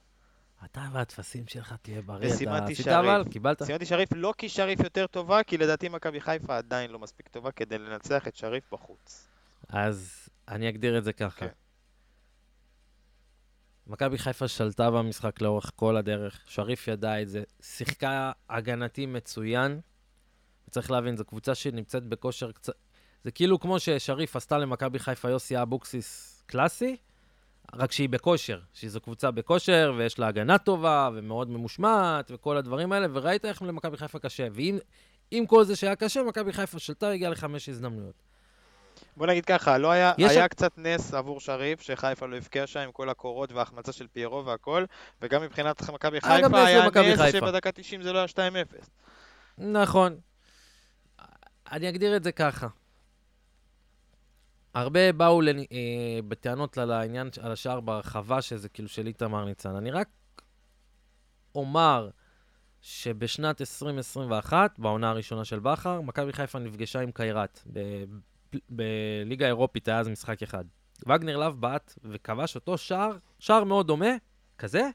אתה 0.65 0.89
והטפסים 0.93 1.47
שלך 1.47 1.75
תהיה 1.83 2.03
בריא. 2.03 2.35
אתה 2.35 2.65
עשית. 2.65 2.89
אבל? 2.89 3.25
קיבלת? 3.31 3.63
ציינתי 3.63 3.87
שריף 3.87 4.09
לא 4.15 4.35
כי 4.39 4.49
שריף 4.49 4.81
יותר 4.81 5.07
טובה, 5.07 5.43
כי 5.43 5.59
לדעתי 5.59 5.89
מכבי 5.89 6.21
חיפה 6.21 6.57
עדיין 6.57 6.91
לא 6.91 6.99
מספיק 6.99 7.29
טובה 7.29 7.53
כדי 7.53 7.79
לנצח 7.79 8.29
את 8.29 8.37
שריף 8.37 8.65
בחוץ. 8.73 9.29
אז 9.69 10.29
אני 10.49 10.69
אגדיר 10.69 10.99
את 10.99 11.05
זה 11.05 11.13
ככה. 11.13 11.41
כן. 11.41 11.64
מכבי 13.87 14.19
חיפה 14.19 14.49
שלטה 14.49 14.91
במשחק 14.91 15.41
לאורך 15.41 15.71
כל 15.77 15.97
הדרך, 15.97 16.41
שריף 16.47 16.89
ידע 16.89 17.23
את 17.23 17.29
זה, 17.29 17.43
שיחקה 17.61 18.33
הגנתי 18.51 19.07
מצוין. 19.07 19.81
צריך 20.71 20.91
להבין, 20.91 21.17
זו 21.17 21.25
קבוצה 21.25 21.55
שנמצאת 21.55 22.07
בכושר 22.07 22.53
קצת... 22.53 22.73
זה 23.25 23.31
כאילו 23.31 23.61
כמו 23.61 23.81
ששריף 23.81 24.37
עשתה 24.37 24.59
למכבי 24.59 24.99
חיפה 24.99 25.31
יוסי 25.31 25.63
אבוקסיס 25.63 26.43
קלאסי, 26.47 26.97
רק 27.75 27.93
שהיא 27.93 28.09
בכושר, 28.09 28.61
שזו 28.73 29.01
קבוצה 29.01 29.31
בכושר 29.31 29.93
ויש 29.97 30.19
לה 30.19 30.27
הגנה 30.27 30.59
טובה 30.59 31.11
ומאוד 31.15 31.51
ממושמעת 31.51 32.31
וכל 32.35 32.57
הדברים 32.57 32.93
האלה, 32.93 33.07
וראית 33.13 33.45
איך 33.45 33.63
למכבי 33.63 33.97
חיפה 33.97 34.19
קשה. 34.19 34.49
ועם 34.53 34.79
עם 35.31 35.47
כל 35.47 35.65
זה 35.65 35.77
שהיה 35.77 35.97
קשה, 35.97 36.23
מכבי 36.23 36.53
חיפה 36.53 36.79
שלטה, 36.79 37.11
הגיעה 37.11 37.31
לחמש 37.31 37.69
הזדמנויות. 37.69 38.23
בוא 39.17 39.27
נגיד 39.27 39.45
ככה, 39.45 39.79
לא 39.79 39.91
היה, 39.91 40.13
היה 40.17 40.35
שם- 40.35 40.49
קצת 40.49 40.79
נס 40.79 41.15
עבור 41.15 41.41
שריף, 41.41 41.81
שחיפה 41.81 42.27
לא 42.27 42.37
הבקיע 42.37 42.67
שם 42.67 42.81
עם 42.81 42.93
כל 42.93 43.09
הקורות 43.09 43.53
וההחמצה 43.53 43.93
של 43.93 44.07
פיירו 44.07 44.47
והכל, 44.47 44.85
וגם 45.23 45.43
מבחינת 45.43 45.91
מכבי 45.91 46.19
גם 46.21 46.53
חיפה 46.53 46.67
היה 46.67 46.89
נס. 47.15 47.33
שבדקה 47.33 47.73
90 47.73 48.03
זה 48.03 48.13
לא 48.13 48.19
היה 48.19 48.27
2-0. 48.29 48.89
נכון. 49.59 50.17
אני 51.73 51.89
אגדיר 51.89 52.17
את 52.17 52.25
זה 52.25 52.33
ככה. 52.33 52.67
הרבה 54.75 55.13
באו 55.13 55.41
לנ... 55.41 55.59
אה, 55.59 55.65
בטענות 56.29 56.79
על 56.79 56.93
העניין, 56.93 57.29
על 57.41 57.53
השער 57.53 57.81
ברחבה, 57.81 58.43
שזה 58.43 58.69
כאילו 58.69 58.89
של 58.89 59.07
איתמר 59.07 59.45
ניצן. 59.45 59.77
אני 59.77 59.91
רק 59.91 60.09
אומר 61.55 62.11
שבשנת 62.81 63.61
2021, 63.61 64.79
בעונה 64.79 65.11
הראשונה 65.11 65.45
של 65.45 65.59
בכר, 65.59 66.01
מכבי 66.01 66.33
חיפה 66.33 66.59
נפגשה 66.59 67.01
עם 67.01 67.11
קיירת. 67.13 67.63
בליגה 68.71 69.45
האירופית 69.45 69.89
היה 69.89 69.99
אז 69.99 70.09
משחק 70.09 70.43
אחד. 70.43 70.65
וגנר 71.07 71.37
לאב 71.37 71.61
בעט 71.61 71.95
וכבש 72.05 72.55
אותו 72.55 72.79
שער, 72.79 73.17
שער 73.39 73.65
מאוד 73.65 73.87
דומה, 73.87 74.11
כזה, 74.59 74.89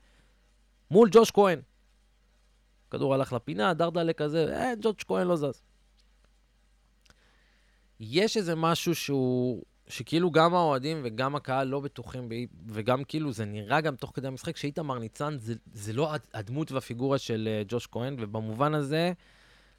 מול 0.91 1.09
ג'וש 1.11 1.31
כהן. 1.31 1.59
כדור 2.91 3.13
הלך 3.13 3.33
לפינה, 3.33 3.73
דרדלה 3.73 4.13
כזה, 4.13 4.57
אה, 4.57 4.73
ג'וש 4.81 5.03
כהן 5.07 5.27
לא 5.27 5.35
זז. 5.35 5.61
יש 7.99 8.37
איזה 8.37 8.55
משהו 8.55 8.95
שהוא, 8.95 9.63
שכאילו 9.87 10.31
גם 10.31 10.55
האוהדים 10.55 11.01
וגם 11.03 11.35
הקהל 11.35 11.67
לא 11.67 11.79
בטוחים, 11.79 12.29
ב, 12.29 12.35
וגם 12.67 13.03
כאילו 13.03 13.31
זה 13.31 13.45
נראה 13.45 13.81
גם 13.81 13.95
תוך 13.95 14.11
כדי 14.13 14.27
המשחק, 14.27 14.57
שאיתמר 14.57 14.99
ניצן 14.99 15.37
זה, 15.37 15.53
זה 15.73 15.93
לא 15.93 16.13
הדמות 16.33 16.71
והפיגורה 16.71 17.17
של 17.17 17.49
uh, 17.61 17.65
ג'וש 17.67 17.87
כהן, 17.87 18.15
ובמובן 18.19 18.73
הזה 18.73 19.13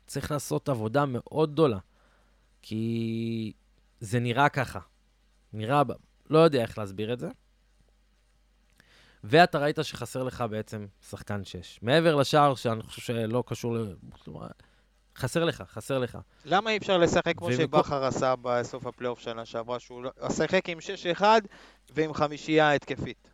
צריך 0.07 0.31
לעשות 0.31 0.69
עבודה 0.69 1.05
מאוד 1.07 1.53
גדולה. 1.53 1.79
כי 2.63 3.53
זה 4.01 4.21
נראה 4.21 4.49
ככה. 4.49 4.81
נראה, 5.53 5.83
לא 6.31 6.39
יודע 6.39 6.63
איך 6.63 6.79
להסביר 6.79 7.13
את 7.13 7.19
זה. 7.19 7.29
ואתה 9.25 9.59
ראית 9.59 9.79
שחסר 9.83 10.23
לך 10.23 10.45
בעצם 10.51 10.87
שחקן 11.09 11.45
6. 11.45 11.79
מעבר 11.83 12.17
לשער, 12.17 12.55
שאני 12.55 12.83
חושב 12.83 13.03
שלא 13.03 13.45
קשור 13.47 13.77
ל... 13.77 13.95
חסר 15.17 15.45
לך, 15.45 15.63
חסר 15.73 15.99
לך. 15.99 16.19
למה 16.45 16.71
אי 16.71 16.77
אפשר 16.77 16.99
לשחק 16.99 17.35
כמו 17.37 17.53
שבכר 17.53 18.05
עשה 18.05 18.35
בסוף 18.43 18.87
הפלייאוף 18.87 19.21
שנה 19.21 19.45
שעברה, 19.45 19.81
שהוא 19.81 20.03
לא- 20.03 20.11
שיחק 20.31 20.69
עם 20.69 20.79
6-1 21.19 21.23
ועם 21.91 22.15
חמישייה 22.15 22.73
התקפית? 22.73 23.31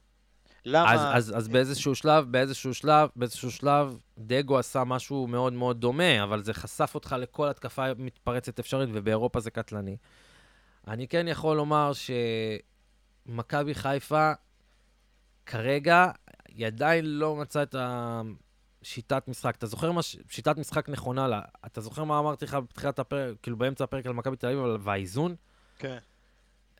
למה... 0.65 1.15
אז, 1.15 1.31
אז, 1.31 1.39
אז 1.39 1.49
באיזשהו 1.49 1.95
שלב, 1.95 2.25
באיזשהו 2.33 2.75
שלב, 2.75 3.09
באיזשהו 3.17 3.51
שלב, 3.51 3.99
דגו 4.19 4.59
עשה 4.59 4.85
משהו 4.85 5.27
מאוד 5.27 5.53
מאוד 5.53 5.81
דומה, 5.81 6.23
אבל 6.23 6.43
זה 6.43 6.55
חשף 6.55 6.91
אותך 6.95 7.17
לכל 7.19 7.49
התקפה 7.49 7.95
מתפרצת 7.99 8.59
אפשרית, 8.59 8.89
ובאירופה 8.93 9.41
זה 9.41 9.51
קטלני. 9.51 9.97
אני 10.89 11.09
כן 11.09 11.29
יכול 11.29 11.57
לומר 11.57 11.93
שמכבי 13.27 13.75
חיפה, 13.75 14.33
כרגע, 15.47 16.11
היא 16.49 16.67
עדיין 16.67 17.05
לא 17.05 17.37
מצאה 17.37 17.63
את 17.63 17.75
השיטת 17.79 19.29
משחק. 19.29 19.57
אתה 19.57 19.67
זוכר 19.67 19.93
מה, 19.93 20.01
שיטת 20.03 20.59
משחק 20.59 20.89
נכונה 20.89 21.29
לה? 21.29 21.41
אתה 21.67 21.81
זוכר 21.81 22.05
מה 22.05 22.19
אמרתי 22.19 22.45
לך 22.45 22.55
בתחילת 22.55 22.99
הפרק, 22.99 23.37
כאילו 23.43 23.57
באמצע 23.57 23.85
הפרק 23.85 24.07
על 24.07 24.13
מכבי 24.13 24.37
תל 24.37 24.47
אביב, 24.47 24.59
והאיזון? 24.81 25.35
כן. 25.79 25.99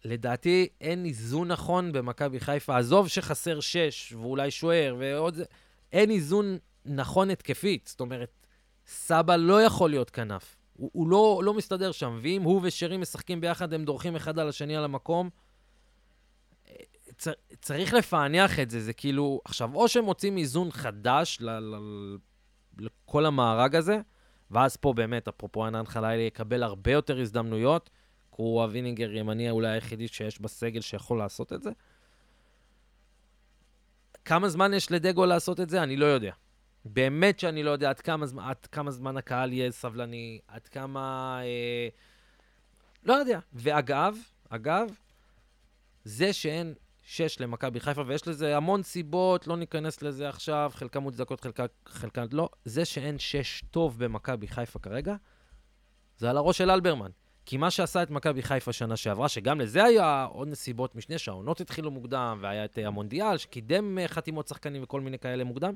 לדעתי 0.05 0.69
אין 0.81 1.05
איזון 1.05 1.49
נכון 1.49 1.93
במכבי 1.93 2.41
חיפה. 2.41 2.79
עזוב 2.79 3.09
שחסר 3.09 3.61
שש, 3.61 4.13
ואולי 4.13 4.51
שוער, 4.51 4.97
ועוד 4.99 5.35
זה. 5.35 5.45
אין 5.93 6.11
איזון 6.11 6.59
נכון 6.85 7.31
התקפית. 7.31 7.87
זאת 7.87 8.01
אומרת, 8.01 8.47
סבא 8.87 9.37
לא 9.37 9.63
יכול 9.63 9.91
להיות 9.91 10.11
כנף. 10.11 10.56
הוא, 10.77 10.91
הוא 10.93 11.09
לא, 11.09 11.41
לא 11.45 11.55
מסתדר 11.55 11.93
שם. 11.93 12.19
ואם 12.23 12.43
הוא 12.43 12.61
ושרי 12.65 12.97
משחקים 12.97 13.41
ביחד, 13.41 13.73
הם 13.73 13.85
דורכים 13.85 14.17
אחד 14.17 14.39
על 14.39 14.49
השני 14.49 14.77
על 14.77 14.85
המקום. 14.85 15.31
צ, 17.19 17.29
צריך 17.61 17.95
לפענח 17.95 18.61
את 18.61 18.71
זה, 18.71 18.81
זה 18.81 18.93
כאילו... 18.93 19.41
עכשיו, 19.45 19.75
או 19.75 19.89
שהם 19.89 20.05
מוצאים 20.05 20.39
איזון 20.39 20.71
חדש 20.71 21.39
ל, 21.41 21.51
ל, 21.51 21.77
לכל 22.79 23.27
המארג 23.27 23.77
הזה, 23.77 24.01
ואז 24.51 24.77
פה 24.77 24.93
באמת, 24.93 25.29
אפרופו 25.29 25.67
ענן 25.67 25.87
חלילי, 25.87 26.23
יקבל 26.23 26.63
הרבה 26.63 26.93
יותר 26.93 27.21
הזדמנויות. 27.21 27.91
קרואה 28.31 28.67
וינינגר 28.71 29.13
ימני 29.13 29.51
אולי 29.51 29.69
היחידי 29.69 30.09
שיש 30.09 30.41
בסגל 30.41 30.81
שיכול 30.81 31.19
לעשות 31.19 31.53
את 31.53 31.63
זה. 31.63 31.71
כמה 34.25 34.49
זמן 34.49 34.75
יש 34.75 34.93
לדגו 34.93 35.27
לעשות 35.27 35.61
את 35.61 35.71
זה? 35.71 35.83
אני 35.83 35.97
לא 35.97 36.07
יודע. 36.07 36.33
באמת 36.93 37.39
שאני 37.39 37.63
לא 37.63 37.71
יודע 37.71 37.91
עד 37.91 38.01
כמה, 38.01 38.27
עד 38.39 38.67
כמה 38.67 38.91
זמן 38.91 39.17
הקהל 39.17 39.53
יהיה 39.53 39.71
סבלני, 39.71 40.41
עד 40.49 40.69
כמה... 40.69 41.39
אה, 41.43 41.89
לא 43.05 43.15
יודע. 43.15 43.39
ואגב, 43.53 44.17
אגב, 44.49 44.89
זה 46.05 46.33
שאין 46.33 46.75
שש 47.03 47.41
למכבי 47.41 47.81
חיפה, 47.81 48.03
ויש 48.07 48.29
לזה 48.29 48.57
המון 48.57 48.83
סיבות, 48.83 49.47
לא 49.47 49.57
ניכנס 49.57 50.03
לזה 50.03 50.29
עכשיו, 50.29 50.71
חלקן 50.75 50.99
מוצדקות, 50.99 51.41
חלקן, 51.41 51.67
חלקן 51.87 52.27
לא. 52.33 52.49
זה 52.65 52.85
שאין 52.85 53.19
שש 53.19 53.63
טוב 53.71 54.05
במכבי 54.05 54.49
חיפה 54.49 54.79
כרגע, 54.79 55.15
זה 56.19 56.31
על 56.31 56.37
הראש 56.37 56.59
של 56.59 56.71
אלברמן. 56.71 57.11
כי 57.47 57.57
מה 57.57 57.71
שעשה 57.71 58.03
את 58.03 58.11
מכבי 58.11 58.43
חיפה 58.43 58.73
שנה 58.73 58.97
שעברה, 58.97 59.29
שגם 59.29 59.61
לזה 59.61 59.85
היה 59.85 60.25
עוד 60.25 60.49
נסיבות 60.49 60.95
משנה, 60.95 61.19
שהעונות 61.19 61.61
התחילו 61.61 61.91
מוקדם, 61.91 62.39
והיה 62.41 62.65
את 62.65 62.79
המונדיאל, 62.79 63.37
שקידם 63.37 63.99
אה, 63.99 64.09
חתימות 64.09 64.49
שחקנים 64.49 64.83
וכל 64.83 65.01
מיני 65.01 65.19
כאלה 65.19 65.45
מוקדם, 65.45 65.75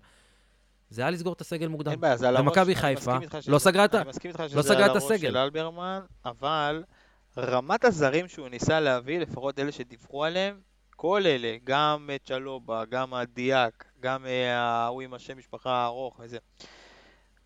זה 0.90 1.02
היה 1.02 1.10
לסגור 1.10 1.32
את 1.32 1.40
הסגל 1.40 1.68
מוקדם. 1.68 1.90
אין 1.90 2.00
בעיה, 2.00 2.16
זה 2.16 2.28
על 2.28 2.36
הראש. 2.36 2.46
ומכבי 2.46 2.74
חיפה 2.74 3.16
לא 3.48 3.58
סגרה 3.58 3.84
את 3.84 3.94
הסגל. 3.94 4.00
אני 4.00 4.08
מסכים 4.08 4.30
איתך 4.30 4.42
שזה 4.48 4.76
על 4.76 4.82
הראש 4.82 5.20
של 5.20 5.36
אלברמן, 5.36 6.00
אבל 6.24 6.82
רמת 7.38 7.84
הזרים 7.84 8.28
שהוא 8.28 8.48
ניסה 8.48 8.80
להביא, 8.80 9.18
לפחות 9.18 9.58
אלה 9.58 9.72
שדיווחו 9.72 10.24
עליהם, 10.24 10.60
כל 10.96 11.26
אלה, 11.26 11.56
גם 11.64 12.10
צ'לובה, 12.24 12.84
גם 12.84 13.14
הדיאק, 13.14 13.84
גם 14.00 14.26
אה, 14.26 14.58
ההוא 14.58 15.02
עם 15.02 15.14
השם 15.14 15.38
משפחה 15.38 15.70
הארוך 15.70 16.20
וזה. 16.20 16.38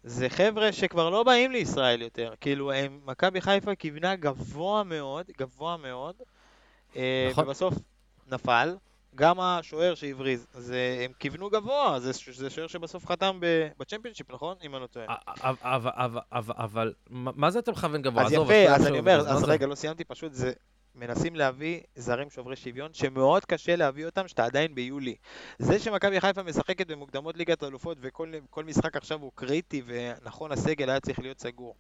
זה 0.04 0.28
חבר'ה 0.28 0.72
שכבר 0.72 1.10
לא 1.10 1.22
באים 1.22 1.50
לישראל 1.50 2.02
יותר. 2.02 2.34
כאילו, 2.40 2.72
מכבי 3.04 3.40
חיפה 3.40 3.74
כיוונה 3.74 4.16
גבוה 4.16 4.82
מאוד, 4.82 5.26
גבוה 5.38 5.76
מאוד, 5.76 6.14
אה, 6.96 7.28
נכון. 7.30 7.44
ובסוף 7.44 7.74
נפל. 8.26 8.76
גם 9.14 9.40
השוער 9.40 9.94
שהבריז, 9.94 10.46
זה, 10.52 11.00
הם 11.04 11.12
כיוונו 11.18 11.50
גבוה, 11.50 12.00
זה, 12.00 12.10
זה 12.32 12.50
שוער 12.50 12.66
שבסוף 12.66 13.06
חתם 13.06 13.38
בצ'מפיונשיפ, 13.78 14.30
נכון? 14.30 14.56
אם 14.62 14.74
אני 14.74 14.82
לא 14.82 14.86
טועה. 14.86 15.06
אבל, 15.26 15.90
אבל, 16.30 16.54
אבל, 16.56 16.92
מה 17.10 17.50
זה 17.50 17.58
אתה 17.58 17.72
מכוון 17.72 18.02
גבוה? 18.02 18.22
אז 18.22 18.32
יפה, 18.32 18.74
אז 18.74 18.86
אני 18.86 18.98
אומר, 18.98 19.20
אז 19.20 19.44
רגע, 19.44 19.66
לא 19.66 19.74
סיימתי, 19.74 20.04
פשוט 20.04 20.32
זה, 20.32 20.52
מנסים 20.94 21.36
להביא 21.36 21.80
זרים 21.96 22.30
שוברי 22.30 22.56
שוויון, 22.56 22.92
שמאוד 22.92 23.44
קשה 23.44 23.76
להביא 23.76 24.06
אותם, 24.06 24.28
שאתה 24.28 24.44
עדיין 24.44 24.74
ביולי. 24.74 25.16
זה 25.58 25.78
שמכבי 25.78 26.20
חיפה 26.20 26.42
משחקת 26.42 26.86
במוקדמות 26.86 27.36
ליגת 27.36 27.62
האלופות, 27.62 27.98
וכל 28.00 28.64
משחק 28.64 28.96
עכשיו 28.96 29.20
הוא 29.20 29.32
קריטי, 29.34 29.82
ונכון, 29.86 30.52
הסגל 30.52 30.90
היה 30.90 31.00
צריך 31.00 31.18
להיות 31.18 31.40
סגור. 31.40 31.74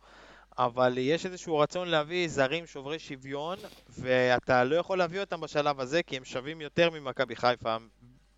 אבל 0.58 0.98
יש 0.98 1.26
איזשהו 1.26 1.58
רצון 1.58 1.88
להביא 1.88 2.28
זרים 2.28 2.66
שוברי 2.66 2.98
שוויון, 2.98 3.58
ואתה 3.98 4.64
לא 4.64 4.76
יכול 4.76 4.98
להביא 4.98 5.20
אותם 5.20 5.40
בשלב 5.40 5.80
הזה, 5.80 6.02
כי 6.02 6.16
הם 6.16 6.24
שווים 6.24 6.60
יותר 6.60 6.90
ממכבי 6.90 7.36
חיפה 7.36 7.76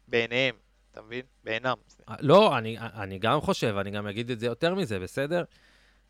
בעיניהם, 0.09 0.55
אתה 0.93 1.03
מבין? 1.03 1.23
בעינם. 1.45 1.75
לא, 2.21 2.59
אני, 2.59 2.77
אני 2.79 3.19
גם 3.19 3.41
חושב, 3.41 3.77
אני 3.77 3.91
גם 3.91 4.07
אגיד 4.07 4.31
את 4.31 4.41
זה 4.41 4.47
יותר 4.47 4.75
מזה, 4.75 4.99
בסדר? 4.99 5.45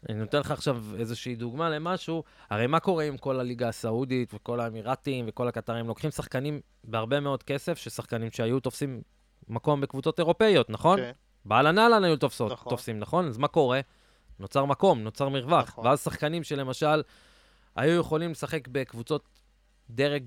אני 0.08 0.18
נותן 0.18 0.38
לך 0.38 0.50
עכשיו 0.50 0.82
איזושהי 0.98 1.34
דוגמה 1.34 1.70
למשהו, 1.70 2.24
הרי 2.50 2.66
מה 2.66 2.80
קורה 2.80 3.04
עם 3.04 3.16
כל 3.16 3.40
הליגה 3.40 3.68
הסעודית 3.68 4.34
וכל 4.34 4.60
האמירתים 4.60 5.24
וכל 5.28 5.48
הקטרים? 5.48 5.86
לוקחים 5.86 6.10
שחקנים 6.10 6.60
בהרבה 6.84 7.20
מאוד 7.20 7.42
כסף, 7.42 7.78
ששחקנים 7.78 8.30
שהיו 8.30 8.60
תופסים 8.60 9.02
מקום 9.48 9.80
בקבוצות 9.80 10.18
אירופאיות, 10.18 10.70
נכון? 10.70 11.00
כן. 11.00 11.12
באהלן 11.44 11.78
אהלן 11.78 12.04
היו 12.04 12.16
תופסות, 12.16 12.52
נכון. 12.52 12.70
תופסים, 12.70 12.98
נכון? 12.98 13.28
אז 13.28 13.38
מה 13.38 13.48
קורה? 13.48 13.80
נוצר 14.38 14.64
מקום, 14.64 14.98
נוצר 14.98 15.28
מרווח. 15.28 15.68
נכון. 15.68 15.86
ואז 15.86 16.02
שחקנים 16.04 16.44
שלמשל 16.44 17.02
היו 17.76 18.00
יכולים 18.00 18.30
לשחק 18.30 18.68
בקבוצות 18.68 19.28
דרג 19.90 20.24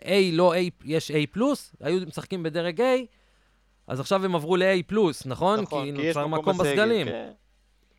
A, 0.00 0.10
לא 0.32 0.54
A, 0.54 0.58
יש 0.84 1.10
A 1.10 1.14
פלוס, 1.30 1.74
היו 1.80 2.06
משחקים 2.06 2.42
בדרג 2.42 2.80
A, 2.80 2.84
אז 3.86 4.00
עכשיו 4.00 4.24
הם 4.24 4.34
עברו 4.34 4.56
ל-A 4.56 4.82
פלוס, 4.86 5.26
נכון? 5.26 5.60
נכון, 5.60 5.84
כי, 5.84 5.96
כי 5.96 6.08
נוצר 6.08 6.26
מקום 6.26 6.58
בסגלים. 6.58 7.06
כן. 7.06 7.32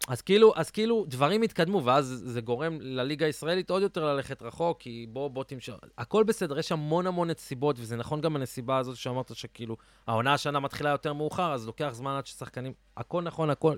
אז 0.08 0.22
כאילו, 0.22 0.54
אז 0.56 0.72
כאילו, 0.72 1.06
דברים 1.08 1.42
התקדמו, 1.42 1.84
ואז 1.84 2.22
זה 2.26 2.42
גורם 2.42 2.78
לליגה 2.82 3.26
הישראלית 3.26 3.70
עוד 3.70 3.82
יותר 3.82 4.06
ללכת 4.06 4.42
רחוק, 4.42 4.80
כי 4.80 5.06
בוא, 5.10 5.28
בוא 5.28 5.44
תמשוך. 5.44 5.80
הכל 5.98 6.24
בסדר, 6.24 6.60
יש 6.60 6.72
המון 6.72 7.08
המון 7.08 7.30
סיבות, 7.38 7.76
וזה 7.80 7.96
נכון 7.96 8.22
גם 8.22 8.36
הנסיבה 8.36 8.78
הזאת 8.78 8.98
שאמרת 8.98 9.36
שכאילו, 9.36 9.78
העונה 10.08 10.34
השנה 10.34 10.60
מתחילה 10.60 10.90
יותר 10.90 11.14
מאוחר, 11.14 11.54
אז 11.54 11.68
לוקח 11.68 11.90
זמן 11.94 12.12
עד 12.12 12.26
ששחקנים... 12.26 12.74
הכל 12.98 13.22
נכון, 13.22 13.50
הכל. 13.50 13.76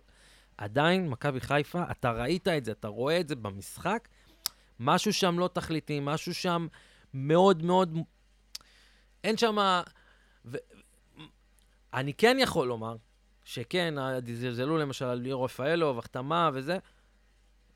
עדיין, 0.60 1.10
מכבי 1.10 1.41
חיפה, 1.41 1.84
אתה 1.91 2.12
ראית 2.12 2.47
את 2.47 2.66
זה, 2.66 2.72
אתה 2.72 2.88
רואה 2.88 3.20
את 3.20 3.28
זה 3.28 3.36
במשחק, 3.36 4.07
משהו 4.80 5.14
שם 5.14 5.39
לא 5.39 5.49
תכליתי, 5.53 5.99
משהו 6.01 6.34
שם 6.34 6.68
מאוד 7.14 7.64
מאוד... 7.64 7.97
אין 9.24 9.38
שם... 9.38 9.57
ו... 10.45 10.57
אני 11.93 12.14
כן 12.14 12.38
יכול 12.39 12.68
לומר, 12.68 12.95
שכן, 13.43 13.93
זלזלו 14.34 14.78
למשל 14.78 15.05
על 15.05 15.18
ליאור 15.18 15.45
רפאלוב, 15.45 15.99
החתמה 15.99 16.49
וזה. 16.53 16.78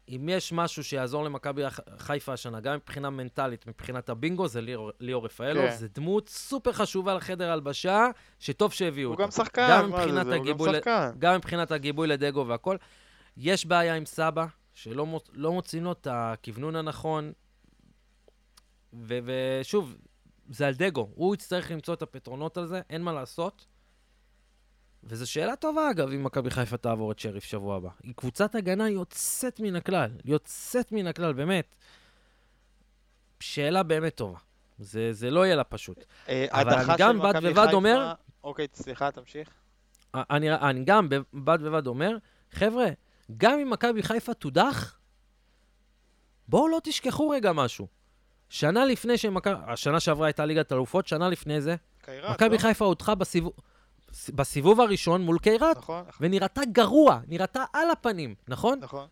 אם 0.10 0.30
יש 0.30 0.54
משהו 0.54 0.84
שיעזור 0.84 1.24
למכבי 1.24 1.62
חיפה 1.98 2.34
השנה, 2.34 2.60
גם 2.60 2.76
מבחינה 2.76 3.10
מנטלית, 3.10 3.68
מבחינת 3.68 4.10
הבינגו, 4.10 4.48
זה 4.48 4.62
ליאור, 4.62 4.92
ליאור 5.00 5.26
רפאלוב. 5.26 5.66
כן. 5.66 5.76
זה 5.76 5.88
דמות 5.88 6.30
סופר 6.30 6.74
חשובה 6.74 7.14
לחדר 7.14 7.52
הלבשה, 7.52 8.08
שטוב 8.40 8.74
שהביאו 8.74 9.12
אותה. 9.12 9.24
הוא 9.24 9.28
גם 9.28 9.32
שחקן, 9.32 9.68
גם 9.70 9.90
מבחינת 9.90 10.14
מה 10.14 10.24
זה, 10.24 10.36
הגיבוי, 10.36 10.68
הוא 10.68 10.76
גם 10.76 10.82
שחקן. 10.82 11.12
גם 11.20 11.36
מבחינת 11.36 11.72
הגיבוי 11.72 12.08
לדגו 12.08 12.48
והכל. 12.48 12.78
יש 13.38 13.66
בעיה 13.66 13.96
עם 13.96 14.06
סבא, 14.06 14.46
שלא 14.74 15.06
מוצ... 15.06 15.30
לא 15.34 15.52
מוצאים 15.52 15.84
לו 15.84 15.92
את 15.92 16.08
הכוונון 16.12 16.76
הנכון. 16.76 17.34
ו- 18.94 19.20
ושוב, 19.26 19.96
זה 20.50 20.68
על 20.68 20.74
דגו, 20.74 21.10
הוא 21.16 21.36
יצטרך 21.36 21.72
למצוא 21.72 21.94
את 21.94 22.02
הפתרונות 22.02 22.58
על 22.58 22.68
זה, 22.68 22.82
אין 22.90 23.02
מה 23.02 23.14
לעשות. 23.14 23.66
וזו 25.04 25.32
שאלה 25.32 25.56
טובה, 25.56 25.92
אגב, 25.92 26.10
אם 26.10 26.24
מכבי 26.24 26.50
חיפה 26.50 26.78
תעבור 26.78 27.12
את 27.12 27.20
שריף 27.20 27.44
שבוע 27.44 27.76
הבא. 27.76 27.90
היא 28.04 28.14
קבוצת 28.16 28.56
הגנה 28.56 28.90
יוצאת 28.90 29.60
מן 29.60 29.76
הכלל, 29.76 30.10
יוצאת 30.26 30.92
מן 30.92 31.08
הכלל, 31.08 31.34
באמת. 31.34 31.76
שאלה 33.40 33.84
באמת 33.84 34.16
טובה. 34.16 34.40
זה, 34.80 35.14
זה 35.14 35.30
לא 35.32 35.46
יהיה 35.46 35.56
לה 35.56 35.64
פשוט. 35.64 36.04
אה, 36.30 36.46
אבל 36.50 36.74
אני 36.74 36.94
גם 36.98 37.20
בד 37.20 37.34
בבד 37.44 37.74
אומר- 37.74 38.14
אוקיי, 38.44 38.68
סליחה, 38.74 39.12
תמשיך. 39.12 39.50
אני, 40.16 40.54
אני 40.54 40.84
גם 40.86 41.10
בד 41.34 41.62
בבד 41.62 41.88
אומר, 41.88 42.18
חבר'ה, 42.52 42.86
גם 43.38 43.60
אם 43.60 43.70
מכבי 43.70 44.04
חיפה 44.04 44.34
תודח, 44.34 44.98
בואו 46.48 46.68
לא 46.68 46.80
תשכחו 46.84 47.30
רגע 47.30 47.52
משהו. 47.54 47.88
שנה 48.50 48.86
לפני 48.86 49.18
שמכבי, 49.18 49.56
השנה 49.68 50.00
שעברה 50.00 50.28
הייתה 50.28 50.46
ליגת 50.46 50.72
אלופות, 50.72 51.08
שנה 51.08 51.30
לפני 51.30 51.62
זה, 51.62 51.76
מכבי 52.30 52.56
לא? 52.56 52.62
חיפה 52.62 52.86
הודחה 52.86 53.16
בסיבוב, 53.16 53.54
בסיבוב 54.36 54.82
הראשון 54.82 55.22
מול 55.22 55.40
קיירת, 55.40 55.78
נכון, 55.78 56.04
ונראתה 56.22 56.62
גרוע, 56.72 57.20
נראתה 57.28 57.64
על 57.74 57.90
הפנים, 57.92 58.36
נכון? 58.48 58.80
נכון. 58.82 59.08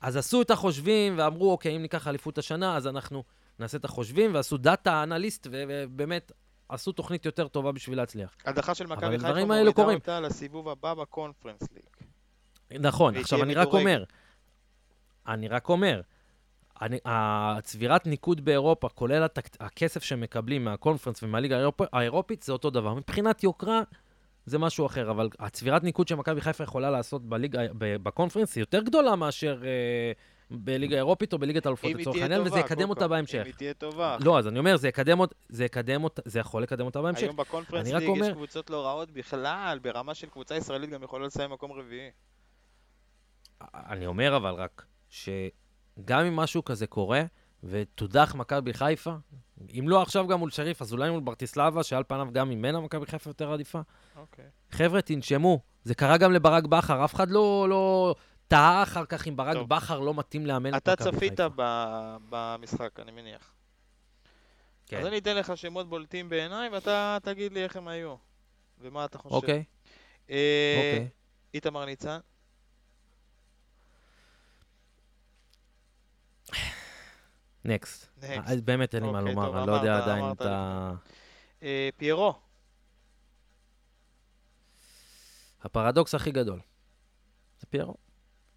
אז 0.00 0.16
עשו 0.16 0.42
את 0.42 0.50
החושבים 0.50 1.14
ואמרו, 1.18 1.52
אוקיי, 1.52 1.76
אם 1.76 1.82
ניקח 1.82 2.08
אליפות 2.08 2.38
השנה, 2.38 2.76
אז 2.76 2.86
אנחנו 2.86 3.24
נעשה 3.58 3.78
את 3.78 3.84
החושבים, 3.84 4.34
ועשו 4.34 4.56
data 4.56 5.02
analyst, 5.02 5.46
ובאמת 5.50 6.32
עשו 6.68 6.92
תוכנית 6.92 7.26
יותר 7.26 7.48
טובה 7.48 7.72
בשביל 7.72 7.98
להצליח. 7.98 8.36
הדחה 8.44 8.74
של 8.74 8.86
מכבי 8.86 9.18
חיפה 9.18 9.44
מורידה. 9.44 9.82
אותה 9.82 10.20
לסיבוב 10.20 10.68
הבא 10.68 10.94
בקונפרנס 10.94 11.62
ליג. 11.74 12.80
נכון, 12.80 13.16
עכשיו 13.16 13.42
אני 13.42 13.54
רק. 13.54 13.68
אומר, 13.68 14.04
אני 15.28 15.48
רק 15.48 15.68
אומר, 15.68 16.00
אני, 16.82 16.98
הצבירת 17.04 18.06
ניקוד 18.06 18.44
באירופה, 18.44 18.88
כולל 18.88 19.22
התק, 19.22 19.48
הכסף 19.60 20.02
שמקבלים 20.02 20.64
מהקונפרנס 20.64 21.22
ומהליגה 21.22 21.56
האירופ, 21.56 21.80
האירופית, 21.92 22.42
זה 22.42 22.52
אותו 22.52 22.70
דבר. 22.70 22.94
מבחינת 22.94 23.44
יוקרה, 23.44 23.82
זה 24.46 24.58
משהו 24.58 24.86
אחר, 24.86 25.10
אבל 25.10 25.28
הצבירת 25.38 25.82
ניקוד 25.84 26.08
שמכבי 26.08 26.40
חיפה 26.40 26.64
יכולה 26.64 26.90
לעשות 26.90 27.22
בליגה, 27.24 27.60
בקונפרנס 27.78 28.56
היא 28.56 28.62
יותר 28.62 28.82
גדולה 28.82 29.16
מאשר 29.16 29.62
אה, 29.64 30.12
בליגה 30.50 30.96
האירופית 30.96 31.32
או 31.32 31.38
בליגת 31.38 31.66
האלופות 31.66 31.90
לצורך 31.94 32.16
העניין, 32.22 32.40
וזה 32.40 32.58
יקדם 32.58 32.90
אותה 32.90 33.08
בהמשך. 33.08 33.38
אם 33.40 33.44
היא 33.46 33.54
תהיה 33.54 33.74
טובה. 33.74 34.16
לא, 34.20 34.38
אז 34.38 34.48
אני 34.48 34.58
אומר, 34.58 34.76
זה 34.76 34.88
יקדם, 34.88 35.20
אות- 35.20 35.34
זה 35.48 35.64
יקדם 35.64 36.04
אותה, 36.04 36.22
זה 36.24 36.38
יכול 36.40 36.62
לקדם 36.62 36.86
אותה 36.86 37.02
בהמשך. 37.02 37.22
היום 37.22 37.36
בקונפרנס 37.36 37.86
ליג 37.92 38.02
יש 38.02 38.08
אומר- 38.08 38.32
קבוצות 38.34 38.70
לא 38.70 38.86
רעות 38.86 39.10
בכלל, 39.10 39.78
ברמה 39.82 40.14
של 40.14 40.26
קבוצה 40.28 40.56
ישראלית 40.56 40.90
גם 40.90 41.02
יכולה 41.02 41.26
לסיים 41.26 41.50
מקום 41.50 41.72
רביעי. 41.72 42.10
אני 43.74 44.06
אומר 44.06 44.36
אבל 44.36 44.54
רק, 44.54 44.84
שגם 45.10 46.24
אם 46.26 46.36
משהו 46.36 46.64
כזה 46.64 46.86
קורה, 46.86 47.22
ותודח 47.64 48.34
מכבי 48.38 48.72
חיפה, 48.74 49.14
אם 49.78 49.88
לא 49.88 50.02
עכשיו 50.02 50.26
גם 50.26 50.38
מול 50.38 50.50
שריף, 50.50 50.82
אז 50.82 50.92
אולי 50.92 51.10
מול 51.10 51.20
ברטיסלבה, 51.20 51.82
שעל 51.82 52.02
פניו 52.08 52.28
גם 52.32 52.48
ממנה 52.50 52.80
מכבי 52.80 53.06
חיפה 53.06 53.30
יותר 53.30 53.52
עדיפה. 53.52 53.80
אוקיי. 54.16 54.44
חבר'ה, 54.70 55.02
תנשמו. 55.02 55.60
זה 55.84 55.94
קרה 55.94 56.16
גם 56.16 56.32
לברק 56.32 56.64
בכר, 56.64 57.04
אף 57.04 57.14
אחד 57.14 57.30
לא, 57.30 57.66
לא 57.70 58.14
טעה 58.48 58.82
אחר 58.82 59.04
כך 59.04 59.28
אם 59.28 59.36
ברק. 59.36 59.56
בכר 59.68 60.00
לא 60.00 60.14
מתאים 60.14 60.46
לאמן 60.46 60.74
את 60.76 60.82
אתה 60.82 60.92
מכבי 60.92 61.16
צפית 61.16 61.30
חיפה. 61.40 61.48
ב- 61.56 62.16
במשחק, 62.28 63.00
אני 63.00 63.12
מניח. 63.12 63.52
כן. 64.86 65.00
אז 65.00 65.06
אני 65.06 65.18
אתן 65.18 65.36
לך 65.36 65.56
שמות 65.56 65.88
בולטים 65.88 66.28
בעיניי, 66.28 66.68
ואתה 66.68 67.18
תגיד 67.22 67.52
לי 67.52 67.64
איך 67.64 67.76
הם 67.76 67.88
היו. 67.88 68.14
ומה 68.80 69.04
אתה 69.04 69.18
חושב. 69.18 69.34
אוקיי, 69.34 69.64
אה, 70.30 70.74
אוקיי. 70.76 71.08
איתמר 71.54 71.84
ניצן, 71.84 72.18
נקסט. 77.64 78.08
נקסט. 78.22 78.50
אז 78.50 78.60
באמת 78.60 78.94
אין 78.94 79.02
לי 79.02 79.10
מה 79.10 79.18
אוקיי, 79.18 79.34
לומר, 79.34 79.58
אני 79.58 79.66
לא 79.66 79.72
יודע 79.72 79.96
עדיין 79.96 80.24
את 80.32 80.40
ה... 80.40 80.92
אה, 81.62 81.88
פיירו, 81.96 82.34
הפרדוקס 85.62 86.14
הכי 86.14 86.30
גדול. 86.30 86.60
זה 87.60 87.66
פיירו. 87.66 87.94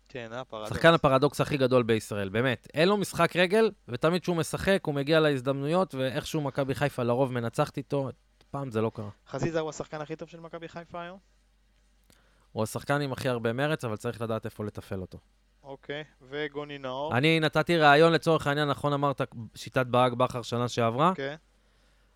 כן, 0.10 0.34
אה, 0.34 0.44
פרדוקס. 0.44 0.70
שחקן 0.70 0.94
הפרדוקס 0.94 1.42
הכי 1.42 1.58
גדול 1.58 1.84
בישראל, 1.84 2.30
באמת. 2.30 2.68
אין 2.74 2.90
לו 2.90 2.98
משחק 2.98 3.36
רגל, 3.36 3.72
ותמיד 3.88 4.22
כשהוא 4.22 4.36
משחק, 4.36 4.80
הוא 4.86 4.96
מגיע 4.96 5.20
להזדמנויות, 5.20 5.96
ואיכשהו 5.96 6.42
מכבי 6.42 6.76
חיפה 6.76 7.04
לרוב 7.04 7.32
מנצחת 7.32 7.78
איתו, 7.78 8.10
פעם 8.52 8.72
זה 8.72 8.82
לא 8.82 8.92
קרה. 8.94 9.10
חזיזה 9.28 9.60
הוא 9.60 9.70
השחקן 9.70 10.02
הכי 10.02 10.16
טוב 10.16 10.30
של 10.30 10.40
מכבי 10.40 10.68
חיפה 10.68 11.02
היום? 11.02 11.20
הוא 12.52 12.64
השחקן 12.64 13.02
עם 13.02 13.12
הכי 13.14 13.30
הרבה 13.30 13.54
מרץ, 13.54 13.86
אבל 13.86 13.98
צריך 13.98 14.22
לדעת 14.22 14.46
איפה 14.46 14.66
לתפעל 14.66 15.02
אותו. 15.02 15.18
אוקיי. 15.64 16.04
וגוני 16.22 16.78
נאור? 16.78 17.18
אני 17.18 17.40
נתתי 17.40 17.78
ראיון 17.78 18.14
לצורך 18.14 18.48
העניין, 18.48 18.70
נכון 18.70 18.94
אמרת, 18.94 19.22
שיטת 19.56 19.86
ברק 19.86 20.14
בכר 20.14 20.42
שנה 20.42 20.68
שעברה. 20.70 21.12
כן. 21.16 21.36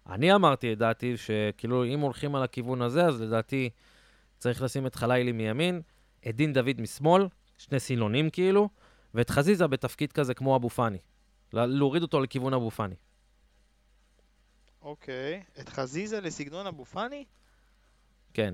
אני 0.09 0.35
אמרתי 0.35 0.73
את 0.73 0.77
דעתי, 0.77 1.17
שכאילו, 1.17 1.85
אם 1.85 1.99
הולכים 1.99 2.35
על 2.35 2.43
הכיוון 2.43 2.81
הזה, 2.81 3.05
אז 3.05 3.21
לדעתי 3.21 3.69
צריך 4.37 4.61
לשים 4.61 4.87
את 4.87 4.95
חלילי 4.95 5.31
מימין, 5.31 5.81
את 6.29 6.35
דין 6.35 6.53
דוד 6.53 6.81
משמאל, 6.81 7.27
שני 7.57 7.79
סילונים 7.79 8.29
כאילו, 8.29 8.69
ואת 9.13 9.29
חזיזה 9.29 9.67
בתפקיד 9.67 10.11
כזה 10.13 10.33
כמו 10.33 10.55
אבו 10.55 10.69
פאני. 10.69 10.97
לה- 11.53 11.65
להוריד 11.65 12.01
אותו 12.01 12.19
לכיוון 12.19 12.53
אבו 12.53 12.71
פאני. 12.71 12.95
אוקיי. 14.81 15.43
את 15.59 15.69
חזיזה 15.69 16.21
לסגנון 16.21 16.67
אבו 16.67 16.85
פאני? 16.85 17.25
כן. 18.33 18.53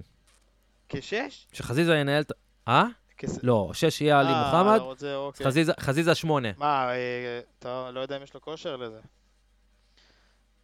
כשש? 0.89 1.47
שחזיזה 1.53 1.95
ינהל 1.95 2.21
את... 2.21 2.31
אה? 2.67 2.85
לא, 3.43 3.69
שש 3.73 4.01
יהיה 4.01 4.19
עלי 4.19 4.29
אה, 4.29 4.45
מוחמד, 4.45 4.79
אז 4.91 5.05
אוקיי. 5.15 5.45
חזיזה- 5.79 6.15
שמונה. 6.15 6.49
מה, 6.57 6.89
אה, 6.91 7.39
אתה 7.59 7.91
לא 7.93 7.99
יודע 7.99 8.17
אם 8.17 8.23
יש 8.23 8.33
לו 8.33 8.41
כושר 8.41 8.75
לזה. 8.75 8.99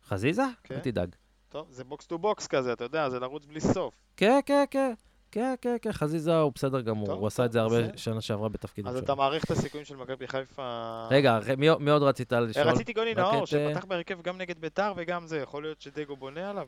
חזיזה? 0.07 0.43
כן. 0.63 0.75
אל 0.75 0.79
תדאג. 0.79 1.15
טוב, 1.49 1.67
זה 1.71 1.83
box 1.83 2.07
to 2.07 2.17
box 2.17 2.47
כזה, 2.47 2.73
אתה 2.73 2.83
יודע, 2.83 3.09
זה 3.09 3.19
לרוץ 3.19 3.45
בלי 3.45 3.61
סוף. 3.61 3.93
כן, 4.17 4.39
כן, 4.45 4.63
כן. 4.71 4.93
כן, 5.31 5.55
כן, 5.61 5.75
כן, 5.81 5.91
חזיזה 5.91 6.39
הוא 6.39 6.51
בסדר 6.55 6.81
גמור, 6.81 7.11
הוא 7.11 7.27
עשה 7.27 7.45
את 7.45 7.51
זה 7.51 7.61
הרבה. 7.61 7.97
שנה 7.97 8.21
שעברה 8.21 8.49
בתפקידים 8.49 8.87
אז 8.91 8.95
שלו. 8.95 9.03
אתה 9.05 9.15
מעריך 9.15 9.43
את 9.43 9.51
הסיכויים 9.51 9.85
של 9.85 9.95
מכבי 9.95 10.27
חיפה... 10.27 11.07
רגע, 11.11 11.39
מי- 11.57 11.67
מי 11.79 11.91
עוד 11.91 12.03
רצית 12.03 12.33
אה, 12.33 12.39
לשאול? 12.39 12.67
רציתי 12.69 12.93
גוני 12.93 13.13
נאור, 13.13 13.45
שפתח 13.45 13.85
בהרכב 13.85 14.21
גם 14.21 14.37
נגד 14.37 14.59
ביתר 14.61 14.93
וגם 14.95 15.27
זה, 15.27 15.37
יכול 15.39 15.63
להיות 15.63 15.81
שדגו 15.81 16.15
בונה 16.17 16.49
עליו? 16.49 16.67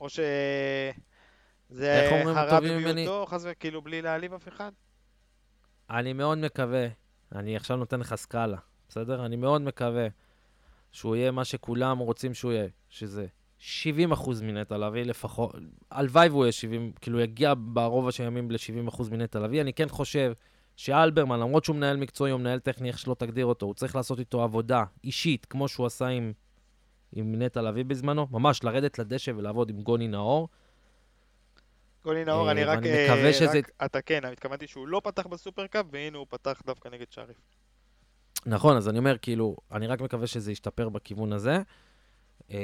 או 0.00 0.08
ש... 0.08 0.20
זה 1.72 2.10
הרע 2.24 2.60
במיעוטו, 2.60 3.26
חס 3.26 3.40
וחלילה, 3.40 3.54
כאילו 3.54 3.82
בלי 3.82 4.02
להעליב 4.02 4.34
אף 4.34 4.48
אחד? 4.48 4.72
אני 5.90 6.12
מאוד 6.12 6.38
מקווה, 6.38 6.86
אני 7.34 7.56
עכשיו 7.56 7.76
נותן 7.76 8.00
לך 8.00 8.14
סקאלה, 8.14 8.56
בסדר? 8.88 9.26
אני 9.26 9.36
מאוד 9.36 9.62
מקווה 9.62 10.06
שהוא 10.92 11.16
יהיה 11.16 11.30
מה 11.30 11.44
שכולם 11.44 11.98
רוצים 11.98 12.34
שהוא 12.34 12.52
יהיה, 12.52 12.68
שזה 12.88 13.26
70 13.58 14.12
אחוז 14.12 14.42
מנטע 14.42 14.78
לביא 14.78 15.02
לפחות, 15.02 15.54
הלוואי 15.90 16.28
והוא 16.28 16.44
יהיה 16.44 16.52
70, 16.52 16.92
כאילו 17.00 17.20
יגיע 17.20 17.54
ברוב 17.56 18.10
של 18.10 18.22
הימים 18.22 18.50
ל-70 18.50 18.88
אחוז 18.88 19.08
מנטע 19.08 19.40
לביא. 19.40 19.60
אני 19.60 19.72
כן 19.72 19.88
חושב 19.88 20.32
שאלברמן, 20.76 21.40
למרות 21.40 21.64
שהוא 21.64 21.76
מנהל 21.76 21.96
מקצועי 21.96 22.32
או 22.32 22.38
מנהל 22.38 22.58
טכני, 22.58 22.88
איך 22.88 22.98
שלא 22.98 23.16
תגדיר 23.18 23.46
אותו, 23.46 23.66
הוא 23.66 23.74
צריך 23.74 23.96
לעשות 23.96 24.18
איתו 24.18 24.42
עבודה 24.42 24.84
אישית, 25.04 25.46
כמו 25.46 25.68
שהוא 25.68 25.86
עשה 25.86 26.06
עם, 26.06 26.32
עם 27.12 27.42
נטע 27.42 27.62
לביא 27.62 27.84
בזמנו, 27.84 28.26
ממש 28.30 28.64
לרדת 28.64 28.98
לדשא 28.98 29.32
ולעבוד 29.36 29.70
עם 29.70 29.82
גוני 29.82 30.08
נאור. 30.08 30.48
גוני 32.04 32.24
נאור, 32.24 32.46
אה, 32.46 32.50
אני 32.52 32.64
רק... 32.64 32.78
ואני 32.78 32.90
אה, 32.92 33.14
מקווה 33.14 33.32
שזה- 33.32 33.60
אתה 33.84 34.02
כן, 34.02 34.24
אני 34.24 34.32
התכוונתי 34.32 34.66
שהוא 34.66 34.88
לא 34.88 35.00
פתח 35.04 35.26
בסופרקאפ, 35.26 35.86
והנה 35.92 36.18
הוא 36.18 36.26
פתח 36.30 36.62
דווקא 36.66 36.88
נגד 36.88 37.06
שריף. 37.10 37.36
נכון, 38.46 38.76
אז 38.76 38.88
אני 38.88 38.98
אומר, 38.98 39.16
כאילו, 39.18 39.56
אני 39.72 39.86
רק 39.86 40.00
מקווה 40.00 40.26
שזה 40.26 40.52
ישתפר 40.52 40.88
בכיוון 40.88 41.32
הזה, 41.32 41.58
אה, 42.50 42.58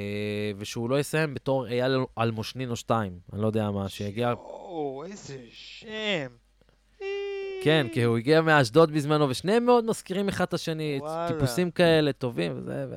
ושהוא 0.56 0.90
לא 0.90 1.00
יסיים 1.00 1.34
בתור 1.34 1.66
אייל 1.66 1.96
אלמושנין 2.18 2.70
או 2.70 2.76
שתיים, 2.76 3.18
אני 3.32 3.42
לא 3.42 3.46
יודע 3.46 3.70
מה, 3.70 3.88
שיגיע... 3.88 4.32
או, 4.32 5.04
איזה 5.06 5.38
שם. 5.50 5.86
כן, 7.64 7.86
כי 7.92 8.02
הוא 8.02 8.18
הגיע 8.18 8.40
מאשדוד 8.40 8.92
בזמנו, 8.92 9.28
ושניהם 9.28 9.64
מאוד 9.64 9.84
מזכירים 9.84 10.28
אחד 10.28 10.44
את 10.44 10.54
השני. 10.54 11.00
טיפוסים 11.28 11.70
כאלה 11.70 12.12
טובים 12.12 12.52
וזה, 12.56 12.86
ו... 12.90 12.96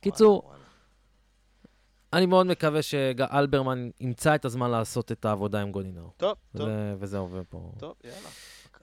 קיצור. 0.00 0.52
אני 2.16 2.26
מאוד 2.26 2.46
מקווה 2.46 2.82
שאלברמן 2.82 3.90
ימצא 4.00 4.34
את 4.34 4.44
הזמן 4.44 4.70
לעשות 4.70 5.12
את 5.12 5.24
העבודה 5.24 5.62
עם 5.62 5.70
גוני 5.72 5.92
נאור. 5.92 6.12
טוב, 6.16 6.34
טוב, 6.56 6.68
וזה- 6.68 6.94
וזהו, 6.98 7.28
ופה... 7.32 7.72
טוב, 7.78 7.94
יאללה. 8.04 8.16
אז 8.18 8.28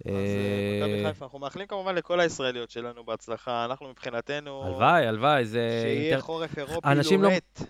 אה, 0.08 0.14
אה, 0.14 0.88
מכבי 0.88 1.04
חיפה, 1.08 1.26
אנחנו 1.26 1.40
מאחלים 1.40 1.68
כמובן 1.68 1.96
לכל 1.96 2.20
הישראליות 2.20 2.70
שלנו 2.70 3.04
בהצלחה. 3.04 3.66
אנחנו 3.66 3.90
מבחינתנו... 3.90 4.64
הלוואי, 4.64 5.08
הלוואי, 5.08 5.46
זה... 5.46 5.80
שיהיה 5.84 6.22
חורף 6.22 6.58
אירופי 6.58 6.88
לא- 7.16 7.22
לוהט. 7.22 7.62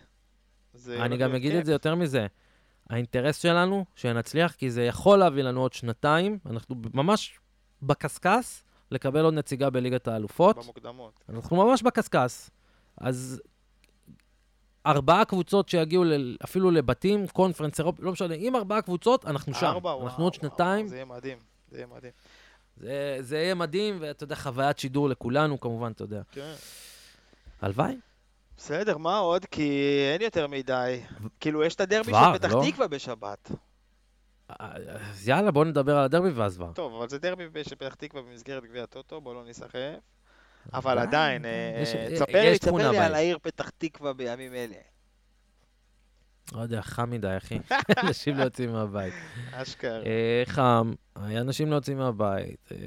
אני 0.89 1.17
גם 1.17 1.35
אגיד 1.35 1.51
כיף. 1.51 1.59
את 1.61 1.65
זה 1.65 1.71
יותר 1.71 1.95
מזה. 1.95 2.27
האינטרס 2.89 3.41
שלנו, 3.41 3.85
שנצליח, 3.95 4.51
כי 4.51 4.71
זה 4.71 4.83
יכול 4.83 5.19
להביא 5.19 5.43
לנו 5.43 5.61
עוד 5.61 5.73
שנתיים, 5.73 6.39
אנחנו 6.45 6.75
ממש 6.93 7.39
בקשקש 7.81 8.63
לקבל 8.91 9.23
עוד 9.25 9.33
נציגה 9.33 9.69
בליגת 9.69 10.07
האלופות. 10.07 10.57
במוקדמות. 10.57 11.23
אנחנו 11.29 11.55
ממש 11.65 11.81
בקשקש. 11.83 12.49
אז 12.97 13.41
ארבעה 14.85 15.25
קבוצות 15.25 15.69
שיגיעו 15.69 16.03
ל- 16.03 16.37
אפילו 16.43 16.71
לבתים, 16.71 17.27
קונפרנס 17.27 17.79
אירופי, 17.79 18.01
לא 18.01 18.11
משנה, 18.11 18.35
עם 18.37 18.55
ארבעה 18.55 18.81
קבוצות, 18.81 19.25
אנחנו 19.25 19.53
שם. 19.53 19.65
ארבע, 19.65 19.89
אנחנו 19.91 20.03
וואו, 20.03 20.13
עוד 20.13 20.19
וואו, 20.19 20.33
שנתיים, 20.33 20.87
זה 20.87 20.95
יהיה 20.95 21.05
מדהים, 21.05 21.37
זה 21.71 21.77
יהיה 21.77 21.87
מדהים. 21.87 22.11
זה, 22.77 23.17
זה 23.19 23.37
יהיה 23.37 23.55
מדהים, 23.55 23.97
ואתה 23.99 24.23
יודע, 24.23 24.35
חוויית 24.35 24.79
שידור 24.79 25.09
לכולנו, 25.09 25.59
כמובן, 25.59 25.91
אתה 25.91 26.03
יודע. 26.03 26.21
כן. 26.31 26.53
הלוואי. 27.61 27.95
בסדר, 28.57 28.97
מה 28.97 29.17
עוד? 29.17 29.45
כי 29.45 29.79
אין 30.13 30.21
יותר 30.21 30.47
מדי. 30.47 31.01
כאילו, 31.39 31.63
יש 31.63 31.75
את 31.75 31.81
הדרבי 31.81 32.11
של 32.11 32.37
פתח 32.37 32.53
לא? 32.53 32.63
תקווה 32.71 32.87
בשבת. 32.87 33.51
אז 34.59 35.27
יאללה, 35.27 35.51
בוא 35.51 35.65
נדבר 35.65 35.97
על 35.97 36.03
הדרבי 36.03 36.29
ואז 36.29 36.57
כבר. 36.57 36.71
טוב, 36.73 36.95
אבל 36.95 37.09
זה 37.09 37.19
דרבי 37.19 37.63
של 37.63 37.75
פתח 37.75 37.93
תקווה 37.93 38.21
במסגרת 38.21 38.63
גביע 38.65 38.83
הטוטו, 38.83 39.21
בואו 39.21 39.35
לא 39.35 39.43
ניסחף. 39.45 39.99
אבל 40.73 40.99
עדיין, 40.99 41.45
אה, 41.45 41.79
יש- 41.81 41.89
תספר 42.13 42.41
לי, 42.51 42.59
תספר 42.59 42.91
לי 42.91 42.97
על. 42.97 43.13
העיר 43.15 43.37
פתח 43.41 43.69
תקווה 43.77 44.13
בימים 44.13 44.53
אלה. 44.53 44.75
לא 46.53 46.61
יודע, 46.61 46.81
חם 46.81 47.09
מדי, 47.09 47.37
אחי. 47.37 47.59
אנשים 48.03 48.37
לא 48.37 48.43
יוצאים 48.43 48.71
מהבית. 48.71 49.13
אשכרה. 49.51 50.03
אה, 50.05 50.43
חם, 50.45 50.93
אנשים 51.15 51.71
לא 51.71 51.75
יוצאים 51.75 51.97
מהבית, 51.97 52.71
אה, 52.71 52.77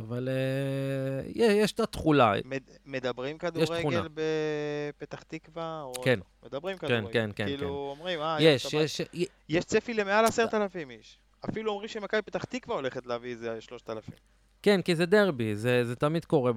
אבל 0.00 0.28
אה, 0.28 1.30
יש 1.42 1.72
את 1.72 1.80
התכולה. 1.80 2.32
מד- 2.44 2.70
מדברים. 2.86 3.38
כדורגל 3.38 4.08
בפתח 4.14 5.22
תקווה? 5.22 5.84
כן. 6.04 6.20
מדברים 6.46 6.78
כן, 6.78 6.86
כדורגל. 6.86 7.12
כן, 7.12 7.30
כן, 7.36 7.46
כאילו, 7.46 7.68
אומרים, 7.98 8.20
אה, 8.20 8.36
יש. 8.40 8.74
יש, 8.74 9.00
יש 9.48 9.64
צפי 9.64 9.94
למעל 9.94 10.24
עשרת 10.24 10.54
אלפים 10.54 10.90
איש. 10.90 11.18
אפילו 11.50 11.72
אומרים 11.72 11.88
שמכבי 11.88 12.22
פתח 12.22 12.44
תקווה 12.44 12.76
הולכת 12.76 13.06
להביא 13.06 13.30
איזה 13.30 13.60
שלושת 13.60 13.90
אלפים. 13.90 14.14
כן, 14.62 14.82
כי 14.82 14.96
זה 14.96 15.06
דרבי, 15.06 15.56
זה, 15.56 15.84
זה 15.84 15.96
תמיד 15.96 16.24
קורה. 16.24 16.52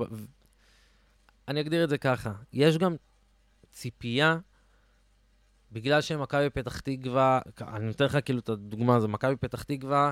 אני 1.48 1.62
אגדיר 1.62 1.84
את 1.84 1.90
זה 1.90 1.98
ככה, 1.98 2.34
יש 2.54 2.78
גם 2.78 2.96
ציפייה, 3.72 4.38
בגלל 5.72 6.02
שמכבי 6.02 6.50
פתח 6.50 6.80
תקווה, 6.80 7.40
אני 7.62 7.86
נותן 7.86 8.06
לך 8.06 8.18
כאילו 8.26 8.40
את 8.40 8.50
הדוגמה 8.50 8.96
הזו, 8.96 9.08
מכבי 9.08 9.36
פתח 9.36 9.64
תקווה, 9.64 10.12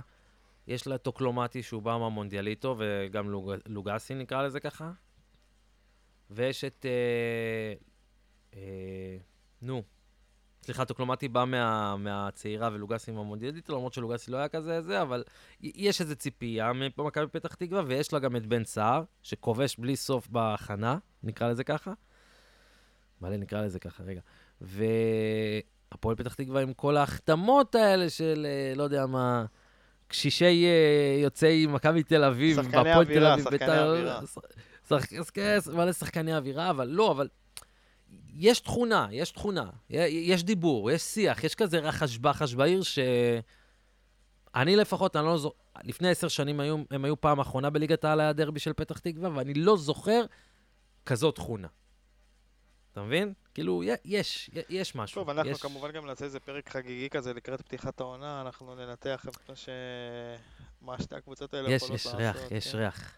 יש 0.67 0.87
לה 0.87 0.97
טוקלומטי 0.97 1.63
שהוא 1.63 1.81
בא 1.81 1.97
מהמונדיאליטו, 1.97 2.75
וגם 2.79 3.29
לוג, 3.29 3.53
לוגסי 3.65 4.15
נקרא 4.15 4.43
לזה 4.43 4.59
ככה, 4.59 4.91
ויש 6.29 6.63
את, 6.63 6.85
אה, 6.85 7.73
אה, 8.53 9.17
נו, 9.61 9.83
סליחה, 10.63 10.85
טוקלומטי 10.85 11.27
בא 11.27 11.45
מה, 11.45 11.95
מהצעירה 11.97 12.69
ולוגסי 12.73 13.11
מהמונדיאליטו, 13.11 13.73
למרות 13.75 13.93
שלוגסי 13.93 14.31
לא 14.31 14.37
היה 14.37 14.47
כזה 14.47 14.81
זה, 14.81 15.01
אבל 15.01 15.23
יש 15.61 16.01
איזו 16.01 16.15
ציפייה 16.15 16.71
ממכבי 16.73 17.27
פתח 17.31 17.53
תקווה, 17.55 17.81
ויש 17.87 18.13
לה 18.13 18.19
גם 18.19 18.35
את 18.35 18.45
בן 18.45 18.63
סער, 18.63 19.03
שכובש 19.23 19.75
בלי 19.77 19.95
סוף 19.95 20.27
בהכנה, 20.27 20.97
נקרא 21.23 21.47
לזה 21.47 21.63
ככה. 21.63 21.93
מלא 23.21 23.37
נקרא 23.37 23.61
לזה 23.61 23.79
ככה, 23.79 24.03
רגע. 24.03 24.21
והפועל 24.61 26.15
פתח 26.15 26.33
תקווה 26.33 26.61
עם 26.61 26.73
כל 26.73 26.97
ההחתמות 26.97 27.75
האלה 27.75 28.09
של, 28.09 28.47
אה, 28.49 28.73
לא 28.75 28.83
יודע 28.83 29.05
מה, 29.05 29.45
קשישי 30.07 30.65
אה, 30.65 31.21
יוצאי 31.23 31.65
מכבי 31.65 32.03
תל 32.03 32.23
אביב, 32.23 32.63
שחקני 32.63 32.93
אווירה, 32.95 33.33
אביב, 33.33 33.43
שחקני 33.43 33.57
בית"ר- 33.59 33.85
אווירה. 33.89 34.21
שח- 34.89 35.05
שח- 35.23 35.67
מלא 35.67 35.91
שחקני 35.91 36.35
אווירה, 36.37 36.69
אבל 36.69 36.87
לא, 36.87 37.11
אבל 37.11 37.27
יש 38.33 38.59
תכונה, 38.59 39.07
יש 39.11 39.31
תכונה, 39.31 39.69
יש 39.89 40.43
דיבור, 40.43 40.91
יש 40.91 41.01
שיח, 41.01 41.43
יש 41.43 41.55
כזה 41.55 41.79
רחש 41.79 42.17
בחש 42.17 42.53
בעיר 42.53 42.83
ש... 42.83 42.99
אני 44.55 44.75
לפחות, 44.75 45.15
אני 45.15 45.25
לא 45.25 45.37
זוכר, 45.37 45.57
לפני 45.83 46.09
עשר 46.09 46.27
שנים 46.27 46.59
היו, 46.59 46.77
הם 46.91 47.05
היו 47.05 47.21
פעם 47.21 47.39
אחרונה 47.39 47.69
בליגת 47.69 48.03
העל 48.03 48.19
היה 48.19 48.29
הדרבי 48.29 48.59
של 48.59 48.73
פתח 48.73 48.99
תקווה, 48.99 49.29
ואני 49.35 49.53
לא 49.53 49.77
זוכר 49.77 50.25
כזאת 51.05 51.35
תכונה. 51.35 51.67
אתה 52.91 53.01
מבין? 53.01 53.33
כאילו, 53.53 53.83
יש, 54.05 54.49
יש 54.69 54.95
משהו. 54.95 55.21
טוב, 55.21 55.29
אנחנו 55.29 55.51
יש... 55.51 55.61
כמובן 55.61 55.91
גם 55.91 56.05
נעשה 56.05 56.25
איזה 56.25 56.39
פרק 56.39 56.69
חגיגי 56.69 57.09
כזה 57.09 57.33
לקראת 57.33 57.61
פתיחת 57.61 57.99
העונה, 57.99 58.41
אנחנו 58.41 58.75
ננתח 58.75 59.25
את 59.29 59.57
ש... 59.57 59.69
מה 60.81 61.01
שתי 61.01 61.15
הקבוצות 61.15 61.53
האלה 61.53 61.71
יש, 61.71 61.81
יכולות 61.81 61.99
יש 61.99 62.05
לעשות. 62.05 62.19
ריח, 62.19 62.51
יש. 62.51 62.75
ריח. 62.75 63.13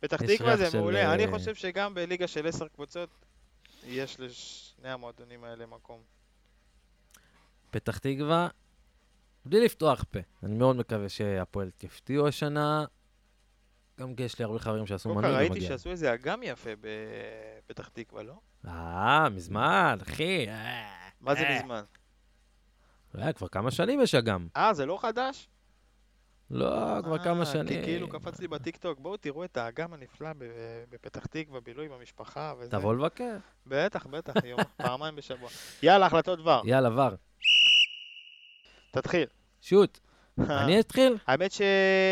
פתח 0.00 0.22
יש 0.22 0.36
תקווה 0.36 0.56
זה 0.56 0.70
של, 0.70 0.78
מעולה, 0.78 1.14
אני 1.14 1.26
אה, 1.26 1.30
חושב 1.30 1.54
שגם 1.54 1.94
בליגה 1.94 2.26
של 2.26 2.46
עשר 2.46 2.68
קבוצות 2.68 3.10
יש 3.86 4.20
לשני 4.20 4.88
המועדונים 4.88 5.44
האלה 5.44 5.66
מקום. 5.66 6.02
פתח 7.70 7.98
תקווה, 7.98 8.48
בלי 9.44 9.64
לפתוח 9.64 10.04
פה. 10.10 10.18
אני 10.42 10.54
מאוד 10.54 10.76
מקווה 10.76 11.08
שהפועל 11.08 11.70
יפתיעו 11.82 12.28
השנה. 12.28 12.84
גם 14.00 14.14
כי 14.14 14.22
יש 14.22 14.38
לי 14.38 14.44
הרבה 14.44 14.58
חברים 14.58 14.86
שעשו 14.86 15.14
מנוי 15.14 15.32
ראיתי 15.32 15.52
ומגיע. 15.52 15.68
שעשו 15.68 15.90
איזה 15.90 16.14
אגם 16.14 16.42
יפה 16.42 16.70
בפתח 16.80 17.88
תקווה, 17.88 18.22
לא? 18.22 18.34
אה, 18.66 19.28
מזמן, 19.28 19.98
אחי. 20.02 20.46
מה 21.20 21.34
זה 21.34 21.40
אה. 21.40 21.58
מזמן? 21.58 21.82
אה, 23.18 23.32
כבר 23.32 23.48
כמה 23.48 23.70
שנים 23.70 24.00
יש 24.00 24.14
אגם. 24.14 24.48
אה, 24.56 24.74
זה 24.74 24.86
לא 24.86 24.98
חדש? 25.02 25.48
לא, 26.50 27.00
כבר 27.02 27.12
אה, 27.12 27.24
כמה 27.24 27.44
כי 27.44 27.52
שנים. 27.52 27.84
כאילו 27.84 28.08
קפץ 28.08 28.40
לי 28.40 28.48
בטיקטוק, 28.48 28.98
בואו 28.98 29.16
תראו 29.16 29.44
את 29.44 29.56
האגם 29.56 29.92
הנפלא 29.92 30.30
בפתח 30.90 31.26
תקווה, 31.26 31.60
בילוי 31.60 31.86
עם 31.86 31.92
המשפחה 31.92 32.54
וזה. 32.58 32.70
תבוא 32.70 32.94
לבקר. 32.94 33.36
בטח, 33.66 34.06
בטח, 34.06 34.44
יום, 34.44 34.60
פעמיים 34.82 35.16
בשבוע. 35.16 35.48
יאללה, 35.82 36.06
החלטות 36.06 36.38
דבר, 36.38 36.62
יאללה, 36.64 36.88
ור. 36.90 37.16
תתחיל. 38.90 39.26
שוט. 39.60 39.98
אני 40.38 40.80
אתחיל? 40.80 41.16
האמת 41.26 41.52
ש... 41.52 41.62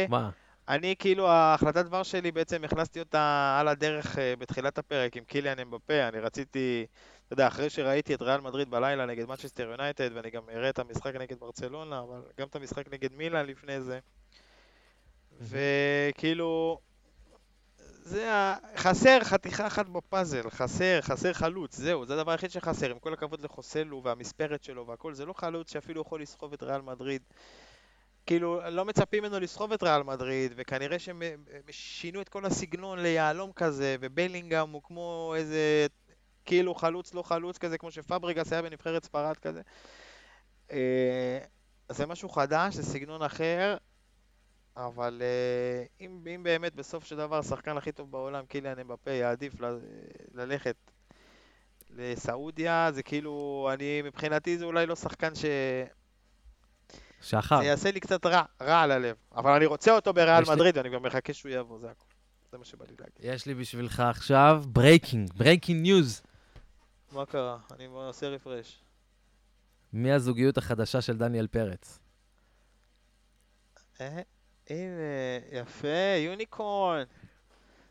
מה? 0.09 0.30
אני 0.68 0.95
כאילו, 0.99 1.28
ההחלטת 1.28 1.84
דבר 1.84 2.03
שלי 2.03 2.32
בעצם 2.32 2.64
הכנסתי 2.64 3.01
אותה 3.01 3.57
על 3.61 3.68
הדרך 3.68 4.18
אה, 4.18 4.34
בתחילת 4.39 4.78
הפרק 4.78 5.16
עם 5.16 5.24
קיליאן 5.24 5.59
אמבפה, 5.59 6.09
אני 6.09 6.20
רציתי, 6.20 6.86
אתה 7.26 7.32
יודע, 7.32 7.47
אחרי 7.47 7.70
שראיתי 7.70 8.14
את 8.14 8.22
ריאל 8.22 8.41
מדריד 8.41 8.70
בלילה 8.70 9.07
נגד 9.07 9.28
מנצ'סטר 9.28 9.70
יונייטד, 9.70 10.11
ואני 10.14 10.30
גם 10.30 10.43
אראה 10.53 10.70
את 10.70 10.78
המשחק 10.78 11.14
נגד 11.16 11.41
ברצלונה, 11.41 12.01
אבל 12.01 12.22
גם 12.41 12.47
את 12.47 12.57
המשחק 12.57 12.93
נגד 12.93 13.12
מילאן 13.12 13.47
לפני 13.47 13.80
זה, 13.80 13.99
וכאילו, 15.41 16.78
זה 18.03 18.32
ה... 18.32 18.57
חסר 18.76 19.18
חתיכה 19.22 19.66
אחת 19.66 19.89
בפאזל, 19.89 20.51
חסר, 20.51 20.99
חסר 21.01 21.32
חלוץ, 21.32 21.76
זהו, 21.76 22.07
זה 22.07 22.14
הדבר 22.14 22.32
היחיד 22.32 22.51
שחסר, 22.51 22.91
עם 22.91 22.99
כל 22.99 23.12
הכבוד 23.12 23.41
לחוסלו 23.41 24.03
והמספרת 24.05 24.64
שלו 24.64 24.86
והכל, 24.86 25.14
זה 25.14 25.26
לא 25.26 25.32
חלוץ 25.32 25.72
שאפילו 25.72 26.01
יכול 26.01 26.22
לסחוב 26.22 26.53
את 26.53 26.62
ריאל 26.62 26.80
מדריד. 26.80 27.22
כאילו, 28.26 28.61
לא 28.70 28.84
מצפים 28.84 29.24
ממנו 29.24 29.41
לסחוב 29.41 29.72
את 29.72 29.82
ריאל 29.82 30.03
מדריד, 30.03 30.53
וכנראה 30.57 30.99
שהם 30.99 31.22
אה, 31.22 31.34
שינו 31.70 32.20
את 32.20 32.28
כל 32.28 32.45
הסגנון 32.45 32.99
ליהלום 32.99 33.53
כזה, 33.53 33.97
ובלינגהם 34.01 34.70
הוא 34.70 34.82
כמו 34.84 35.34
איזה, 35.36 35.86
כאילו 36.45 36.74
חלוץ 36.74 37.14
לא 37.14 37.22
חלוץ 37.22 37.59
כזה, 37.59 37.78
כמו 37.78 37.91
שפבריגס 37.91 38.53
היה 38.53 38.62
בנבחרת 38.62 39.05
ספרד 39.05 39.36
כזה. 39.36 39.62
אה, 40.72 41.39
אז 41.89 41.97
זה 41.97 42.07
משהו 42.07 42.28
חדש, 42.28 42.74
זה 42.74 42.82
סגנון 42.82 43.22
אחר, 43.22 43.76
אבל 44.87 45.22
אה, 45.22 45.85
אם, 46.01 46.24
אם 46.35 46.43
באמת 46.43 46.74
בסוף 46.74 47.05
של 47.05 47.16
דבר 47.16 47.39
השחקן 47.39 47.76
הכי 47.76 47.93
טוב 47.93 48.11
בעולם, 48.11 48.47
קיליאן 48.47 48.79
אמבפה, 48.79 49.11
יעדיף 49.11 49.61
ל, 49.61 49.79
ללכת 50.35 50.76
לסעודיה, 51.91 52.91
זה 52.95 53.03
כאילו, 53.03 53.68
אני, 53.72 54.03
מבחינתי 54.03 54.59
זה 54.59 54.64
אולי 54.64 54.87
לא 54.87 54.97
שחקן 54.97 55.35
ש... 55.35 55.45
שחר. 57.22 57.59
זה 57.59 57.64
יעשה 57.64 57.91
לי 57.91 58.01
קצת 58.01 58.26
רע, 58.26 58.43
רע 58.62 58.81
על 58.81 58.91
הלב. 58.91 59.16
אבל 59.35 59.51
אני 59.53 59.66
רוצה 59.66 59.93
אותו 59.93 60.12
בריאל 60.12 60.43
יש 60.43 60.49
לי- 60.49 60.55
מדריד, 60.55 60.76
ואני 60.76 60.89
גם 60.89 61.03
מחכה 61.03 61.33
שהוא 61.33 61.53
יבוא, 61.53 61.79
זה 61.79 61.91
הכול. 61.91 62.07
זה 62.53 62.59
מה 62.59 62.64
שבא 62.64 62.85
לי 62.89 62.95
להגיד. 62.99 63.14
יש 63.35 63.47
לי 63.47 63.55
בשבילך 63.55 64.01
עכשיו 64.01 64.62
breaking, 64.66 65.32
breaking 65.32 65.82
news. 65.82 66.22
מה 67.12 67.26
קרה? 67.26 67.59
אני 67.74 67.85
עושה 67.87 68.29
refresh. 68.28 68.80
מי 69.93 70.12
הזוגיות 70.12 70.59
החדשה 70.59 71.01
של 71.01 71.16
דניאל 71.16 71.47
פרץ? 71.47 71.99
אה, 74.01 74.20
הנה, 74.71 75.03
יפה, 75.53 75.89
יוניקורן. 76.25 77.03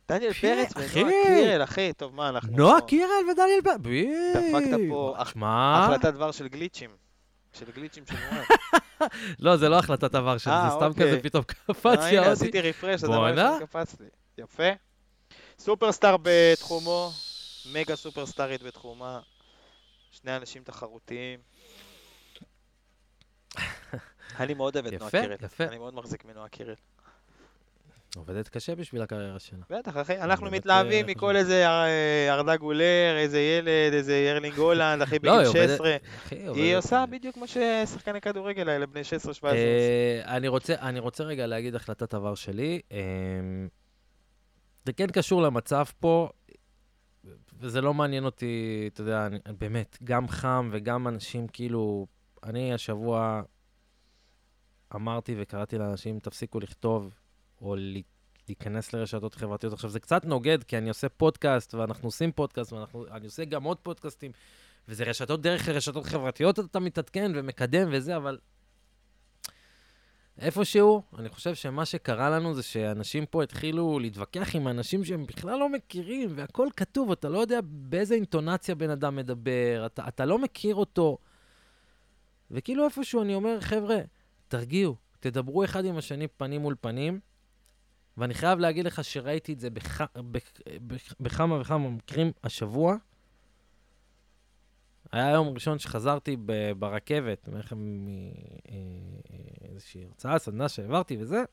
דניאל 0.09 0.33
פרץ. 0.33 0.71
ונועה 0.75 1.11
קירל, 1.25 1.63
אחי, 1.63 1.93
טוב, 1.97 2.15
מה 2.15 2.29
אנחנו... 2.29 2.57
נועה? 2.57 2.81
קירל 2.81 3.09
ודניאל 3.31 3.61
פרץ. 3.63 3.77
בי. 3.81 4.07
דפקת 4.33 4.77
פה 4.89 5.15
הח- 5.17 5.31
שמע, 5.33 5.83
החלטת 5.85 6.13
דבר 6.13 6.31
של 6.31 6.47
גליצ'ים. 6.47 6.89
של 7.53 7.65
גליצ'ים 7.75 8.03
של 8.05 8.15
נועה. 8.31 8.43
לא, 9.39 9.57
זה 9.57 9.69
לא 9.69 9.79
החלטת 9.79 10.15
עבר 10.15 10.37
שלי, 10.37 10.53
אה, 10.53 10.69
זה 10.69 10.75
סתם 10.75 10.85
אוקיי. 10.85 11.07
כזה 11.07 11.19
פתאום 11.23 11.43
קפץ 11.43 11.99
אה, 11.99 12.11
לי 12.11 12.17
הנה. 12.17 12.31
עשיתי 12.31 12.61
רפרש, 12.61 13.03
הדבר. 13.03 13.25
הראשון 13.27 13.59
שקפץ 13.59 13.95
לי. 13.99 14.07
יפה. 14.37 14.63
סופרסטאר 15.59 16.15
בתחומו, 16.21 17.11
מגה 17.73 17.95
סופרסטארית 17.95 18.63
בתחומה. 18.63 19.19
שני 20.11 20.35
אנשים 20.35 20.63
תחרותיים. 20.63 21.39
אני 24.39 24.53
מאוד 24.53 24.75
אוהב 24.75 24.85
את 24.87 24.93
נועה 24.93 25.07
יפה, 25.07 25.21
קירל. 25.21 25.35
יפה. 25.41 25.63
אני 25.63 25.77
מאוד 25.77 25.93
מחזיק 25.95 26.25
מנועה 26.25 26.47
קירל. 26.49 26.73
עובדת 28.15 28.49
קשה 28.49 28.75
בשביל 28.75 29.01
הקריירה 29.01 29.39
שלה. 29.39 29.59
בטח, 29.69 29.97
אחי, 29.97 30.17
אנחנו 30.21 30.51
מתלהבים 30.51 31.05
אה, 31.05 31.11
מכל 31.11 31.35
איזה 31.35 31.67
אה, 31.67 32.33
ארדה 32.33 32.55
גולר, 32.55 33.15
איזה 33.17 33.39
ילד, 33.39 33.93
איזה 33.93 34.17
ירלינג 34.17 34.57
הולנד, 34.57 35.01
אחי, 35.01 35.15
לא, 35.15 35.19
בגיל 35.19 35.39
היא 35.39 35.47
עובדת- 35.49 35.67
16. 35.77 35.95
אחי, 36.25 36.35
היא 36.35 36.77
עושה 36.77 37.05
בדיוק 37.09 37.35
כמו 37.35 37.45
ששחקני 37.47 38.21
כדורגל 38.21 38.69
האלה, 38.69 38.85
בני 38.85 39.01
16-17 39.01 39.05
עושים. 39.27 39.43
אה, 39.43 40.21
אני 40.87 40.99
רוצה, 40.99 41.23
רגע 41.23 41.47
להגיד 41.47 41.75
החלטת 41.75 42.13
עבר 42.13 42.35
שלי. 42.35 42.81
אה, 42.91 42.97
זה 44.85 44.93
כן 44.93 45.07
קשור 45.07 45.41
למצב 45.41 45.85
פה, 45.99 46.29
וזה 47.59 47.81
לא 47.81 47.93
מעניין 47.93 48.25
אותי, 48.25 48.89
אתה 48.93 49.01
יודע, 49.01 49.27
באמת, 49.59 49.97
גם 50.03 50.27
חם 50.27 50.69
וגם 50.71 51.07
אנשים 51.07 51.47
כאילו, 51.47 52.07
אני 52.43 52.73
השבוע 52.73 53.41
אמרתי 54.95 55.35
וקראתי 55.37 55.77
לאנשים, 55.77 56.19
תפסיקו 56.19 56.59
לכתוב 56.59 57.13
או 57.61 57.75
להיכנס 58.47 58.93
לרשתות 58.93 59.35
חברתיות. 59.35 59.73
עכשיו, 59.73 59.89
זה 59.89 59.99
קצת 59.99 60.25
נוגד, 60.25 60.63
כי 60.63 60.77
אני 60.77 60.89
עושה 60.89 61.09
פודקאסט, 61.09 61.73
ואנחנו 61.73 62.07
עושים 62.07 62.31
פודקאסט, 62.31 62.73
ואני 62.73 63.25
עושה 63.25 63.45
גם 63.45 63.63
עוד 63.63 63.77
פודקאסטים, 63.77 64.31
וזה 64.87 65.03
רשתות, 65.03 65.41
דרך 65.41 65.69
רשתות 65.69 66.05
חברתיות 66.05 66.59
אתה 66.59 66.79
מתעדכן 66.79 67.31
ומקדם 67.35 67.87
וזה, 67.91 68.17
אבל 68.17 68.37
איפשהו, 70.39 71.01
אני 71.17 71.29
חושב 71.29 71.55
שמה 71.55 71.85
שקרה 71.85 72.29
לנו 72.29 72.53
זה 72.53 72.63
שאנשים 72.63 73.25
פה 73.25 73.43
התחילו 73.43 73.99
להתווכח 73.99 74.55
עם 74.55 74.67
אנשים 74.67 75.05
שהם 75.05 75.25
בכלל 75.25 75.59
לא 75.59 75.69
מכירים, 75.69 76.29
והכל 76.35 76.67
כתוב, 76.77 77.11
אתה 77.11 77.29
לא 77.29 77.39
יודע 77.39 77.59
באיזה 77.63 78.15
אינטונציה 78.15 78.75
בן 78.75 78.89
אדם 78.89 79.15
מדבר, 79.15 79.83
אתה, 79.85 80.07
אתה 80.07 80.25
לא 80.25 80.39
מכיר 80.39 80.75
אותו. 80.75 81.17
וכאילו 82.51 82.85
איפשהו 82.85 83.21
אני 83.21 83.35
אומר, 83.35 83.61
חבר'ה, 83.61 83.97
תרגיעו, 84.47 84.95
תדברו 85.19 85.63
אחד 85.63 85.85
עם 85.85 85.97
השני 85.97 86.27
פנים 86.27 86.61
מול 86.61 86.75
פנים, 86.81 87.19
ואני 88.17 88.33
חייב 88.33 88.59
להגיד 88.59 88.85
לך 88.85 89.03
שראיתי 89.03 89.53
את 89.53 89.59
זה 89.59 89.69
בח... 89.69 90.01
בח... 90.01 90.41
בח... 90.87 91.13
בכמה 91.19 91.61
וכמה 91.61 91.89
מקרים 91.89 92.31
השבוע. 92.43 92.95
היה 95.11 95.31
יום 95.31 95.47
ראשון 95.47 95.79
שחזרתי 95.79 96.37
ב... 96.45 96.71
ברכבת, 96.79 97.49
מאיזושהי 99.71 100.01
אה, 100.01 100.07
הרצאה, 100.07 100.39
סדנה 100.39 100.69
שהעברתי 100.69 101.17
וזה. 101.19 101.43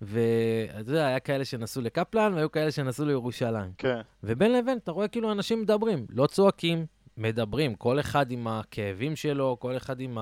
ואתה 0.00 0.90
יודע, 0.90 1.06
היה 1.06 1.20
כאלה 1.20 1.44
שנסעו 1.44 1.82
לקפלן 1.82 2.34
והיו 2.34 2.50
כאלה 2.50 2.70
שנסעו 2.70 3.06
לירושלים. 3.06 3.72
כן. 3.78 4.00
ובין 4.22 4.52
לבין, 4.52 4.78
אתה 4.78 4.92
רואה 4.92 5.08
כאילו 5.08 5.32
אנשים 5.32 5.62
מדברים, 5.62 6.06
לא 6.10 6.26
צועקים, 6.26 6.86
מדברים, 7.16 7.74
כל 7.74 8.00
אחד 8.00 8.30
עם 8.30 8.48
הכאבים 8.48 9.16
שלו, 9.16 9.56
כל 9.60 9.76
אחד 9.76 10.00
עם 10.00 10.18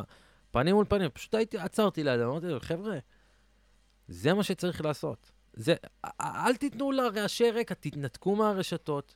הפנים 0.59 0.75
מול 0.75 0.85
פנים. 0.89 1.11
פשוט 1.11 1.35
הייתי, 1.35 1.59
עצרתי 1.59 2.05
לידם, 2.05 2.29
אמרתי 2.29 2.47
לו, 2.47 2.61
חבר'ה, 2.61 2.99
זה 4.09 4.35
מה 4.35 4.43
שצריך 4.43 4.81
לעשות. 4.85 5.31
זה, 5.53 5.75
אל 6.21 6.57
תיתנו 6.57 6.93
לרעשי 6.93 7.51
רקע, 7.51 7.75
תתנתקו 7.75 8.37
מהרשתות. 8.37 9.15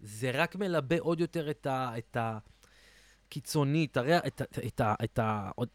זה 0.00 0.30
רק 0.34 0.56
מלבה 0.56 0.96
עוד 1.00 1.20
יותר 1.20 1.50
את, 1.50 1.66
ה, 1.66 1.92
את 1.98 2.16
הקיצונית, 3.26 3.96
הרי, 3.96 4.18
את, 4.18 4.42
את, 4.42 4.58
את, 4.66 4.80
את, 5.04 5.20
את 5.64 5.68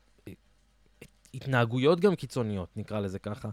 התנהגויות 1.34 2.00
גם 2.00 2.16
קיצוניות, 2.16 2.78
נקרא 2.78 3.00
לזה 3.00 3.20
ככה. 3.20 3.50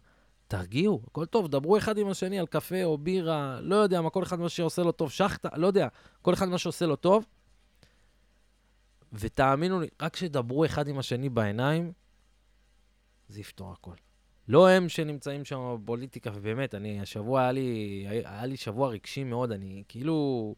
תרגיעו, 0.49 1.03
הכל 1.07 1.27
טוב, 1.27 1.49
דברו 1.49 1.77
אחד 1.79 1.99
עם 1.99 2.09
השני 2.09 2.39
על 2.39 2.47
קפה 2.47 2.85
או 2.85 2.99
בירה, 2.99 3.61
לא 3.61 3.77
יודע 3.77 4.01
מה, 4.01 4.11
כל 4.11 4.23
אחד 4.23 4.41
מה 4.41 4.49
שעושה 4.49 4.83
לו 4.83 4.93
טוב, 4.93 5.11
שחטה, 5.11 5.49
לא 5.57 5.67
יודע, 5.67 5.89
כל 6.23 6.35
אחד 6.35 6.49
מה 6.49 6.59
שעושה 6.59 6.87
לו 6.87 6.97
טוב. 6.97 7.27
ותאמינו 9.13 9.81
לי, 9.81 9.89
רק 10.03 10.13
כשדברו 10.13 10.65
אחד 10.65 10.89
עם 10.89 10.99
השני 10.99 11.29
בעיניים, 11.29 11.93
זה 13.29 13.41
יפתור 13.41 13.73
הכל. 13.73 13.95
לא 14.49 14.69
הם 14.69 14.89
שנמצאים 14.89 15.45
שם 15.45 15.77
בפוליטיקה, 15.83 16.31
ובאמת, 16.35 16.75
אני, 16.75 17.01
השבוע 17.01 17.41
היה 17.41 17.53
לי, 17.53 18.07
היה 18.09 18.47
לי 18.47 18.57
שבוע 18.57 18.89
רגשי 18.89 19.25
מאוד, 19.25 19.53
אני 19.53 19.85
כאילו, 19.89 20.55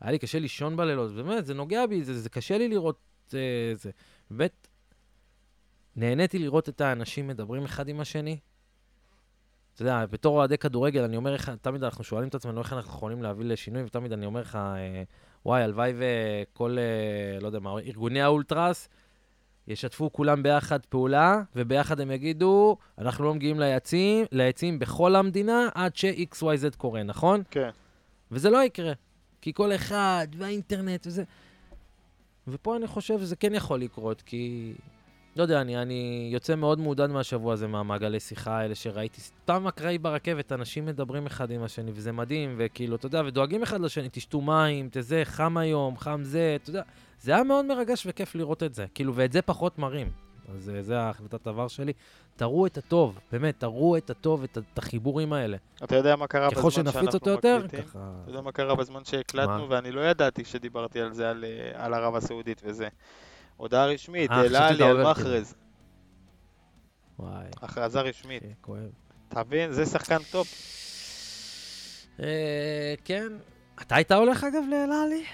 היה 0.00 0.12
לי 0.12 0.18
קשה 0.18 0.38
לישון 0.38 0.76
בלילות, 0.76 1.14
באמת, 1.14 1.46
זה 1.46 1.54
נוגע 1.54 1.86
בי, 1.86 2.04
זה, 2.04 2.20
זה 2.20 2.28
קשה 2.28 2.58
לי 2.58 2.68
לראות 2.68 3.00
אה, 3.34 3.72
זה. 3.76 3.90
באמת, 4.30 4.68
נהניתי 5.96 6.38
לראות 6.38 6.68
את 6.68 6.80
האנשים 6.80 7.28
מדברים 7.28 7.64
אחד 7.64 7.88
עם 7.88 8.00
השני. 8.00 8.38
אתה 9.74 9.82
יודע, 9.82 10.06
בתור 10.06 10.36
אוהדי 10.36 10.58
כדורגל, 10.58 11.02
אני 11.02 11.16
אומר 11.16 11.34
לך, 11.34 11.52
תמיד 11.60 11.84
אנחנו 11.84 12.04
שואלים 12.04 12.28
את 12.28 12.34
עצמנו 12.34 12.60
איך 12.60 12.72
אנחנו 12.72 12.90
יכולים 12.90 13.22
להביא 13.22 13.44
לשינוי, 13.44 13.82
ותמיד 13.82 14.12
אני 14.12 14.26
אומר 14.26 14.40
לך, 14.40 14.56
אה, 14.56 15.02
וואי, 15.46 15.62
הלוואי 15.62 15.92
וכל, 15.96 16.76
אה, 16.78 17.40
לא 17.40 17.46
יודע 17.46 17.58
מה, 17.58 17.70
ארגוני 17.78 18.22
האולטרס, 18.22 18.88
ישתפו 19.68 20.12
כולם 20.12 20.42
ביחד 20.42 20.86
פעולה, 20.86 21.42
וביחד 21.56 22.00
הם 22.00 22.10
יגידו, 22.10 22.76
אנחנו 22.98 23.24
לא 23.24 23.34
מגיעים 23.34 23.60
ליצים, 23.60 24.24
ליצים 24.32 24.78
בכל 24.78 25.16
המדינה 25.16 25.68
עד 25.74 25.96
ש-XYZ 25.96 26.76
קורה, 26.76 27.02
נכון? 27.02 27.42
כן. 27.50 27.70
וזה 28.30 28.50
לא 28.50 28.64
יקרה, 28.64 28.92
כי 29.40 29.52
כל 29.52 29.74
אחד, 29.74 30.26
והאינטרנט 30.36 31.06
וזה... 31.06 31.24
ופה 32.48 32.76
אני 32.76 32.86
חושב 32.86 33.18
שזה 33.18 33.36
כן 33.36 33.54
יכול 33.54 33.80
לקרות, 33.80 34.22
כי... 34.22 34.72
לא 35.36 35.42
יודע, 35.42 35.60
אני, 35.60 35.82
אני 35.82 36.28
יוצא 36.32 36.54
מאוד 36.54 36.80
מעודד 36.80 37.06
מהשבוע 37.06 37.52
הזה, 37.52 37.66
מהמעגלי 37.66 38.20
שיחה 38.20 38.58
האלה 38.58 38.74
שראיתי. 38.74 39.20
סתם 39.20 39.66
אקראי 39.66 39.98
ברכבת, 39.98 40.52
אנשים 40.52 40.86
מדברים 40.86 41.26
אחד 41.26 41.50
עם 41.50 41.62
השני, 41.62 41.90
וזה 41.94 42.12
מדהים, 42.12 42.54
וכאילו, 42.58 42.96
אתה 42.96 43.06
יודע, 43.06 43.22
ודואגים 43.26 43.62
אחד 43.62 43.80
לשני, 43.80 44.08
תשתו 44.12 44.40
מים, 44.40 44.88
תזה, 44.92 45.22
חם 45.24 45.56
היום, 45.56 45.96
חם 45.96 46.20
זה, 46.24 46.56
אתה 46.62 46.70
יודע. 46.70 46.82
זה 47.20 47.32
היה 47.32 47.44
מאוד 47.44 47.64
מרגש 47.64 48.06
וכיף 48.06 48.34
לראות 48.34 48.62
את 48.62 48.74
זה, 48.74 48.86
כאילו, 48.94 49.14
ואת 49.14 49.32
זה 49.32 49.42
פחות 49.42 49.78
מראים. 49.78 50.10
אז 50.54 50.70
אה, 50.74 50.82
זה 50.82 51.00
ההחלטת 51.00 51.46
עבר 51.46 51.68
שלי. 51.68 51.92
תראו 52.36 52.66
את 52.66 52.78
הטוב, 52.78 53.18
באמת, 53.32 53.54
תראו 53.60 53.96
את 53.96 54.10
הטוב, 54.10 54.42
את, 54.42 54.58
את 54.58 54.78
החיבורים 54.78 55.32
האלה. 55.32 55.56
אתה 55.84 55.96
יודע 55.96 56.16
מה 56.16 56.26
קרה 56.26 56.50
בזמן 56.50 56.70
שאנחנו 56.70 57.00
מקליטים? 57.00 57.10
ככל 57.10 57.10
שנפיץ 57.10 57.14
אותו 57.14 57.30
יותר, 57.30 57.66
ככה... 57.68 58.12
אתה 58.22 58.30
יודע 58.30 58.40
מה 58.40 58.52
קרה 58.52 58.74
בזמן 58.74 59.04
שהקלטנו, 59.04 59.68
ואני 59.68 59.92
לא 59.92 60.00
ידעתי 60.00 60.44
שדיברתי 60.44 61.00
על 61.00 61.12
זה, 61.12 61.30
על, 61.30 61.44
אה, 61.44 61.84
על 61.84 61.94
ערב 61.94 62.16
הסעודית 62.16 62.62
וזה. 62.64 62.88
הודעה 63.60 63.86
רשמית, 63.86 64.30
אה, 64.30 64.36
אלאהלי 64.36 64.84
על 64.84 65.10
מחרז. 65.10 65.54
וואי. 67.18 67.46
הכרזה 67.62 68.00
רשמית. 68.00 68.42
כואב. 68.60 68.90
אתה 69.28 69.44
מבין? 69.44 69.72
זה 69.72 69.86
שחקן 69.86 70.18
טופ. 70.30 70.48
כן. 73.04 73.32
אתה 73.82 73.94
היית 73.94 74.12
הולך 74.12 74.44
אגב 74.44 74.62
לאלאהלי? 74.70 75.24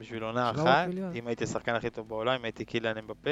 בשביל 0.00 0.22
עונה 0.22 0.50
אחת, 0.50 0.88
אם 1.14 1.26
הייתי 1.26 1.44
השחקן 1.44 1.74
הכי 1.74 1.90
טוב 1.90 2.08
בעולם, 2.08 2.34
אם 2.34 2.44
הייתי 2.44 2.64
קיליאן 2.64 2.98
אמבפה. 2.98 3.30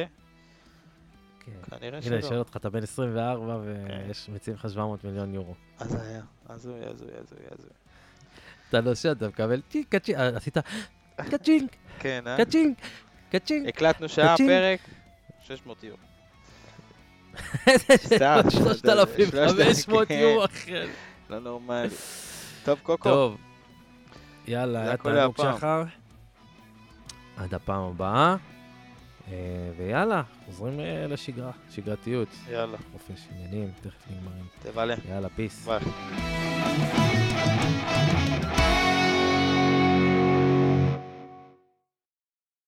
כן. 1.40 1.52
כנראה 1.70 2.02
שלא. 2.02 2.10
הנה, 2.10 2.20
אני 2.20 2.28
שואל 2.28 2.38
אותך, 2.38 2.56
אתה 2.56 2.70
בן 2.70 2.82
24 2.82 3.58
ויש 3.64 4.28
מציעים 4.28 4.58
לך 4.58 4.70
700 4.70 5.04
מיליון 5.04 5.34
יורו. 5.34 5.54
אז 5.78 5.94
היה, 5.94 6.22
הזוי, 6.48 6.86
הזוי, 6.86 7.08
הזוי, 7.08 7.38
הזוי. 7.50 7.70
אתה 8.68 8.80
נוסע, 8.80 9.12
אתה 9.12 9.28
מקבל 9.28 9.60
צ'ינק, 9.68 9.94
קצ'ינק, 9.94 10.18
עשית 10.18 10.56
קצ'ינק, 11.32 11.76
כן, 11.98 12.24
אה? 12.26 12.44
קצ'ינק, 12.44 12.78
קצ'ינק. 13.30 13.68
הקלטנו 13.68 14.08
שעה 14.08 14.36
פרק, 14.36 14.80
600 15.42 15.84
יורו. 15.84 15.98
סתם, 17.96 18.40
3,500 18.50 20.10
יורו 20.10 20.44
אחר. 20.44 20.86
לא 21.30 21.38
נורמלי. 21.38 21.88
טוב, 22.64 22.78
קוקו. 22.82 23.10
טוב. 23.10 23.36
יאללה, 24.46 24.82
היה 24.82 24.96
תענוג 24.96 25.36
שחר. 25.36 25.82
עד 27.36 27.54
הפעם 27.54 27.82
הבאה. 27.82 28.36
ויאללה, 29.76 30.22
חוזרים 30.46 30.80
לשגרה, 31.08 31.50
שגרתיות. 31.70 32.28
יאללה. 32.50 32.76
חופש, 32.92 33.20
עניינים, 33.32 33.70
תכף 33.80 34.10
נגמרים. 34.10 34.46
תבלה. 34.62 34.94
יאללה, 35.08 35.28
פיס. 35.28 35.66
ביי. 35.68 35.80